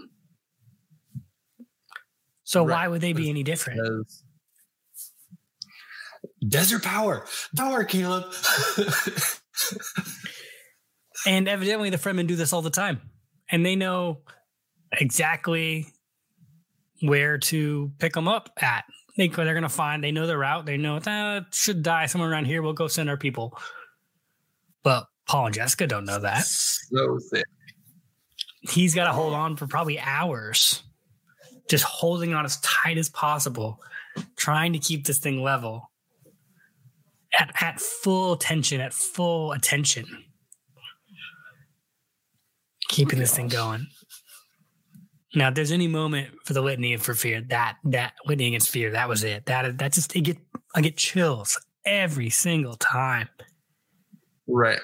So 2.42 2.64
right. 2.64 2.74
why 2.74 2.88
would 2.88 3.00
they 3.00 3.12
be 3.12 3.30
any 3.30 3.42
different? 3.42 3.80
Because 3.80 4.24
Desert 6.46 6.82
power, 6.82 7.26
power, 7.56 7.84
Caleb. 7.84 8.24
and 11.26 11.48
evidently, 11.48 11.90
the 11.90 11.96
Fremen 11.96 12.26
do 12.26 12.36
this 12.36 12.52
all 12.52 12.60
the 12.60 12.70
time, 12.70 13.00
and 13.50 13.64
they 13.64 13.76
know 13.76 14.20
exactly 14.92 15.86
where 17.04 17.38
to 17.38 17.92
pick 17.98 18.12
them 18.12 18.28
up 18.28 18.50
at. 18.60 18.84
They, 19.16 19.28
they're 19.28 19.54
going 19.54 19.62
to 19.62 19.68
find. 19.68 20.02
They 20.02 20.12
know 20.12 20.26
the 20.26 20.36
route. 20.36 20.66
They 20.66 20.76
know 20.76 20.98
that 20.98 21.46
should 21.52 21.82
die 21.82 22.06
somewhere 22.06 22.30
around 22.30 22.46
here. 22.46 22.62
We'll 22.62 22.72
go 22.72 22.88
send 22.88 23.08
our 23.08 23.16
people. 23.16 23.56
But 24.82 25.06
Paul 25.26 25.46
and 25.46 25.54
Jessica 25.54 25.86
don't 25.86 26.04
know 26.04 26.18
that. 26.18 26.44
So 26.44 27.18
thick. 27.30 27.44
He's 28.62 28.94
got 28.94 29.04
to 29.04 29.12
hold 29.12 29.34
on 29.34 29.56
for 29.56 29.66
probably 29.66 29.98
hours, 30.00 30.82
just 31.68 31.84
holding 31.84 32.34
on 32.34 32.44
as 32.44 32.58
tight 32.60 32.98
as 32.98 33.08
possible, 33.08 33.80
trying 34.36 34.72
to 34.72 34.78
keep 34.78 35.06
this 35.06 35.18
thing 35.18 35.42
level 35.42 35.90
at, 37.38 37.50
at 37.62 37.80
full 37.80 38.36
tension, 38.36 38.80
at 38.80 38.92
full 38.92 39.52
attention. 39.52 40.06
keeping 42.94 43.18
this 43.18 43.34
thing 43.34 43.48
going. 43.48 43.86
Now, 45.34 45.48
if 45.48 45.54
there's 45.54 45.72
any 45.72 45.88
moment 45.88 46.34
for 46.44 46.52
the 46.52 46.60
litany 46.60 46.96
for 46.96 47.14
fear, 47.14 47.40
that 47.48 47.76
that 47.84 48.14
litany 48.26 48.48
against 48.48 48.70
fear, 48.70 48.90
that 48.92 49.08
was 49.08 49.24
it. 49.24 49.46
That 49.46 49.78
that 49.78 49.92
just 49.92 50.14
it 50.14 50.20
get 50.20 50.38
I 50.74 50.80
get 50.80 50.96
chills 50.96 51.60
every 51.84 52.30
single 52.30 52.76
time. 52.76 53.28
Right. 54.46 54.80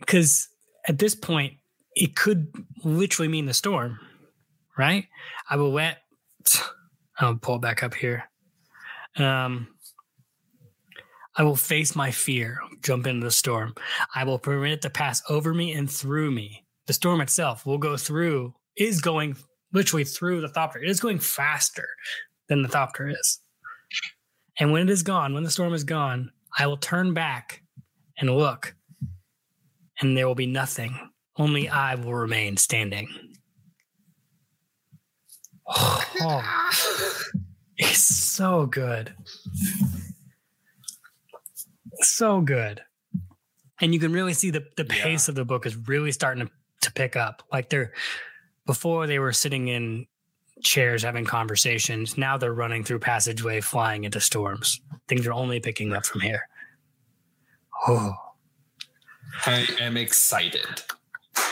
Because 0.00 0.48
at 0.88 0.98
this 0.98 1.14
point, 1.14 1.54
it 1.94 2.16
could 2.16 2.52
literally 2.82 3.28
mean 3.28 3.46
the 3.46 3.54
storm, 3.54 3.98
right? 4.76 5.06
I 5.48 5.56
will 5.56 5.72
let 5.72 5.98
I'll 7.18 7.36
pull 7.36 7.58
back 7.58 7.82
up 7.82 7.94
here. 7.94 8.24
Um 9.16 9.68
I 11.34 11.44
will 11.44 11.56
face 11.56 11.96
my 11.96 12.10
fear, 12.10 12.58
jump 12.82 13.06
into 13.06 13.24
the 13.24 13.30
storm. 13.30 13.74
I 14.14 14.24
will 14.24 14.38
permit 14.38 14.72
it 14.72 14.82
to 14.82 14.90
pass 14.90 15.22
over 15.30 15.54
me 15.54 15.72
and 15.72 15.90
through 15.90 16.30
me. 16.30 16.66
The 16.86 16.92
storm 16.92 17.22
itself 17.22 17.64
will 17.64 17.78
go 17.78 17.96
through, 17.96 18.54
is 18.76 19.00
going 19.00 19.36
literally 19.72 20.04
through 20.04 20.40
the 20.40 20.48
Thopter. 20.48 20.82
It 20.82 20.88
is 20.88 21.00
going 21.00 21.18
faster 21.18 21.88
than 22.48 22.62
the 22.62 22.68
Thopter 22.68 23.12
is. 23.12 23.40
And 24.58 24.72
when 24.72 24.82
it 24.82 24.90
is 24.90 25.02
gone, 25.02 25.34
when 25.34 25.44
the 25.44 25.50
storm 25.50 25.74
is 25.74 25.84
gone, 25.84 26.30
I 26.58 26.66
will 26.66 26.76
turn 26.76 27.14
back 27.14 27.62
and 28.18 28.30
look, 28.36 28.74
and 30.00 30.16
there 30.16 30.26
will 30.26 30.34
be 30.34 30.46
nothing. 30.46 30.98
Only 31.36 31.68
I 31.68 31.94
will 31.94 32.14
remain 32.14 32.56
standing. 32.56 33.08
Oh, 35.66 36.42
it's 37.78 37.98
so 37.98 38.66
good 38.66 39.14
so 42.04 42.40
good. 42.40 42.82
And 43.80 43.92
you 43.92 44.00
can 44.00 44.12
really 44.12 44.34
see 44.34 44.50
the, 44.50 44.64
the 44.76 44.84
pace 44.84 45.28
yeah. 45.28 45.32
of 45.32 45.36
the 45.36 45.44
book 45.44 45.66
is 45.66 45.76
really 45.88 46.12
starting 46.12 46.46
to, 46.46 46.52
to 46.82 46.92
pick 46.92 47.16
up. 47.16 47.42
Like 47.52 47.68
they're 47.68 47.92
before 48.66 49.06
they 49.06 49.18
were 49.18 49.32
sitting 49.32 49.68
in 49.68 50.06
chairs 50.62 51.02
having 51.02 51.24
conversations. 51.24 52.16
Now 52.16 52.36
they're 52.36 52.52
running 52.52 52.84
through 52.84 53.00
passageway, 53.00 53.60
flying 53.60 54.04
into 54.04 54.20
storms. 54.20 54.80
Things 55.08 55.26
are 55.26 55.32
only 55.32 55.60
picking 55.60 55.92
up 55.92 56.06
from 56.06 56.20
here. 56.20 56.46
Oh. 57.88 58.14
I 59.46 59.66
am 59.80 59.96
excited. 59.96 60.82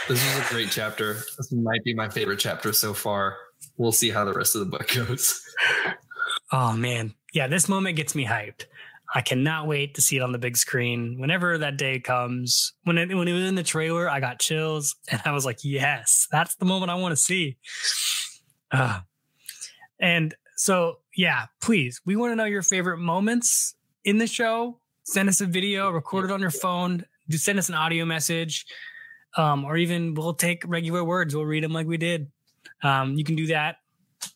This 0.09 0.25
is 0.25 0.39
a 0.39 0.53
great 0.53 0.71
chapter. 0.71 1.15
This 1.37 1.51
might 1.53 1.83
be 1.85 1.95
my 1.95 2.09
favorite 2.09 2.39
chapter 2.39 2.73
so 2.73 2.93
far. 2.93 3.37
We'll 3.77 3.93
see 3.93 4.11
how 4.11 4.25
the 4.25 4.33
rest 4.33 4.55
of 4.55 4.61
the 4.61 4.67
book 4.67 4.89
goes. 4.95 5.43
Oh 6.53 6.77
man. 6.77 7.15
Yeah, 7.33 7.47
this 7.47 7.69
moment 7.69 7.97
gets 7.97 8.15
me 8.15 8.27
hyped. 8.27 8.67
I 9.15 9.23
cannot 9.23 9.67
wait 9.67 9.95
to 9.95 10.01
see 10.01 10.17
it 10.17 10.23
on 10.23 10.33
the 10.33 10.39
big 10.39 10.57
screen 10.57 11.17
whenever 11.19 11.59
that 11.59 11.77
day 11.77 11.99
comes. 11.99 12.73
When 12.85 12.97
it 12.97 13.15
when 13.15 13.27
it 13.27 13.33
was 13.33 13.45
in 13.45 13.57
the 13.57 13.63
trailer, 13.63 14.09
I 14.09 14.21
got 14.21 14.39
chills 14.39 14.95
and 15.11 15.21
I 15.25 15.33
was 15.33 15.45
like, 15.45 15.59
"Yes, 15.63 16.29
that's 16.31 16.55
the 16.57 16.65
moment 16.65 16.91
I 16.91 16.95
want 16.95 17.13
to 17.13 17.17
see." 17.17 17.57
Uh, 18.71 19.01
and 19.99 20.35
so, 20.57 20.99
yeah, 21.17 21.47
please, 21.61 22.01
we 22.05 22.17
want 22.17 22.33
to 22.33 22.37
know 22.37 22.45
your 22.45 22.63
favorite 22.63 22.99
moments 22.99 23.75
in 24.05 24.19
the 24.19 24.27
show. 24.27 24.79
Send 25.05 25.29
us 25.29 25.41
a 25.41 25.47
video, 25.47 25.91
record 25.91 26.27
it 26.27 26.31
on 26.31 26.41
your 26.41 26.51
phone. 26.51 27.05
Do 27.29 27.37
send 27.37 27.59
us 27.59 27.69
an 27.69 27.75
audio 27.75 28.05
message, 28.05 28.67
um, 29.37 29.65
or 29.65 29.77
even 29.77 30.15
we'll 30.15 30.35
take 30.35 30.63
regular 30.67 31.03
words. 31.03 31.35
We'll 31.35 31.47
read 31.47 31.65
them 31.65 31.73
like 31.73 31.87
we 31.87 31.97
did. 31.97 32.31
Um, 32.83 33.15
you 33.15 33.25
can 33.25 33.37
do 33.37 33.49
that 33.49 33.77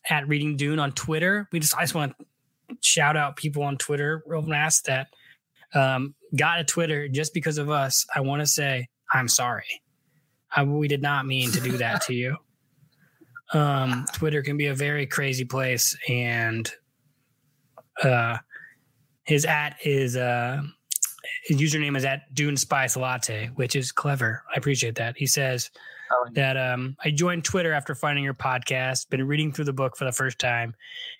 at 0.09 0.27
Reading 0.27 0.57
Dune 0.57 0.79
on 0.79 0.91
Twitter. 0.91 1.47
We 1.51 1.59
just 1.59 1.75
I 1.77 1.81
just 1.81 1.95
want 1.95 2.17
to 2.17 2.25
shout 2.81 3.17
out 3.17 3.35
people 3.35 3.63
on 3.63 3.77
Twitter 3.77 4.23
real 4.25 4.41
fast 4.41 4.85
that 4.85 5.07
um, 5.73 6.15
got 6.35 6.59
a 6.59 6.63
Twitter 6.63 7.07
just 7.07 7.33
because 7.33 7.57
of 7.57 7.69
us. 7.69 8.05
I 8.15 8.21
want 8.21 8.41
to 8.41 8.47
say 8.47 8.87
I'm 9.13 9.27
sorry. 9.27 9.81
I, 10.51 10.63
we 10.63 10.87
did 10.87 11.01
not 11.01 11.25
mean 11.25 11.51
to 11.51 11.59
do 11.59 11.77
that 11.77 12.01
to 12.03 12.13
you. 12.13 12.37
Um, 13.53 14.07
Twitter 14.11 14.41
can 14.41 14.57
be 14.57 14.65
a 14.65 14.73
very 14.73 15.05
crazy 15.05 15.45
place, 15.45 15.95
and 16.09 16.69
uh, 18.03 18.39
his 19.23 19.45
at 19.45 19.75
is 19.85 20.17
uh, 20.17 20.63
his 21.43 21.57
username 21.57 21.95
is 21.95 22.05
at 22.05 22.33
Dune 22.33 22.57
Spice 22.57 22.97
Latte, 22.97 23.51
which 23.53 23.75
is 23.75 23.91
clever. 23.91 24.43
I 24.53 24.57
appreciate 24.57 24.95
that. 24.95 25.15
He 25.15 25.27
says 25.27 25.69
that 26.33 26.57
um, 26.57 26.95
I 27.03 27.11
joined 27.11 27.43
Twitter 27.43 27.73
after 27.73 27.95
finding 27.95 28.23
your 28.23 28.33
podcast, 28.33 29.09
been 29.09 29.25
reading 29.27 29.51
through 29.51 29.65
the 29.65 29.73
book 29.73 29.97
for 29.97 30.05
the 30.05 30.11
first 30.11 30.39
time, 30.39 30.73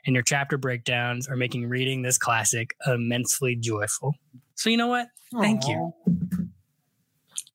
and 0.05 0.13
your 0.13 0.23
chapter 0.23 0.57
breakdowns 0.57 1.27
are 1.27 1.35
making 1.35 1.67
reading 1.67 2.01
this 2.01 2.17
classic 2.17 2.75
immensely 2.87 3.55
joyful. 3.55 4.13
So 4.55 4.69
you 4.69 4.77
know 4.77 4.87
what? 4.87 5.07
Thank 5.39 5.63
Aww. 5.63 5.69
you. 5.69 5.93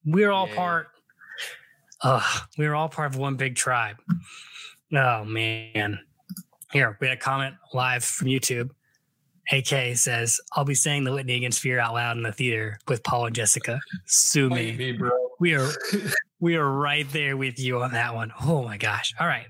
We're 0.05 0.31
all 0.31 0.49
yeah. 0.49 0.55
part. 0.55 0.89
Uh, 2.03 2.23
we're 2.57 2.75
all 2.75 2.89
part 2.89 3.13
of 3.13 3.19
one 3.19 3.37
big 3.37 3.57
tribe. 3.57 3.97
Oh 4.95 5.25
man. 5.25 5.99
Here, 6.73 6.97
we 7.01 7.09
had 7.09 7.17
a 7.17 7.21
comment 7.21 7.57
live 7.75 8.05
from 8.05 8.29
YouTube. 8.29 8.71
AK 9.53 9.97
says, 9.97 10.41
I'll 10.53 10.65
be 10.65 10.75
saying 10.75 11.05
the 11.05 11.11
litany 11.11 11.35
against 11.35 11.61
fear 11.61 11.81
out 11.81 11.95
loud 11.95 12.17
in 12.17 12.23
the 12.23 12.33
theater 12.33 12.79
with 12.87 13.03
Paul 13.03 13.27
and 13.27 13.35
Jessica. 13.35 13.81
Sue 14.07 14.49
me. 14.49 14.73
me 14.73 14.93
bro. 14.93 15.11
We 15.41 15.55
are 15.55 15.69
we 16.41 16.57
are 16.57 16.69
right 16.69 17.07
there 17.13 17.37
with 17.37 17.59
you 17.59 17.83
on 17.83 17.93
that 17.93 18.15
one. 18.15 18.33
Oh 18.43 18.63
my 18.63 18.79
gosh. 18.79 19.15
All 19.21 19.27
right. 19.27 19.47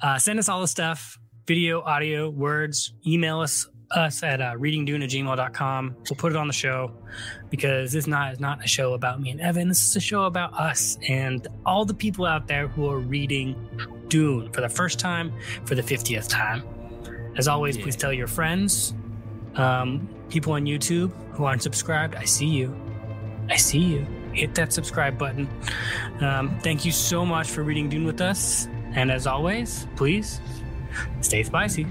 Uh, 0.00 0.18
send 0.18 0.38
us 0.38 0.48
all 0.48 0.60
the 0.60 0.68
stuff 0.68 1.18
video, 1.46 1.80
audio, 1.80 2.28
words. 2.28 2.92
Email 3.06 3.40
us 3.40 3.66
us 3.90 4.22
at 4.22 4.42
uh, 4.42 4.52
readingdune 4.52 5.02
at 5.02 5.08
gmail.com. 5.08 5.96
We'll 6.10 6.16
put 6.16 6.32
it 6.32 6.36
on 6.36 6.46
the 6.46 6.52
show 6.52 6.92
because 7.48 7.92
this 7.92 8.04
is 8.04 8.06
not, 8.06 8.34
is 8.34 8.40
not 8.40 8.62
a 8.62 8.68
show 8.68 8.92
about 8.92 9.18
me 9.18 9.30
and 9.30 9.40
Evan. 9.40 9.68
This 9.68 9.82
is 9.82 9.96
a 9.96 10.00
show 10.00 10.24
about 10.24 10.52
us 10.52 10.98
and 11.08 11.48
all 11.64 11.86
the 11.86 11.94
people 11.94 12.26
out 12.26 12.46
there 12.46 12.68
who 12.68 12.90
are 12.90 12.98
reading 12.98 13.56
Dune 14.08 14.52
for 14.52 14.60
the 14.60 14.68
first 14.68 14.98
time, 14.98 15.32
for 15.64 15.74
the 15.74 15.82
50th 15.82 16.28
time. 16.28 16.62
As 17.38 17.48
always, 17.48 17.78
yeah. 17.78 17.84
please 17.84 17.96
tell 17.96 18.12
your 18.12 18.26
friends, 18.26 18.92
um, 19.54 20.06
people 20.28 20.52
on 20.52 20.66
YouTube 20.66 21.10
who 21.32 21.44
aren't 21.44 21.62
subscribed. 21.62 22.14
I 22.14 22.24
see 22.24 22.46
you. 22.46 22.78
I 23.48 23.56
see 23.56 23.78
you 23.78 24.17
hit 24.32 24.54
that 24.54 24.72
subscribe 24.72 25.18
button. 25.18 25.48
Um, 26.20 26.58
thank 26.60 26.84
you 26.84 26.92
so 26.92 27.24
much 27.24 27.48
for 27.48 27.62
reading 27.62 27.88
Dune 27.88 28.06
with 28.06 28.20
us. 28.20 28.68
And 28.94 29.10
as 29.10 29.26
always, 29.26 29.86
please 29.96 30.40
stay 31.20 31.42
spicy. 31.42 31.86